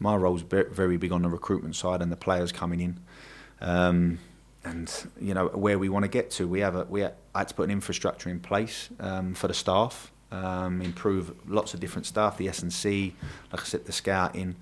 my 0.00 0.16
role's 0.16 0.42
very 0.42 0.96
big 0.96 1.12
on 1.12 1.22
the 1.22 1.28
recruitment 1.28 1.76
side 1.76 2.02
and 2.02 2.10
the 2.10 2.16
players 2.16 2.52
coming 2.52 2.80
in. 2.80 2.98
Um, 3.60 4.18
and 4.66 5.06
you 5.20 5.32
know 5.32 5.46
where 5.46 5.78
we 5.78 5.88
want 5.88 6.04
to 6.04 6.08
get 6.08 6.30
to. 6.32 6.48
We 6.48 6.60
have 6.60 6.74
a 6.74 6.84
we 6.84 7.06
had 7.38 7.48
to 7.48 7.54
put 7.54 7.64
an 7.64 7.70
infrastructure 7.70 8.28
in 8.30 8.40
place 8.40 8.88
um, 9.00 9.34
for 9.34 9.48
the 9.48 9.54
staff, 9.54 10.12
um, 10.32 10.82
improve 10.82 11.32
lots 11.48 11.74
of 11.74 11.80
different 11.80 12.06
stuff, 12.06 12.36
the 12.36 12.48
S 12.48 12.62
and 12.62 12.72
C, 12.72 13.14
like 13.52 13.60
I 13.60 13.64
said, 13.64 13.84
the 13.84 13.92
scouting, 13.92 14.56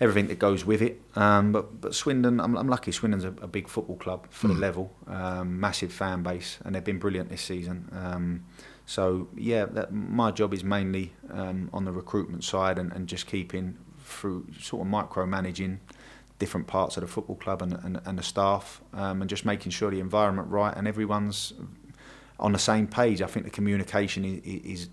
everything 0.00 0.26
that 0.28 0.38
goes 0.38 0.64
with 0.64 0.82
it. 0.82 1.00
Um, 1.14 1.52
but 1.52 1.80
but 1.80 1.94
Swindon, 1.94 2.40
I'm, 2.40 2.56
I'm 2.56 2.68
lucky. 2.68 2.92
Swindon's 2.92 3.24
a, 3.24 3.34
a 3.42 3.46
big 3.46 3.68
football 3.68 3.96
club 3.96 4.26
for 4.30 4.48
mm. 4.48 4.54
the 4.54 4.60
level, 4.60 4.92
um, 5.06 5.60
massive 5.60 5.92
fan 5.92 6.22
base, 6.22 6.58
and 6.64 6.74
they've 6.74 6.84
been 6.84 6.98
brilliant 6.98 7.28
this 7.28 7.42
season. 7.42 7.88
Um, 7.92 8.44
so 8.86 9.28
yeah, 9.36 9.66
that, 9.66 9.92
my 9.92 10.30
job 10.30 10.52
is 10.52 10.64
mainly 10.64 11.12
um, 11.30 11.70
on 11.72 11.84
the 11.84 11.92
recruitment 11.92 12.44
side 12.44 12.78
and, 12.78 12.92
and 12.92 13.06
just 13.06 13.26
keeping 13.26 13.76
through 14.00 14.46
sort 14.60 14.84
of 14.84 14.92
micromanaging 14.92 15.78
different 16.38 16.66
parts 16.66 16.96
of 16.96 17.02
the 17.02 17.06
football 17.06 17.36
club 17.36 17.62
and, 17.62 17.74
and, 17.84 18.00
and 18.04 18.18
the 18.18 18.22
staff, 18.22 18.80
um, 18.94 19.20
and 19.20 19.30
just 19.30 19.44
making 19.44 19.70
sure 19.70 19.90
the 19.90 20.00
environment 20.00 20.48
right 20.48 20.76
and 20.76 20.88
everyone's 20.88 21.52
on 22.42 22.52
the 22.52 22.58
same 22.58 22.86
page. 22.86 23.22
I 23.22 23.26
think 23.26 23.46
the 23.46 23.50
communication 23.50 24.24
is, 24.24 24.42
is 24.44 24.88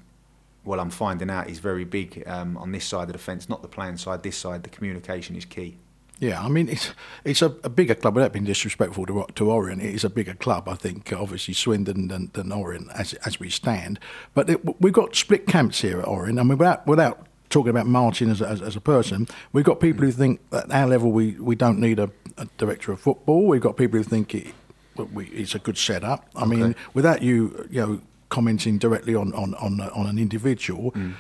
well, 0.64 0.80
I'm 0.80 0.92
finding 0.92 1.30
out 1.30 1.50
is 1.50 1.60
very 1.60 1.84
big 1.84 2.24
um, 2.28 2.56
on 2.58 2.72
this 2.72 2.86
side 2.86 3.10
of 3.10 3.14
the 3.14 3.20
fence, 3.20 3.50
not 3.50 3.62
the 3.62 3.68
playing 3.68 3.98
side. 3.98 4.24
This 4.24 4.38
side, 4.38 4.64
the 4.64 4.70
communication 4.70 5.36
is 5.36 5.44
key. 5.44 5.78
Yeah, 6.20 6.42
I 6.42 6.50
mean 6.50 6.68
it's 6.68 6.92
it's 7.24 7.42
a, 7.42 7.48
a, 7.64 7.70
bigger 7.70 7.96
club. 7.96 8.16
Without 8.16 8.34
being 8.34 8.46
disrespectful 8.46 9.06
to, 9.06 9.26
to 9.36 9.52
Orient, 9.52 9.82
it 9.82 9.96
is 9.96 10.04
a 10.04 10.10
bigger 10.10 10.34
club. 10.34 10.68
I 10.68 10.76
think 10.76 11.14
obviously 11.14 11.54
Swindon 11.54 12.10
than, 12.10 12.30
than 12.34 12.52
as 12.94 13.14
as 13.26 13.40
we 13.40 13.50
stand. 13.50 14.00
But 14.34 14.50
it, 14.50 14.82
we've 14.82 14.94
got 14.94 15.16
split 15.16 15.48
camps 15.48 15.82
here 15.82 16.00
at 16.00 16.08
Orient, 16.08 16.38
and 16.38 16.50
without 16.50 16.86
without 16.86 17.26
talking 17.50 17.70
about 17.70 17.88
Martin 17.88 18.30
as 18.30 18.42
a, 18.42 18.48
as, 18.48 18.62
as, 18.62 18.76
a 18.76 18.82
person, 18.82 19.28
we've 19.54 19.66
got 19.66 19.80
people 19.80 20.06
who 20.06 20.12
think 20.12 20.40
at 20.52 20.72
our 20.72 20.86
level 20.86 21.12
we, 21.12 21.32
we 21.40 21.56
don't 21.56 21.80
need 21.80 21.98
a, 21.98 22.12
a 22.38 22.46
director 22.60 22.92
of 22.92 23.00
football. 23.00 23.48
We've 23.48 23.60
got 23.60 23.76
people 23.76 23.98
who 23.98 24.04
think 24.04 24.36
it, 24.36 24.54
we, 24.96 25.26
it's 25.28 25.56
a 25.56 25.60
good 25.60 25.78
setup. 25.78 26.30
I 26.36 26.44
okay. 26.44 26.56
mean, 26.56 26.76
without 26.94 27.22
you, 27.22 27.68
you 27.70 27.82
know, 27.82 28.02
commenting 28.30 28.78
directly 28.78 29.16
on 29.16 29.34
on 29.34 29.56
on, 29.56 29.80
on 29.82 30.08
an 30.08 30.18
individual, 30.20 30.92
mm. 30.92 31.14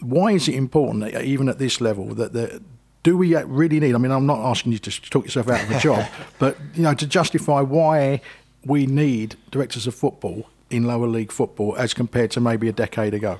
why 0.00 0.32
is 0.32 0.48
it 0.48 0.54
important, 0.54 1.12
that, 1.12 1.24
even 1.24 1.48
at 1.48 1.58
this 1.58 1.80
level, 1.80 2.14
that 2.14 2.32
the 2.32 2.62
do 3.02 3.16
we 3.16 3.34
really 3.36 3.80
need? 3.80 3.94
I 3.94 3.98
mean, 3.98 4.12
I'm 4.12 4.26
not 4.26 4.40
asking 4.40 4.72
you 4.72 4.78
to 4.78 5.10
talk 5.10 5.24
yourself 5.24 5.48
out 5.48 5.62
of 5.62 5.70
a 5.70 5.80
job, 5.80 6.06
but 6.38 6.56
you 6.74 6.82
know, 6.82 6.94
to 6.94 7.06
justify 7.06 7.60
why 7.60 8.20
we 8.64 8.86
need 8.86 9.36
directors 9.50 9.86
of 9.86 9.94
football 9.94 10.48
in 10.68 10.84
lower 10.84 11.06
league 11.06 11.32
football 11.32 11.76
as 11.76 11.94
compared 11.94 12.30
to 12.32 12.40
maybe 12.40 12.68
a 12.68 12.72
decade 12.72 13.14
ago. 13.14 13.38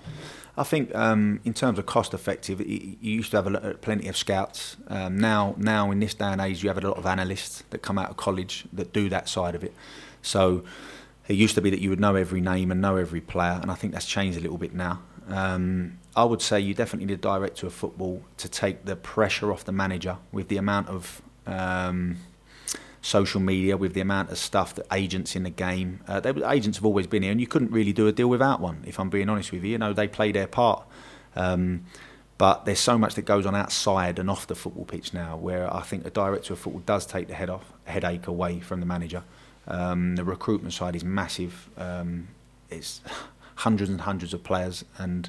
I 0.61 0.63
think 0.63 0.95
um, 0.95 1.41
in 1.43 1.55
terms 1.55 1.79
of 1.79 1.87
cost 1.87 2.13
effective, 2.13 2.61
you 2.61 2.97
used 3.01 3.31
to 3.31 3.39
have 3.39 3.47
a, 3.47 3.75
plenty 3.81 4.09
of 4.09 4.17
scouts. 4.17 4.77
Um, 4.89 5.19
now, 5.19 5.55
now 5.57 5.91
in 5.91 6.01
this 6.01 6.13
day 6.13 6.27
and 6.27 6.39
age, 6.39 6.63
you 6.63 6.69
have 6.69 6.77
a 6.77 6.87
lot 6.87 6.99
of 6.99 7.07
analysts 7.07 7.65
that 7.71 7.79
come 7.79 7.97
out 7.97 8.11
of 8.11 8.19
college 8.19 8.67
that 8.75 8.93
do 8.93 9.09
that 9.09 9.27
side 9.27 9.55
of 9.55 9.65
it. 9.65 9.73
So 10.21 10.63
it 11.29 11.37
used 11.37 11.55
to 11.55 11.63
be 11.63 11.71
that 11.71 11.81
you 11.81 11.89
would 11.89 11.99
know 11.99 12.15
every 12.15 12.43
name 12.43 12.71
and 12.71 12.79
know 12.79 12.97
every 12.97 13.23
player, 13.23 13.59
and 13.63 13.71
I 13.71 13.75
think 13.75 13.95
that's 13.95 14.05
changed 14.05 14.37
a 14.37 14.43
little 14.43 14.59
bit 14.59 14.75
now. 14.75 15.01
Um, 15.29 15.99
I 16.15 16.25
would 16.25 16.43
say 16.43 16.61
you 16.61 16.75
definitely 16.75 17.07
need 17.07 17.15
a 17.15 17.17
director 17.17 17.67
of 17.67 17.73
football 17.73 18.23
to 18.37 18.47
take 18.47 18.85
the 18.85 18.97
pressure 18.97 19.51
off 19.51 19.65
the 19.65 19.73
manager 19.73 20.19
with 20.31 20.49
the 20.49 20.59
amount 20.59 20.89
of 20.91 21.23
um, 21.47 22.19
social 23.03 23.41
media, 23.41 23.77
with 23.77 23.95
the 23.95 24.01
amount 24.01 24.31
of 24.31 24.39
stuff 24.39 24.75
that 24.75 24.87
agents 24.93 25.35
in 25.35 25.43
the 25.43 25.51
game. 25.51 26.01
Uh, 26.07 26.21
they, 26.21 26.31
agents 26.45 26.79
have 26.79 26.85
always 26.85 27.07
been 27.07 27.23
here, 27.23 27.33
and 27.33 27.41
you 27.41 27.47
couldn't 27.47 27.71
really 27.71 27.93
do 27.93 28.07
a 28.07 28.13
deal 28.13 28.29
without 28.29 28.61
one. 28.61 28.83
If 28.87 29.01
I'm 29.01 29.11
being 29.11 29.29
honest 29.29 29.53
with 29.53 29.65
you, 29.65 29.73
you 29.73 29.79
know 29.79 29.93
they 29.93 30.09
play 30.09 30.33
their 30.33 30.47
part. 30.47 30.85
Um, 31.37 31.85
but 32.39 32.65
there's 32.65 32.81
so 32.81 32.97
much 32.97 33.17
that 33.17 33.23
goes 33.27 33.45
on 33.45 33.55
outside 33.55 34.19
and 34.19 34.31
off 34.31 34.47
the 34.47 34.55
football 34.55 34.87
pitch 34.87 35.13
now, 35.13 35.37
where 35.37 35.73
I 35.73 35.83
think 35.83 36.07
a 36.07 36.11
director 36.11 36.55
of 36.55 36.59
football 36.59 36.83
does 36.87 37.05
take 37.05 37.29
the 37.29 37.35
head 37.35 37.51
off 37.51 37.73
headache 37.85 38.27
away 38.27 38.61
from 38.61 38.81
the 38.81 38.87
manager. 38.87 39.25
Um, 39.69 40.17
the 40.17 40.25
recruitment 40.25 40.73
side 40.73 40.97
is 40.97 41.05
massive. 41.05 41.69
Um, 41.77 42.29
it's 42.71 43.03
hundreds 43.57 43.91
and 43.91 44.01
hundreds 44.01 44.33
of 44.33 44.43
players, 44.43 44.85
and 44.99 45.29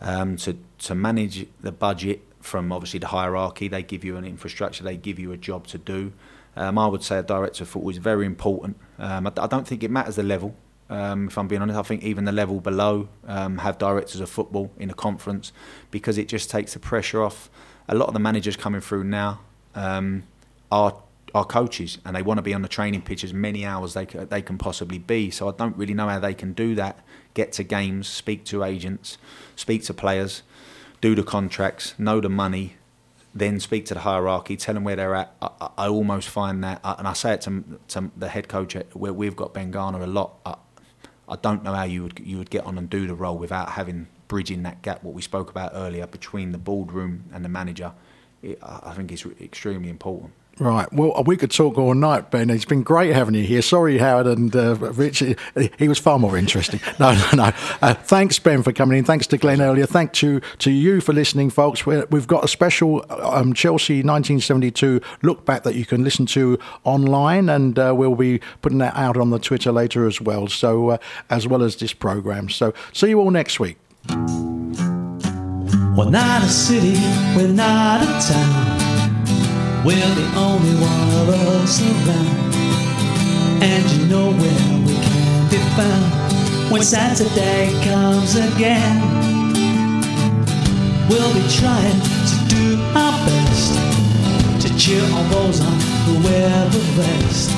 um, 0.00 0.36
to 0.38 0.58
to 0.80 0.94
manage 0.94 1.46
the 1.60 1.72
budget 1.72 2.20
from 2.40 2.70
obviously 2.70 3.00
the 3.00 3.08
hierarchy, 3.08 3.68
they 3.68 3.82
give 3.82 4.04
you 4.04 4.16
an 4.16 4.24
infrastructure, 4.24 4.84
they 4.84 4.96
give 4.96 5.18
you 5.18 5.32
a 5.32 5.36
job 5.36 5.66
to 5.68 5.78
do. 5.78 6.12
Um, 6.56 6.78
I 6.78 6.86
would 6.86 7.02
say 7.02 7.18
a 7.18 7.22
director 7.22 7.64
of 7.64 7.68
football 7.68 7.90
is 7.90 7.98
very 7.98 8.24
important. 8.24 8.76
Um, 8.98 9.26
I, 9.26 9.32
I, 9.36 9.46
don't 9.46 9.66
think 9.66 9.82
it 9.82 9.90
matters 9.90 10.16
the 10.16 10.22
level. 10.22 10.54
Um, 10.88 11.28
if 11.28 11.36
I'm 11.36 11.48
being 11.48 11.60
honest, 11.60 11.78
I 11.78 11.82
think 11.82 12.02
even 12.02 12.24
the 12.24 12.32
level 12.32 12.60
below 12.60 13.08
um, 13.26 13.58
have 13.58 13.76
directors 13.76 14.20
of 14.20 14.30
football 14.30 14.70
in 14.78 14.88
a 14.88 14.94
conference 14.94 15.52
because 15.90 16.16
it 16.16 16.28
just 16.28 16.50
takes 16.50 16.72
the 16.72 16.78
pressure 16.78 17.22
off. 17.22 17.50
A 17.88 17.94
lot 17.94 18.08
of 18.08 18.14
the 18.14 18.20
managers 18.20 18.56
coming 18.56 18.80
through 18.80 19.04
now 19.04 19.40
um, 19.74 20.24
are 20.72 21.02
are 21.34 21.44
coaches 21.44 21.98
and 22.04 22.16
they 22.16 22.22
want 22.22 22.38
to 22.38 22.42
be 22.42 22.54
on 22.54 22.62
the 22.62 22.68
training 22.68 23.02
pitch 23.02 23.22
as 23.22 23.34
many 23.34 23.66
hours 23.66 23.92
they 23.92 24.06
they 24.06 24.40
can 24.40 24.56
possibly 24.56 24.98
be. 24.98 25.30
So 25.30 25.48
I 25.48 25.52
don't 25.52 25.76
really 25.76 25.92
know 25.92 26.08
how 26.08 26.18
they 26.18 26.34
can 26.34 26.52
do 26.52 26.74
that. 26.76 27.00
Get 27.34 27.52
to 27.52 27.64
games, 27.64 28.08
speak 28.08 28.44
to 28.46 28.64
agents, 28.64 29.18
speak 29.56 29.84
to 29.84 29.94
players, 29.94 30.42
do 31.00 31.14
the 31.14 31.22
contracts, 31.22 31.94
know 31.98 32.20
the 32.20 32.30
money, 32.30 32.75
then 33.38 33.60
speak 33.60 33.84
to 33.86 33.94
the 33.94 34.00
hierarchy, 34.00 34.56
tell 34.56 34.74
them 34.74 34.84
where 34.84 34.96
they're 34.96 35.14
at. 35.14 35.34
I, 35.42 35.70
I 35.78 35.88
almost 35.88 36.28
find 36.28 36.64
that, 36.64 36.80
uh, 36.82 36.96
and 36.98 37.06
I 37.06 37.12
say 37.12 37.34
it 37.34 37.42
to, 37.42 37.64
to 37.88 38.10
the 38.16 38.28
head 38.28 38.48
coach 38.48 38.74
where 38.92 39.12
we've 39.12 39.36
got 39.36 39.52
Ben 39.52 39.70
Garner 39.70 40.02
a 40.02 40.06
lot. 40.06 40.38
I, 40.44 40.56
I 41.28 41.36
don't 41.36 41.62
know 41.62 41.74
how 41.74 41.84
you 41.84 42.04
would 42.04 42.20
you 42.24 42.38
would 42.38 42.50
get 42.50 42.64
on 42.64 42.78
and 42.78 42.88
do 42.88 43.06
the 43.06 43.14
role 43.14 43.36
without 43.36 43.70
having 43.70 44.06
bridging 44.28 44.62
that 44.62 44.82
gap. 44.82 45.02
What 45.02 45.14
we 45.14 45.22
spoke 45.22 45.50
about 45.50 45.72
earlier 45.74 46.06
between 46.06 46.52
the 46.52 46.58
boardroom 46.58 47.24
and 47.32 47.44
the 47.44 47.48
manager, 47.48 47.92
it, 48.42 48.58
I 48.62 48.92
think 48.94 49.12
is 49.12 49.26
extremely 49.40 49.88
important. 49.88 50.32
Right. 50.58 50.90
Well, 50.90 51.22
we 51.26 51.36
could 51.36 51.50
talk 51.50 51.76
all 51.76 51.92
night, 51.92 52.30
Ben. 52.30 52.48
It's 52.48 52.64
been 52.64 52.82
great 52.82 53.12
having 53.12 53.34
you 53.34 53.42
here. 53.42 53.60
Sorry, 53.60 53.98
Howard 53.98 54.26
and 54.26 54.56
uh, 54.56 54.74
Rich. 54.76 55.22
He 55.78 55.86
was 55.86 55.98
far 55.98 56.18
more 56.18 56.36
interesting. 56.36 56.80
No, 56.98 57.12
no, 57.12 57.28
no. 57.34 57.52
Uh, 57.82 57.92
thanks, 57.92 58.38
Ben, 58.38 58.62
for 58.62 58.72
coming 58.72 58.96
in. 58.96 59.04
Thanks 59.04 59.26
to 59.26 59.36
Glen 59.36 59.60
earlier. 59.60 59.84
Thank 59.84 60.12
to 60.14 60.40
to 60.58 60.70
you 60.70 61.02
for 61.02 61.12
listening, 61.12 61.50
folks. 61.50 61.84
we 61.84 61.96
have 61.96 62.26
got 62.26 62.42
a 62.42 62.48
special 62.48 63.04
um, 63.10 63.52
Chelsea 63.52 63.96
1972 63.96 65.02
look 65.22 65.44
back 65.44 65.62
that 65.64 65.74
you 65.74 65.84
can 65.84 66.02
listen 66.02 66.24
to 66.26 66.58
online, 66.84 67.50
and 67.50 67.78
uh, 67.78 67.92
we'll 67.94 68.14
be 68.14 68.40
putting 68.62 68.78
that 68.78 68.96
out 68.96 69.18
on 69.18 69.28
the 69.28 69.38
Twitter 69.38 69.72
later 69.72 70.06
as 70.06 70.22
well. 70.22 70.46
So, 70.46 70.90
uh, 70.90 70.98
as 71.28 71.46
well 71.46 71.62
as 71.62 71.76
this 71.76 71.92
program. 71.92 72.48
So, 72.48 72.72
see 72.94 73.10
you 73.10 73.20
all 73.20 73.30
next 73.30 73.60
week. 73.60 73.76
Not 76.08 76.42
a 76.42 76.48
city, 76.48 76.98
we're 77.36 77.48
not 77.48 78.02
a 78.02 78.06
town. 78.26 78.85
We're 79.86 80.14
the 80.16 80.34
only 80.34 80.74
one 80.82 81.08
of 81.14 81.28
us 81.62 81.80
around. 81.80 82.54
And 83.62 83.88
you 83.92 84.06
know 84.06 84.32
where 84.32 84.68
we 84.82 84.94
can 84.98 85.48
be 85.48 85.58
found 85.78 86.72
when 86.72 86.82
Saturday 86.82 87.70
comes 87.84 88.34
again. 88.34 88.98
We'll 91.08 91.32
be 91.32 91.46
trying 91.54 92.00
to 92.02 92.36
do 92.48 92.82
our 92.98 93.14
best 93.30 94.66
to 94.66 94.76
cheer 94.76 95.04
on 95.04 95.30
those 95.30 95.60
on 95.60 95.78
who 96.02 96.14
wear 96.24 96.50
the 96.70 96.82
vest. 96.98 97.52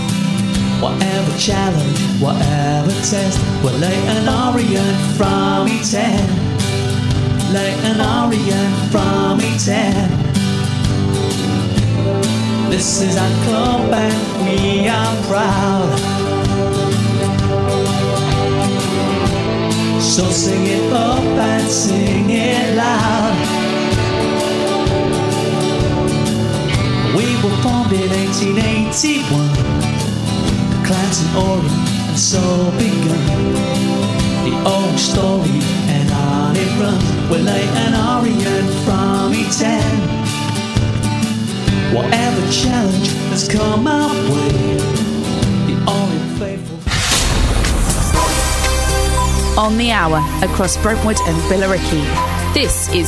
Whatever 0.83 1.39
challenge, 1.39 1.99
whatever 2.21 2.93
test, 3.09 3.41
we'll 3.65 3.73
lay 3.79 3.97
an 4.07 4.29
Orient 4.29 5.17
from 5.17 5.67
each 5.67 5.95
end. 5.95 6.29
Lay 7.55 7.73
an 7.89 8.03
Orient 8.03 8.93
from 8.93 9.41
each 9.41 9.67
end. 9.69 10.38
This 12.71 13.01
is 13.01 13.17
our 13.17 13.45
club 13.45 13.93
and 13.93 14.15
we 14.45 14.89
are 14.89 15.17
proud. 15.27 15.89
So 20.01 20.25
sing 20.31 20.67
it 20.67 20.93
up 20.93 21.19
and 21.19 21.67
sing 21.67 22.29
it 22.29 22.77
loud. 22.77 23.35
We 27.17 27.27
were 27.43 27.57
formed 27.63 27.93
in 27.93 28.11
1881. 28.11 29.49
The 30.71 30.79
climbs 30.87 31.19
in 31.25 31.29
Orient 31.37 32.09
and 32.09 32.19
so 32.19 32.43
begun. 32.77 33.25
The 34.45 34.55
old 34.69 34.99
story 34.99 35.61
and 35.89 36.11
on 36.13 36.55
it 36.55 36.71
runs. 36.79 37.31
We're 37.31 37.43
like 37.43 37.73
an 37.85 37.95
Orient 37.97 38.71
from 38.85 39.33
eternity. 39.33 39.98
Whatever 41.93 42.41
challenge 42.53 43.09
has 43.31 43.49
come 43.49 43.87
our 43.87 44.11
way, 44.11 44.77
the 45.67 45.77
Orient 45.89 46.39
faithful. 46.39 46.79
On 49.59 49.79
the 49.79 49.91
hour 49.91 50.19
across 50.45 50.77
Brentwood 50.77 51.17
and 51.21 51.37
Billericay. 51.51 52.05
This 52.53 52.89
is 52.95 53.07